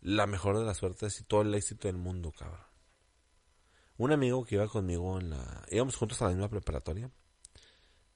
La 0.00 0.28
mejor 0.28 0.56
de 0.56 0.64
las 0.64 0.76
suertes 0.76 1.20
y 1.20 1.24
todo 1.24 1.42
el 1.42 1.52
éxito 1.52 1.88
del 1.88 1.96
mundo, 1.96 2.30
cabrón. 2.30 2.60
Un 3.96 4.12
amigo 4.12 4.44
que 4.44 4.54
iba 4.54 4.68
conmigo 4.68 5.18
en 5.18 5.30
la... 5.30 5.66
Íbamos 5.68 5.96
juntos 5.96 6.22
a 6.22 6.26
la 6.26 6.30
misma 6.30 6.48
preparatoria. 6.48 7.10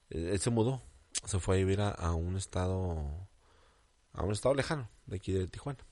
Él, 0.09 0.39
se 0.39 0.51
mudó. 0.51 0.81
Se 1.27 1.41
fue 1.41 1.57
a 1.57 1.59
vivir 1.59 1.81
a, 1.81 2.15
un 2.15 2.37
estado... 2.37 3.29
A 4.13 4.23
un 4.23 4.33
estado 4.33 4.55
lejano, 4.55 4.89
de 5.07 5.17
aquí 5.17 5.33
de 5.33 5.49
Tijuana. 5.49 5.85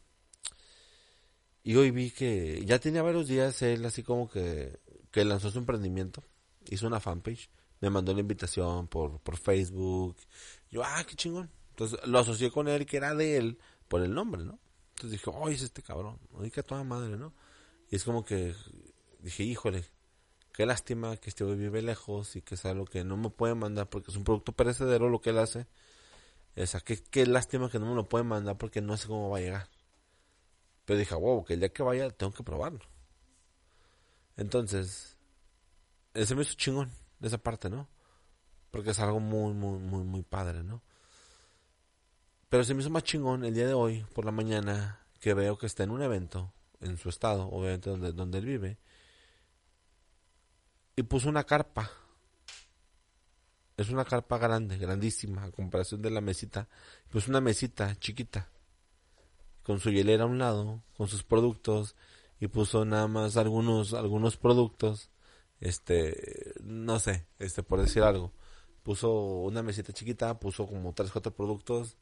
Y 1.65 1.75
hoy 1.75 1.91
vi 1.91 2.13
que 2.13 2.65
ya 2.65 2.79
tenía 2.79 3.03
varios 3.03 3.27
días 3.27 3.61
él 3.63 3.85
así 3.85 4.05
como 4.05 4.31
que, 4.31 4.79
que 5.11 5.25
lanzó 5.25 5.51
su 5.51 5.59
emprendimiento. 5.59 6.23
Hizo 6.71 6.87
una 6.87 7.01
fanpage. 7.01 7.51
Me 7.81 7.91
mandó 7.91 8.15
la 8.15 8.21
invitación 8.21 8.87
por, 8.87 9.19
por 9.21 9.37
Facebook. 9.37 10.17
Yo, 10.71 10.85
ah, 10.85 11.05
qué 11.05 11.17
chingón. 11.17 11.58
Entonces 11.79 12.05
lo 12.09 12.19
asocié 12.19 12.51
con 12.51 12.67
él, 12.67 12.87
que 12.87 12.97
era 12.97 13.15
de 13.15 13.37
él, 13.37 13.59
por 13.87 14.03
el 14.03 14.13
nombre, 14.13 14.43
¿no? 14.43 14.59
Entonces 14.97 15.13
dije, 15.13 15.31
oh, 15.33 15.49
es 15.49 15.63
este 15.63 15.81
cabrón. 15.81 16.19
Oye, 16.33 16.51
que 16.51 16.65
toda 16.65 16.83
madre, 16.83 17.17
¿no? 17.17 17.33
Y 17.89 17.95
es 17.95 18.03
como 18.03 18.25
que 18.25 18.53
dije, 19.21 19.45
híjole, 19.45 19.85
qué 20.53 20.67
lástima 20.67 21.17
que 21.19 21.31
este 21.31 21.45
güey 21.45 21.57
vive 21.57 21.81
lejos 21.81 22.35
y 22.35 22.43
que 22.43 22.57
es 22.57 22.65
algo 22.65 22.85
que 22.85 23.05
no 23.05 23.17
me 23.17 23.31
puede 23.31 23.55
mandar 23.55 23.89
porque 23.89 24.11
es 24.11 24.17
un 24.17 24.25
producto 24.25 24.51
perecedero 24.51 25.09
lo 25.09 25.21
que 25.21 25.31
él 25.31 25.39
hace. 25.39 25.69
O 26.57 26.67
sea, 26.67 26.81
qué, 26.81 27.27
lástima 27.27 27.71
que 27.71 27.79
no 27.79 27.87
me 27.87 27.95
lo 27.95 28.09
puede 28.09 28.25
mandar 28.25 28.59
porque 28.59 28.81
no 28.81 28.97
sé 28.97 29.07
cómo 29.07 29.31
va 29.31 29.39
a 29.39 29.41
llegar. 29.41 29.69
Pero 30.85 30.99
dije, 30.99 31.15
wow, 31.15 31.45
que 31.45 31.55
el 31.55 31.61
día 31.61 31.69
que 31.69 31.85
vaya 31.85 32.11
tengo 32.11 32.33
que 32.33 32.43
probarlo. 32.43 32.81
Entonces, 34.37 35.17
ese 36.13 36.35
me 36.35 36.43
hizo 36.43 36.55
chingón 36.55 36.91
de 37.21 37.29
esa 37.29 37.39
parte, 37.39 37.71
¿no? 37.71 37.89
Porque 38.73 38.91
es 38.91 38.99
algo 38.99 39.21
muy, 39.21 39.55
muy, 39.55 39.79
muy, 39.79 40.03
muy 40.03 40.25
padre, 40.25 40.65
¿no? 40.65 40.83
Pero 42.49 42.65
se 42.65 42.75
me 42.75 42.81
hizo 42.81 42.91
más 42.91 43.05
chingón 43.05 43.45
el 43.45 43.55
día 43.55 43.67
de 43.67 43.75
hoy, 43.75 44.07
por 44.15 44.25
la 44.25 44.33
mañana, 44.33 45.01
que 45.21 45.35
veo 45.35 45.59
que 45.59 45.67
está 45.67 45.83
en 45.85 45.91
un 45.91 46.03
evento, 46.03 46.53
en 46.81 46.97
su 46.97 47.11
estado, 47.11 47.49
obviamente 47.49 47.91
donde, 47.91 48.13
donde 48.13 48.39
él 48.39 48.47
vive, 48.47 48.79
y 50.97 51.03
puso 51.03 51.29
una 51.29 51.45
carpa. 51.45 51.91
Es 53.77 53.91
una 53.91 54.05
carpa 54.05 54.39
grande, 54.39 54.79
grandísima, 54.79 55.45
a 55.45 55.53
comparación 55.53 56.03
de 56.03 56.11
la 56.11 56.21
mesita. 56.21 56.69
Pues 57.11 57.29
una 57.29 57.41
mesita 57.41 57.95
chiquita, 58.01 58.49
con 59.63 59.79
su 59.79 59.91
hielera 59.91 60.25
a 60.25 60.27
un 60.27 60.39
lado, 60.39 60.83
con 60.97 61.07
sus 61.07 61.23
productos, 61.23 61.95
y 62.41 62.49
puso 62.49 62.85
nada 62.85 63.09
más 63.09 63.37
algunos, 63.37 63.93
algunos 63.93 64.37
productos, 64.37 65.11
este, 65.61 66.55
no 66.63 66.99
sé, 66.99 67.27
este, 67.39 67.63
por 67.63 67.81
decir 67.81 68.03
algo. 68.03 68.33
Puso 68.83 69.13
una 69.13 69.63
mesita 69.63 69.93
chiquita, 69.93 70.41
puso 70.41 70.67
como 70.67 70.95
tres, 70.95 71.13
cuatro 71.13 71.33
productos, 71.35 71.99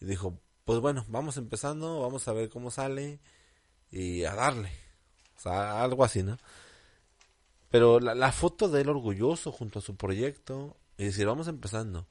y 0.00 0.06
dijo, 0.06 0.38
pues 0.64 0.80
bueno, 0.80 1.04
vamos 1.08 1.36
empezando, 1.36 2.00
vamos 2.00 2.26
a 2.28 2.32
ver 2.32 2.48
cómo 2.48 2.70
sale, 2.70 3.20
y 3.90 4.24
a 4.24 4.34
darle. 4.34 4.70
O 5.36 5.40
sea, 5.40 5.82
algo 5.82 6.04
así, 6.04 6.22
¿no? 6.22 6.38
Pero 7.70 8.00
la, 8.00 8.32
foto 8.32 8.68
de 8.68 8.80
él 8.80 8.88
orgulloso 8.88 9.52
junto 9.52 9.80
a 9.80 9.82
su 9.82 9.96
proyecto, 9.96 10.76
y 10.96 11.04
decir, 11.04 11.26
vamos 11.26 11.48
empezando, 11.48 12.06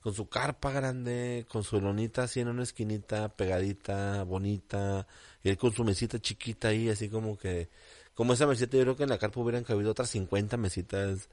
con 0.00 0.14
su 0.14 0.28
carpa 0.28 0.70
grande, 0.70 1.46
con 1.48 1.62
su 1.62 1.80
lonita 1.80 2.22
así 2.24 2.40
en 2.40 2.48
una 2.48 2.62
esquinita, 2.62 3.28
pegadita, 3.36 4.24
bonita, 4.24 5.06
y 5.42 5.50
él 5.50 5.58
con 5.58 5.72
su 5.72 5.84
mesita 5.84 6.20
chiquita 6.20 6.68
ahí, 6.68 6.88
así 6.88 7.08
como 7.10 7.36
que, 7.36 7.68
como 8.14 8.32
esa 8.32 8.46
mesita, 8.46 8.76
yo 8.76 8.84
creo 8.84 8.96
que 8.96 9.02
en 9.02 9.10
la 9.10 9.18
carpa 9.18 9.40
hubieran 9.40 9.64
cabido 9.64 9.90
otras 9.90 10.10
50 10.10 10.56
mesitas, 10.56 11.28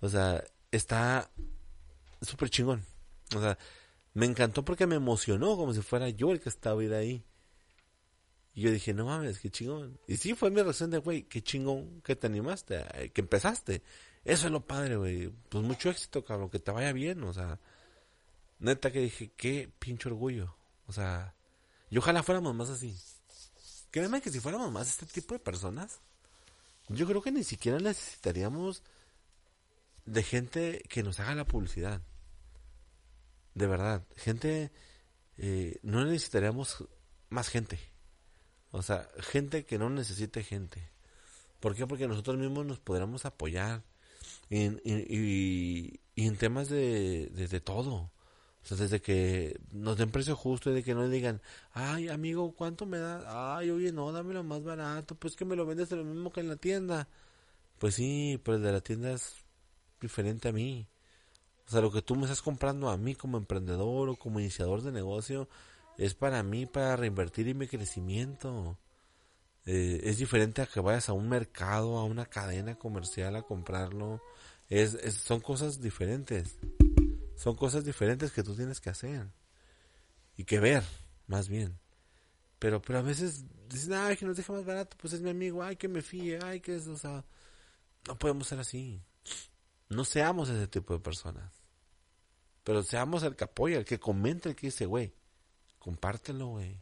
o 0.00 0.08
sea, 0.08 0.44
está 0.70 1.30
súper 2.20 2.50
chingón, 2.50 2.84
o 3.34 3.40
sea, 3.40 3.58
me 4.14 4.26
encantó 4.26 4.64
porque 4.64 4.86
me 4.86 4.96
emocionó 4.96 5.56
como 5.56 5.72
si 5.72 5.82
fuera 5.82 6.08
yo 6.08 6.32
el 6.32 6.40
que 6.40 6.48
estaba 6.48 6.80
ahí. 6.80 7.24
Y 8.54 8.62
yo 8.62 8.70
dije, 8.70 8.92
no 8.92 9.06
mames, 9.06 9.38
qué 9.38 9.50
chingón. 9.50 9.98
Y 10.08 10.16
sí, 10.16 10.34
fue 10.34 10.50
mi 10.50 10.60
reacción 10.60 10.90
de, 10.90 10.98
güey, 10.98 11.22
qué 11.22 11.42
chingón 11.42 12.00
que 12.02 12.16
te 12.16 12.26
animaste, 12.26 12.84
eh, 12.94 13.10
que 13.10 13.20
empezaste. 13.20 13.82
Eso 14.24 14.46
es 14.46 14.52
lo 14.52 14.66
padre, 14.66 14.96
güey. 14.96 15.28
Pues 15.48 15.64
mucho 15.64 15.90
éxito, 15.90 16.24
cabrón, 16.24 16.50
que 16.50 16.58
te 16.58 16.70
vaya 16.72 16.92
bien, 16.92 17.22
o 17.22 17.32
sea. 17.32 17.58
Neta 18.58 18.90
que 18.90 19.00
dije, 19.00 19.30
qué 19.36 19.70
pinche 19.78 20.08
orgullo. 20.08 20.54
O 20.86 20.92
sea, 20.92 21.34
y 21.88 21.98
ojalá 21.98 22.22
fuéramos 22.22 22.54
más 22.54 22.68
así. 22.70 22.96
Créeme 23.90 24.20
que 24.20 24.30
si 24.30 24.40
fuéramos 24.40 24.70
más 24.70 24.88
este 24.88 25.06
tipo 25.06 25.34
de 25.34 25.40
personas, 25.40 26.00
yo 26.88 27.06
creo 27.06 27.22
que 27.22 27.32
ni 27.32 27.44
siquiera 27.44 27.78
necesitaríamos 27.78 28.82
de 30.06 30.22
gente 30.22 30.82
que 30.88 31.02
nos 31.02 31.20
haga 31.20 31.34
la 31.34 31.46
publicidad. 31.46 32.02
De 33.54 33.66
verdad, 33.66 34.06
gente, 34.16 34.70
eh, 35.38 35.78
no 35.82 36.04
necesitaríamos 36.04 36.84
más 37.28 37.48
gente. 37.48 37.78
O 38.72 38.82
sea, 38.82 39.08
gente 39.18 39.64
que 39.64 39.78
no 39.78 39.90
necesite 39.90 40.42
gente. 40.42 40.90
¿Por 41.60 41.74
qué? 41.74 41.86
Porque 41.86 42.08
nosotros 42.08 42.38
mismos 42.38 42.64
nos 42.66 42.78
podríamos 42.78 43.24
apoyar 43.24 43.82
en, 44.48 44.80
y, 44.84 46.00
en 46.16 46.36
temas 46.36 46.68
de, 46.68 47.26
de, 47.26 47.60
todo. 47.60 47.94
O 48.62 48.66
sea, 48.66 48.76
desde 48.76 49.00
que 49.00 49.60
nos 49.72 49.96
den 49.96 50.10
precio 50.10 50.36
justo 50.36 50.70
y 50.70 50.74
de 50.74 50.82
que 50.82 50.94
no 50.94 51.08
digan, 51.08 51.40
ay, 51.72 52.08
amigo, 52.08 52.54
¿cuánto 52.54 52.86
me 52.86 52.98
da? 52.98 53.56
Ay, 53.56 53.70
oye, 53.70 53.92
no, 53.92 54.12
dámelo 54.12 54.44
más 54.44 54.62
barato, 54.62 55.14
pues 55.14 55.36
que 55.36 55.44
me 55.44 55.56
lo 55.56 55.66
vendes 55.66 55.88
de 55.88 55.96
lo 55.96 56.04
mismo 56.04 56.32
que 56.32 56.40
en 56.40 56.48
la 56.48 56.56
tienda. 56.56 57.08
Pues 57.78 57.94
sí, 57.94 58.40
pero 58.44 58.56
el 58.56 58.62
de 58.62 58.72
la 58.72 58.80
tienda 58.80 59.12
es 59.12 59.36
diferente 60.00 60.48
a 60.48 60.52
mí. 60.52 60.86
O 61.70 61.72
sea, 61.72 61.82
lo 61.82 61.92
que 61.92 62.02
tú 62.02 62.16
me 62.16 62.22
estás 62.22 62.42
comprando 62.42 62.90
a 62.90 62.96
mí 62.96 63.14
como 63.14 63.38
emprendedor 63.38 64.08
o 64.08 64.16
como 64.16 64.40
iniciador 64.40 64.82
de 64.82 64.90
negocio, 64.90 65.48
es 65.98 66.14
para 66.14 66.42
mí, 66.42 66.66
para 66.66 66.96
reinvertir 66.96 67.46
en 67.46 67.58
mi 67.58 67.68
crecimiento. 67.68 68.76
Eh, 69.66 70.00
es 70.02 70.18
diferente 70.18 70.62
a 70.62 70.66
que 70.66 70.80
vayas 70.80 71.08
a 71.08 71.12
un 71.12 71.28
mercado, 71.28 71.98
a 71.98 72.04
una 72.04 72.26
cadena 72.26 72.74
comercial 72.74 73.36
a 73.36 73.42
comprarlo. 73.42 74.20
Es, 74.68 74.98
son 75.22 75.38
cosas 75.38 75.80
diferentes. 75.80 76.58
Son 77.36 77.54
cosas 77.54 77.84
diferentes 77.84 78.32
que 78.32 78.42
tú 78.42 78.56
tienes 78.56 78.80
que 78.80 78.90
hacer. 78.90 79.28
Y 80.36 80.42
que 80.42 80.58
ver, 80.58 80.82
más 81.28 81.48
bien. 81.48 81.78
Pero, 82.58 82.82
pero 82.82 82.98
a 82.98 83.02
veces 83.02 83.44
dicen, 83.68 83.92
ay, 83.92 84.16
que 84.16 84.26
nos 84.26 84.36
deja 84.36 84.52
más 84.52 84.64
barato, 84.64 84.96
pues 85.00 85.12
es 85.12 85.20
mi 85.20 85.30
amigo, 85.30 85.62
ay, 85.62 85.76
que 85.76 85.86
me 85.86 86.02
fíe, 86.02 86.40
ay, 86.42 86.58
que 86.60 86.74
es, 86.74 86.88
o 86.88 86.98
sea, 86.98 87.24
no 88.08 88.18
podemos 88.18 88.48
ser 88.48 88.58
así. 88.58 89.00
No 89.88 90.04
seamos 90.04 90.48
ese 90.48 90.66
tipo 90.66 90.94
de 90.94 90.98
personas. 90.98 91.59
Pero 92.64 92.82
seamos 92.82 93.22
el 93.22 93.36
que 93.36 93.44
apoya, 93.44 93.78
el 93.78 93.84
que 93.84 93.98
comenta, 93.98 94.48
el 94.48 94.56
que 94.56 94.68
dice, 94.68 94.86
güey, 94.86 95.14
compártelo, 95.78 96.48
güey. 96.48 96.74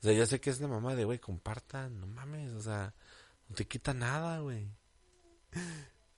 O 0.00 0.02
sea, 0.02 0.12
ya 0.12 0.26
sé 0.26 0.40
que 0.40 0.50
es 0.50 0.60
la 0.60 0.68
mamá 0.68 0.94
de, 0.94 1.04
güey, 1.04 1.18
compartan, 1.18 2.00
no 2.00 2.06
mames, 2.06 2.52
o 2.52 2.62
sea, 2.62 2.94
no 3.48 3.54
te 3.54 3.66
quita 3.66 3.92
nada, 3.92 4.40
güey. 4.40 4.68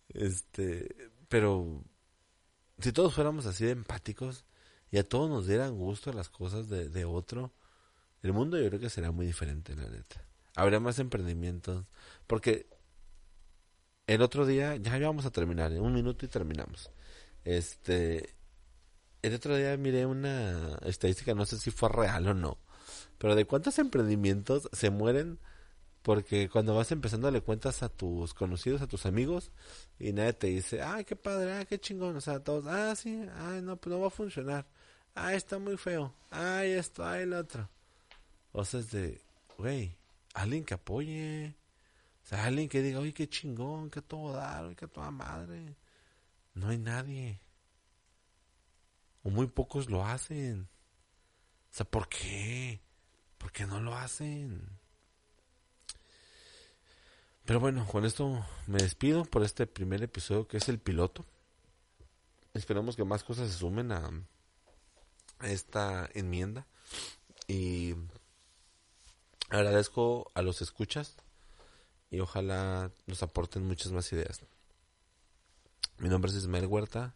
Este, 0.08 1.10
pero 1.28 1.82
si 2.78 2.92
todos 2.92 3.14
fuéramos 3.14 3.46
así 3.46 3.64
de 3.64 3.70
empáticos 3.70 4.44
y 4.90 4.98
a 4.98 5.08
todos 5.08 5.30
nos 5.30 5.46
dieran 5.46 5.76
gusto 5.76 6.12
las 6.12 6.28
cosas 6.28 6.68
de, 6.68 6.88
de 6.88 7.04
otro, 7.04 7.52
el 8.22 8.32
mundo 8.32 8.58
yo 8.58 8.68
creo 8.68 8.80
que 8.80 8.90
sería 8.90 9.10
muy 9.10 9.26
diferente, 9.26 9.74
la 9.74 9.88
neta. 9.88 10.24
Habría 10.54 10.80
más 10.80 10.98
emprendimientos, 10.98 11.86
porque 12.26 12.68
el 14.06 14.22
otro 14.22 14.46
día, 14.46 14.76
ya 14.76 14.98
vamos 14.98 15.24
a 15.24 15.30
terminar, 15.30 15.72
en 15.72 15.80
un 15.80 15.94
minuto 15.94 16.26
y 16.26 16.28
terminamos. 16.28 16.90
Este, 17.44 18.34
el 19.22 19.34
otro 19.34 19.56
día 19.56 19.76
miré 19.76 20.06
una 20.06 20.78
estadística, 20.84 21.34
no 21.34 21.46
sé 21.46 21.58
si 21.58 21.70
fue 21.70 21.88
real 21.88 22.26
o 22.28 22.34
no, 22.34 22.58
pero 23.18 23.34
de 23.34 23.44
cuántos 23.44 23.78
emprendimientos 23.78 24.68
se 24.72 24.90
mueren 24.90 25.38
porque 26.02 26.48
cuando 26.48 26.74
vas 26.74 26.90
empezando 26.90 27.30
le 27.30 27.40
cuentas 27.40 27.84
a 27.84 27.88
tus 27.88 28.34
conocidos, 28.34 28.82
a 28.82 28.88
tus 28.88 29.06
amigos 29.06 29.52
y 30.00 30.12
nadie 30.12 30.32
te 30.32 30.48
dice, 30.48 30.82
ay, 30.82 31.04
qué 31.04 31.14
padre, 31.14 31.52
ay, 31.52 31.66
qué 31.66 31.78
chingón, 31.78 32.16
o 32.16 32.20
sea, 32.20 32.40
todos, 32.40 32.66
ah, 32.66 32.94
sí, 32.96 33.24
ay, 33.36 33.62
no, 33.62 33.76
pues 33.76 33.94
no 33.94 34.00
va 34.00 34.08
a 34.08 34.10
funcionar, 34.10 34.66
ay, 35.14 35.36
está 35.36 35.58
muy 35.60 35.76
feo, 35.76 36.12
ay, 36.30 36.72
esto, 36.72 37.06
ay, 37.06 37.22
el 37.22 37.34
otro. 37.34 37.68
O 38.50 38.64
sea, 38.64 38.80
es 38.80 38.90
de, 38.90 39.20
güey, 39.56 39.96
alguien 40.34 40.64
que 40.64 40.74
apoye, 40.74 41.54
o 42.24 42.26
sea, 42.26 42.44
alguien 42.44 42.68
que 42.68 42.82
diga, 42.82 42.98
oye, 42.98 43.12
qué 43.12 43.28
chingón, 43.28 43.90
que 43.90 44.02
todo 44.02 44.32
dar, 44.32 44.74
que 44.76 44.86
toda 44.86 45.10
madre. 45.10 45.76
No 46.54 46.68
hay 46.68 46.78
nadie. 46.78 47.40
O 49.22 49.30
muy 49.30 49.46
pocos 49.46 49.88
lo 49.88 50.04
hacen. 50.04 50.68
O 51.70 51.74
sea, 51.74 51.86
¿por 51.86 52.08
qué? 52.08 52.80
¿Por 53.38 53.52
qué 53.52 53.66
no 53.66 53.80
lo 53.80 53.94
hacen? 53.94 54.78
Pero 57.44 57.60
bueno, 57.60 57.86
con 57.86 58.04
esto 58.04 58.44
me 58.66 58.78
despido 58.78 59.24
por 59.24 59.42
este 59.42 59.66
primer 59.66 60.02
episodio 60.02 60.46
que 60.46 60.58
es 60.58 60.68
el 60.68 60.78
piloto. 60.78 61.24
Esperamos 62.54 62.96
que 62.96 63.04
más 63.04 63.24
cosas 63.24 63.50
se 63.50 63.58
sumen 63.58 63.92
a, 63.92 64.10
esta 65.40 66.08
enmienda. 66.14 66.66
Y 67.48 67.94
Agradezco 69.52 70.32
a 70.32 70.40
los 70.40 70.62
escuchas 70.62 71.14
y 72.10 72.20
ojalá 72.20 72.90
nos 73.06 73.22
aporten 73.22 73.66
muchas 73.66 73.92
más 73.92 74.10
ideas. 74.10 74.40
Mi 75.98 76.08
nombre 76.08 76.30
es 76.30 76.38
Ismael 76.38 76.64
Huerta 76.64 77.14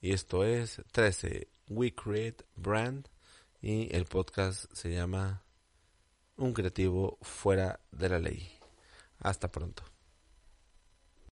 y 0.00 0.12
esto 0.12 0.44
es 0.44 0.80
13 0.92 1.48
We 1.68 1.94
Create 1.94 2.44
Brand 2.56 3.08
y 3.60 3.94
el 3.94 4.06
podcast 4.06 4.72
se 4.72 4.90
llama 4.90 5.42
Un 6.36 6.54
creativo 6.54 7.18
fuera 7.20 7.80
de 7.92 8.08
la 8.08 8.18
ley. 8.18 8.50
Hasta 9.18 9.50
pronto. 9.50 9.89